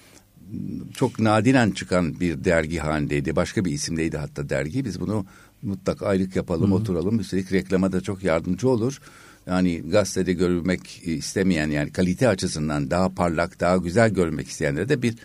çok 0.94 1.20
nadiren 1.20 1.72
çıkan 1.72 2.20
bir 2.20 2.44
dergi 2.44 2.78
halindeydi. 2.78 3.36
Başka 3.36 3.66
bir 3.66 3.72
isimdeydi 3.72 4.18
hatta 4.18 4.50
dergi. 4.50 4.86
Biz 4.86 5.00
bunu 5.00 5.26
mutlaka 5.64 6.06
aylık 6.06 6.36
yapalım, 6.36 6.72
oturalım. 6.72 7.20
Üstelik 7.20 7.52
reklama 7.52 7.92
da 7.92 8.02
çok 8.02 8.24
yardımcı 8.24 8.70
olur. 8.70 9.02
Yani 9.48 9.82
gazetede 9.90 10.34
görülmek 10.34 11.02
istemeyen 11.04 11.70
yani 11.70 11.92
kalite 11.92 12.28
açısından 12.28 12.92
daha 12.92 13.10
parlak, 13.10 13.60
daha 13.60 13.78
güzel 13.78 14.10
görmek 14.10 14.48
isteyenlere 14.48 14.90
de 14.90 15.02
bir 15.02 15.16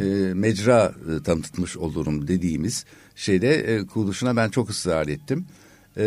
e, 0.00 0.34
mecra 0.34 0.92
e, 1.16 1.22
tanıtmış 1.22 1.76
olurum 1.76 2.28
dediğimiz 2.28 2.84
şeyde 3.16 3.54
e, 3.54 3.86
kuruluşuna 3.86 4.36
ben 4.36 4.48
çok 4.48 4.70
ısrar 4.70 5.08
ettim. 5.08 5.46
E, 5.96 6.04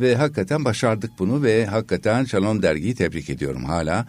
ve 0.00 0.16
hakikaten 0.16 0.64
başardık 0.64 1.10
bunu 1.18 1.42
ve 1.42 1.66
hakikaten 1.66 2.24
Shalom 2.24 2.62
dergiyi 2.62 2.94
tebrik 2.94 3.30
ediyorum 3.30 3.64
hala. 3.64 4.06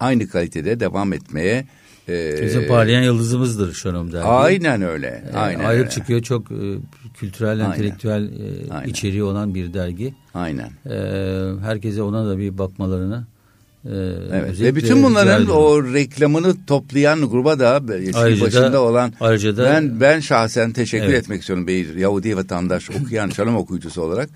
Aynı 0.00 0.28
kalitede 0.28 0.80
devam 0.80 1.12
etmeye 1.12 1.66
e, 2.08 2.42
Bizim 2.42 2.68
parlayan 2.68 3.02
yıldızımızdır 3.02 3.74
Şanom 3.74 4.12
dergi. 4.12 4.26
Aynen 4.26 4.82
öyle. 4.82 5.24
E, 5.32 5.36
Aynen 5.36 5.64
ayrık 5.64 5.80
öyle. 5.80 5.90
çıkıyor 5.90 6.22
çok 6.22 6.50
e, 6.50 6.56
kültürel, 7.14 7.50
Aynen. 7.50 7.70
entelektüel 7.70 8.22
e, 8.22 8.70
Aynen. 8.70 8.88
içeriği 8.88 9.22
olan 9.22 9.54
bir 9.54 9.74
dergi. 9.74 10.14
Aynen. 10.34 10.70
E, 10.90 10.96
herkese 11.62 12.02
ona 12.02 12.26
da 12.30 12.38
bir 12.38 12.58
bakmalarını 12.58 13.24
e, 13.84 13.90
Evet. 14.32 14.60
Ve 14.60 14.74
bütün 14.76 15.02
bunların 15.02 15.46
o 15.46 15.84
reklamını 15.94 16.54
toplayan 16.66 17.28
gruba 17.30 17.58
da 17.58 17.70
Ayrıca 18.14 18.40
da- 18.40 18.46
başında 18.46 18.82
olan 18.82 19.12
ayrıca 19.20 19.56
da- 19.56 19.64
ben 19.64 20.00
ben 20.00 20.20
şahsen 20.20 20.72
teşekkür 20.72 21.06
Evet. 21.06 21.22
etmek 21.22 21.40
istiyorum 21.40 21.66
bir 21.66 21.94
Yahudi 21.94 22.36
vatandaş 22.36 22.90
okuyan 22.90 23.28
şalom 23.36 23.56
okuyucusu 23.56 24.02
olarak 24.02 24.28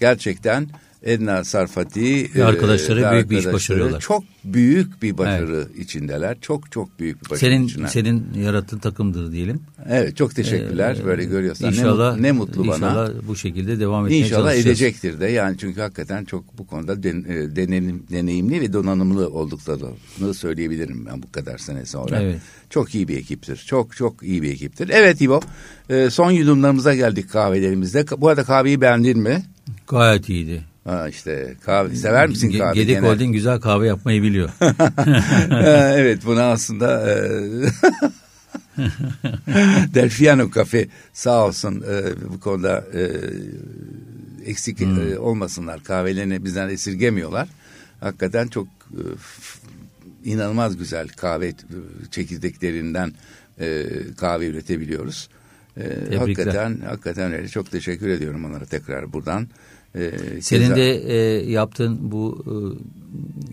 gerçekten 0.00 0.66
Edna 1.02 1.44
Sarfati 1.44 2.30
Ve 2.34 2.44
arkadaşları 2.44 3.02
ve 3.02 3.12
büyük 3.12 3.30
bir 3.30 3.38
iş 3.38 3.46
başarıyorlar. 3.46 4.00
Çok 4.00 4.24
büyük 4.44 5.02
bir 5.02 5.18
başarı 5.18 5.68
içindeler. 5.78 6.36
Çok 6.40 6.72
çok 6.72 7.00
büyük 7.00 7.24
bir 7.24 7.30
başarı 7.30 7.50
senin 7.50 7.66
içindeler. 7.66 7.88
senin 7.88 8.34
yarattığın 8.34 8.78
takımdır 8.78 9.32
diyelim. 9.32 9.60
Evet 9.88 10.16
çok 10.16 10.34
teşekkürler. 10.34 10.96
Ee, 11.00 11.04
Böyle 11.04 11.24
görüyorsan 11.24 11.70
ne 11.70 11.74
İnşallah, 11.74 12.16
ne 12.16 12.32
mutlu 12.32 12.62
bana. 12.66 12.74
İnşallah 12.74 13.10
bu 13.28 13.36
şekilde 13.36 13.80
devam 13.80 14.06
etmeye 14.06 14.18
İnşallah 14.18 14.54
edecektir 14.54 15.20
de 15.20 15.26
yani 15.26 15.58
çünkü 15.58 15.80
hakikaten 15.80 16.24
çok 16.24 16.58
bu 16.58 16.66
konuda 16.66 17.02
den, 17.02 17.24
e, 17.28 17.56
denenim, 17.56 18.02
deneyimli 18.10 18.60
ve 18.60 18.72
donanımlı 18.72 19.28
olduklarını 19.28 20.34
söyleyebilirim 20.34 21.06
ben 21.06 21.22
bu 21.22 21.32
kadar 21.32 21.58
sene 21.58 21.86
sonra. 21.86 22.22
Evet. 22.22 22.38
Çok 22.70 22.94
iyi 22.94 23.08
bir 23.08 23.18
ekiptir. 23.18 23.64
Çok 23.66 23.96
çok 23.96 24.22
iyi 24.22 24.42
bir 24.42 24.52
ekiptir. 24.52 24.90
Evet 24.92 25.20
İbo 25.20 25.40
e, 25.90 26.10
son 26.10 26.30
yudumlarımıza 26.30 26.94
geldik 26.94 27.30
kahvelerimizde. 27.30 28.04
Bu 28.18 28.28
arada 28.28 28.44
kahveyi 28.44 28.80
beğendin 28.80 29.18
mi? 29.18 29.42
Gayet 29.88 30.28
iyiydi. 30.28 30.64
Ha 30.90 31.08
işte 31.08 31.54
kahve 31.64 31.96
sever 31.96 32.28
misin 32.28 32.58
kahve? 32.58 32.74
Gedik 32.74 32.96
genel? 32.96 33.10
Holding 33.10 33.34
güzel 33.34 33.60
kahve 33.60 33.86
yapmayı 33.86 34.22
biliyor. 34.22 34.50
Evet 35.96 36.26
buna 36.26 36.42
aslında 36.42 37.10
e, 37.10 37.16
Delfiano 39.94 40.50
Cafe 40.54 40.88
sağ 41.12 41.46
olsun 41.46 41.84
e, 41.90 42.02
bu 42.32 42.40
konuda 42.40 42.84
e, 42.94 43.02
eksik 44.50 44.80
e, 44.82 45.18
olmasınlar 45.18 45.84
kahvelerini 45.84 46.44
bizden 46.44 46.68
esirgemiyorlar. 46.68 47.48
Hakikaten 48.00 48.46
çok 48.48 48.66
e, 48.92 49.02
inanılmaz 50.24 50.76
güzel 50.76 51.08
kahve 51.08 51.48
e, 51.48 51.54
çekirdeklerinden 52.10 53.12
e, 53.60 53.86
kahve 54.16 54.46
üretebiliyoruz. 54.46 55.28
E, 55.76 56.16
hakikaten 56.16 56.80
hakikaten 56.88 57.32
öyle. 57.32 57.48
Çok 57.48 57.70
teşekkür 57.70 58.08
ediyorum 58.08 58.44
onlara 58.44 58.64
tekrar 58.64 59.12
buradan. 59.12 59.48
E, 59.94 60.12
Senin 60.40 60.70
keza- 60.70 60.76
de 60.76 60.90
e, 61.12 61.50
yaptığın 61.50 61.98
bu 62.12 62.44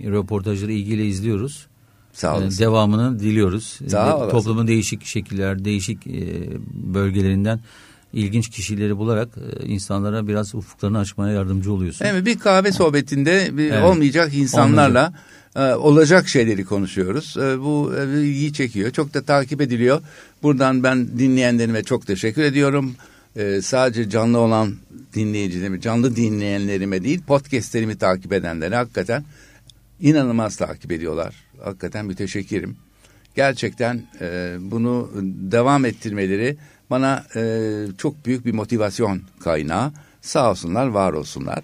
e, 0.03 0.09
röportajları 0.11 0.71
ilgiyle 0.71 1.05
izliyoruz. 1.05 1.67
sağ 2.13 2.37
olasın. 2.37 2.59
devamını 2.63 3.19
diliyoruz. 3.19 3.79
Sağ 3.87 4.17
olasın. 4.17 4.31
Toplumun 4.31 4.67
değişik 4.67 5.05
şekiller, 5.05 5.65
değişik 5.65 6.07
e, 6.07 6.47
bölgelerinden 6.73 7.59
ilginç 8.13 8.49
kişileri 8.49 8.97
bularak 8.97 9.29
e, 9.37 9.65
insanlara 9.65 10.27
biraz 10.27 10.55
ufuklarını 10.55 10.99
açmaya 10.99 11.33
yardımcı 11.33 11.71
oluyorsun. 11.73 12.05
Evet 12.05 12.25
bir 12.25 12.39
kahve 12.39 12.71
sohbetinde 12.71 13.49
bir 13.57 13.71
Evet. 13.71 13.83
olmayacak 13.83 14.33
insanlarla 14.35 15.13
e, 15.55 15.73
olacak 15.73 16.27
şeyleri 16.27 16.65
konuşuyoruz. 16.65 17.37
E, 17.37 17.59
bu 17.59 17.91
ilgiyi 18.15 18.53
çekiyor. 18.53 18.91
Çok 18.91 19.13
da 19.13 19.21
takip 19.21 19.61
ediliyor. 19.61 20.01
Buradan 20.43 20.83
ben 20.83 21.07
dinleyenlerime 21.19 21.83
çok 21.83 22.07
teşekkür 22.07 22.41
ediyorum. 22.43 22.95
E, 23.37 23.61
sadece 23.61 24.09
canlı 24.09 24.37
olan 24.37 24.75
dinleyicilerime, 25.13 25.81
canlı 25.81 26.15
dinleyenlerime 26.15 27.03
değil 27.03 27.21
podcastlerimi 27.27 27.97
takip 27.97 28.33
edenlere 28.33 28.75
hakikaten 28.75 29.23
inanılmaz 29.99 30.55
takip 30.55 30.91
ediyorlar. 30.91 31.35
Hakikaten 31.63 32.05
müteşekkirim. 32.05 32.77
Gerçekten 33.35 34.03
e, 34.21 34.55
bunu 34.59 35.11
devam 35.51 35.85
ettirmeleri 35.85 36.57
bana 36.89 37.25
e, 37.35 37.41
çok 37.97 38.25
büyük 38.25 38.45
bir 38.45 38.53
motivasyon 38.53 39.21
kaynağı. 39.39 39.91
Sağ 40.21 40.51
olsunlar, 40.51 40.87
var 40.87 41.13
olsunlar. 41.13 41.59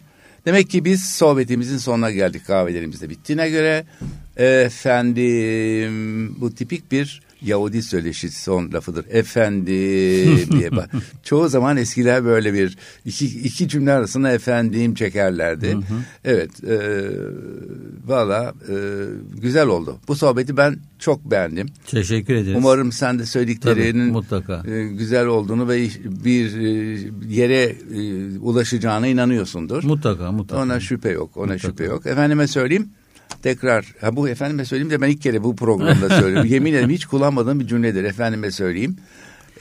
Demek 0.45 0.69
ki 0.69 0.86
biz 0.86 1.05
sohbetimizin 1.05 1.78
sonuna 1.78 2.11
geldik 2.11 2.47
kahvelerimiz 2.47 3.01
de 3.01 3.09
bittiğine 3.09 3.49
göre. 3.49 3.86
Efendim 4.38 6.36
bu 6.41 6.55
tipik 6.55 6.91
bir 6.91 7.21
Yahudi 7.46 7.82
söyleşisi 7.84 8.41
son 8.41 8.72
lafıdır. 8.74 9.06
Efendim 9.10 10.50
diye 10.52 10.72
bak. 10.76 10.89
Çoğu 11.24 11.50
zaman 11.50 11.78
eskiler 11.78 12.26
böyle 12.26 12.54
bir 12.54 12.78
iki, 13.06 13.26
iki 13.26 13.68
cümle 13.68 13.91
arasında 13.91 14.32
efendim 14.32 14.94
çekerlerdi. 14.96 15.78
Evet 16.26 16.64
e, 16.64 16.78
valla 18.06 18.54
e, 18.70 18.76
güzel 19.41 19.68
oldu. 19.68 19.98
Bu 20.08 20.16
sohbeti 20.16 20.58
ben 20.58 20.78
çok 21.00 21.32
beğendim. 21.32 21.68
Teşekkür 21.88 22.34
ederiz. 22.36 22.56
Umarım 22.58 22.91
sen 22.91 23.20
de 23.20 23.26
söylediklerinin 23.26 24.00
Tabii, 24.04 24.12
mutlaka. 24.12 24.64
e, 24.72 24.84
güzel 24.88 25.26
olduğunu 25.26 25.68
ve 25.70 25.88
bir 26.26 26.58
e, 26.58 27.00
yere 27.30 27.64
e, 27.96 28.38
ulaşacağına 28.39 29.08
inanıyorsundur. 29.08 29.84
Mutlaka 29.84 30.32
mutlaka. 30.32 30.62
Ona 30.64 30.80
şüphe 30.80 31.10
yok. 31.10 31.38
Ona 31.38 31.41
Mutlaka. 31.54 31.60
şüphe 31.68 31.84
yok. 31.84 32.06
Efendime 32.06 32.48
söyleyeyim. 32.48 32.89
Tekrar 33.44 33.86
ha 34.02 34.16
bu 34.16 34.30
efendime 34.30 34.66
söyleyeyim 34.66 34.91
de 34.91 35.02
ben 35.02 35.10
ilk 35.10 35.22
kere 35.22 35.44
bu 35.44 35.56
programda 35.56 36.10
söylüyorum. 36.10 36.48
Yemin 36.52 36.74
ederim 36.74 36.89
hiç 36.89 37.06
kullanmadığım 37.06 37.60
bir 37.60 37.68
cümledir. 37.68 38.04
Efendime 38.04 38.52
söyleyeyim. 38.52 38.98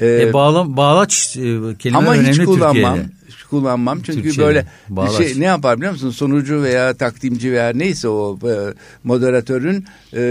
E, 0.00 0.06
e, 0.06 0.32
bağla, 0.32 0.76
bağlaç 0.76 1.36
e, 1.36 1.40
kelime 1.78 1.98
ama 1.98 2.12
önemli 2.12 2.30
hiç 2.30 2.44
kullanmam. 2.44 2.94
Türkiye'de. 2.94 3.22
Hiç 3.28 3.42
kullanmam 3.42 4.00
çünkü 4.02 4.22
Türkçe'de, 4.22 4.46
böyle 4.46 4.66
bağlaç. 4.88 5.16
şey 5.16 5.40
ne 5.40 5.44
yapar 5.44 5.76
biliyor 5.76 5.92
musun? 5.92 6.10
Sonucu 6.10 6.62
veya 6.62 6.94
takdimci 6.94 7.52
veya 7.52 7.72
neyse 7.74 8.08
o 8.08 8.38
e, 8.44 8.52
moderatörün 9.04 9.84
e, 10.16 10.22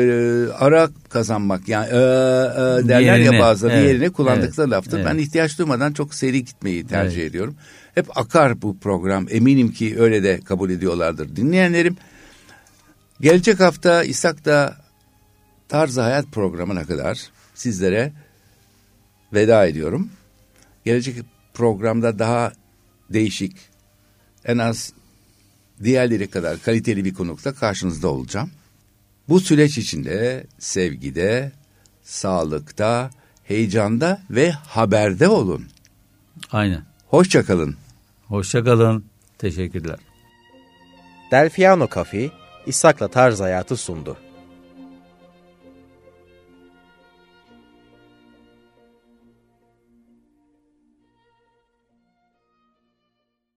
ara 0.59 0.89
kazanmak 1.09 1.67
yani 1.67 1.87
e, 1.87 1.95
e, 1.95 1.97
derler 1.97 2.99
Diğerine, 2.99 3.35
ya 3.35 3.41
bazıları 3.41 3.73
evet, 3.73 3.83
diğerine 3.83 4.09
kullandıkları 4.09 4.67
evet, 4.67 4.77
laftır. 4.77 4.97
evet. 4.97 5.07
Ben 5.09 5.17
ihtiyaç 5.17 5.59
duymadan 5.59 5.93
çok 5.93 6.13
seri 6.13 6.45
gitmeyi 6.45 6.87
tercih 6.87 7.21
Evet. 7.21 7.29
ediyorum. 7.29 7.55
Hep 7.95 8.17
akar 8.17 8.61
bu 8.61 8.77
program. 8.77 9.25
Eminim 9.29 9.71
ki 9.71 9.95
öyle 9.99 10.23
de 10.23 10.39
kabul 10.45 10.69
ediyorlardır 10.69 11.35
dinleyenlerim. 11.35 11.97
Gelecek 13.21 13.59
hafta 13.59 14.03
İshak'ta 14.03 14.77
Tarzı 15.69 16.01
Hayat 16.01 16.25
programına 16.31 16.85
kadar 16.85 17.29
sizlere 17.55 18.13
veda 19.33 19.65
ediyorum. 19.65 20.09
Gelecek 20.85 21.25
programda 21.53 22.19
daha 22.19 22.51
değişik, 23.09 23.57
en 24.45 24.57
az 24.57 24.93
diğerleri 25.83 26.29
kadar 26.29 26.61
kaliteli 26.61 27.05
bir 27.05 27.13
konukla 27.13 27.53
karşınızda 27.53 28.07
olacağım. 28.07 28.51
Bu 29.29 29.39
süreç 29.39 29.77
içinde 29.77 30.43
sevgide, 30.59 31.51
sağlıkta, 32.03 33.09
heyecanda 33.43 34.21
ve 34.29 34.51
haberde 34.51 35.27
olun. 35.27 35.67
Aynen. 36.51 36.81
Hoşçakalın. 37.07 37.75
Hoşça 38.27 38.63
kalın. 38.63 39.05
Teşekkürler. 39.37 39.99
Delfiano 41.31 41.87
Cafe, 41.95 42.40
İshak'la 42.65 43.07
Tarz 43.07 43.39
Hayatı 43.39 43.77
sundu. 43.77 44.17